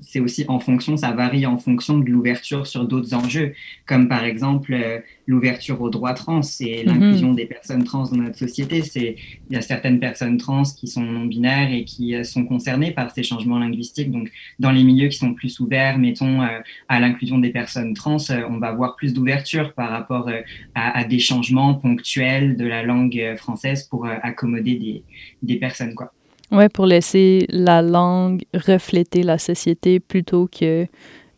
c'est 0.00 0.20
aussi 0.20 0.44
en 0.48 0.60
fonction, 0.60 0.96
ça 0.96 1.10
varie 1.10 1.44
en 1.44 1.58
fonction 1.58 1.98
de 1.98 2.08
l'ouverture 2.08 2.66
sur 2.66 2.86
d'autres 2.86 3.14
enjeux, 3.14 3.54
comme 3.86 4.08
par 4.08 4.24
exemple 4.24 4.72
euh, 4.72 5.00
l'ouverture 5.26 5.80
aux 5.82 5.90
droits 5.90 6.14
trans 6.14 6.40
et 6.60 6.84
mhm. 6.84 6.86
l'inclusion 6.86 7.32
des 7.34 7.46
personnes 7.46 7.82
trans 7.82 8.04
dans 8.04 8.16
notre 8.16 8.38
société. 8.38 8.82
C'est, 8.82 9.16
il 9.50 9.54
y 9.54 9.58
a 9.58 9.62
certaines 9.62 9.98
personnes 9.98 10.36
trans 10.36 10.62
qui 10.62 10.86
sont 10.86 11.02
non-binaires 11.02 11.72
et 11.72 11.84
qui 11.84 12.14
sont 12.24 12.44
concernées 12.44 12.92
par 12.92 13.10
ces 13.10 13.22
changements 13.22 13.58
linguistiques. 13.58 14.10
Donc, 14.10 14.30
dans 14.58 14.70
les 14.70 14.84
milieux 14.84 15.08
qui 15.08 15.18
sont 15.18 15.34
plus 15.34 15.60
ouverts, 15.60 15.98
mettons, 15.98 16.40
à 16.88 17.00
l'inclusion 17.00 17.38
des 17.38 17.50
personnes 17.50 17.92
trans, 17.92 18.16
on 18.48 18.58
va 18.58 18.68
avoir 18.68 18.96
plus 18.96 19.12
d'ouverture 19.12 19.47
par 19.74 19.90
rapport 19.90 20.28
euh, 20.28 20.40
à, 20.74 21.04
des 21.04 21.18
changements 21.18 21.74
ponctuels 21.74 22.56
de 22.56 22.66
la 22.66 22.82
langue 22.82 23.18
euh, 23.18 23.36
française 23.36 23.84
pour 23.84 24.06
euh, 24.06 24.14
accommoder 24.22 24.74
des, 24.76 25.02
des 25.42 25.56
personnes. 25.56 25.94
Quoi. 25.94 26.12
Ouais, 26.50 26.68
pour 26.68 26.86
laisser 26.86 27.46
la 27.48 27.82
langue 27.82 28.42
refléter 28.54 29.22
la 29.22 29.38
société 29.38 30.00
plutôt 30.00 30.48
que 30.48 30.86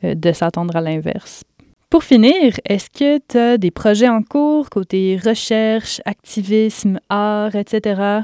de 0.03 0.33
s'attendre 0.33 0.77
à 0.77 0.81
l'inverse. 0.81 1.45
Pour 1.91 2.05
finir, 2.05 2.55
est-ce 2.65 2.89
que 2.89 3.19
tu 3.29 3.37
as 3.37 3.59
des 3.59 3.73
projets 3.73 4.09
en 4.09 4.23
cours 4.23 4.71
côté 4.71 5.19
recherche, 5.23 6.01
activisme, 6.05 7.01
art, 7.09 7.57
etc.? 7.57 8.23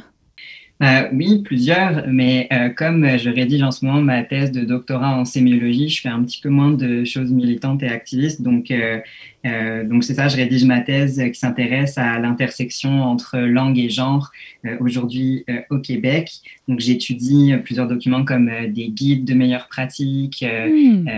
Euh, 0.82 1.08
oui, 1.14 1.42
plusieurs, 1.42 2.04
mais 2.06 2.48
euh, 2.52 2.68
comme 2.68 3.16
je 3.16 3.30
rédige 3.30 3.62
en 3.62 3.70
ce 3.70 3.84
moment 3.84 4.02
ma 4.02 4.22
thèse 4.22 4.52
de 4.52 4.60
doctorat 4.60 5.16
en 5.16 5.24
sémiologie, 5.24 5.88
je 5.88 6.02
fais 6.02 6.10
un 6.10 6.22
petit 6.22 6.38
peu 6.38 6.50
moins 6.50 6.70
de 6.70 7.04
choses 7.04 7.30
militantes 7.30 7.82
et 7.82 7.88
activistes. 7.88 8.42
Donc, 8.42 8.70
euh, 8.70 9.00
donc 9.84 10.04
c'est 10.04 10.14
ça, 10.14 10.28
je 10.28 10.36
rédige 10.36 10.64
ma 10.64 10.80
thèse 10.80 11.22
qui 11.32 11.38
s'intéresse 11.38 11.96
à 11.96 12.18
l'intersection 12.18 13.02
entre 13.02 13.38
langue 13.38 13.78
et 13.78 13.88
genre 13.88 14.32
aujourd'hui 14.80 15.46
au 15.70 15.78
Québec. 15.78 16.30
Donc, 16.68 16.80
j'étudie 16.80 17.54
plusieurs 17.64 17.86
documents 17.86 18.24
comme 18.24 18.50
des 18.68 18.88
guides 18.88 19.24
de 19.24 19.34
meilleures 19.34 19.68
pratiques. 19.68 20.44
Hmm. 20.44 21.08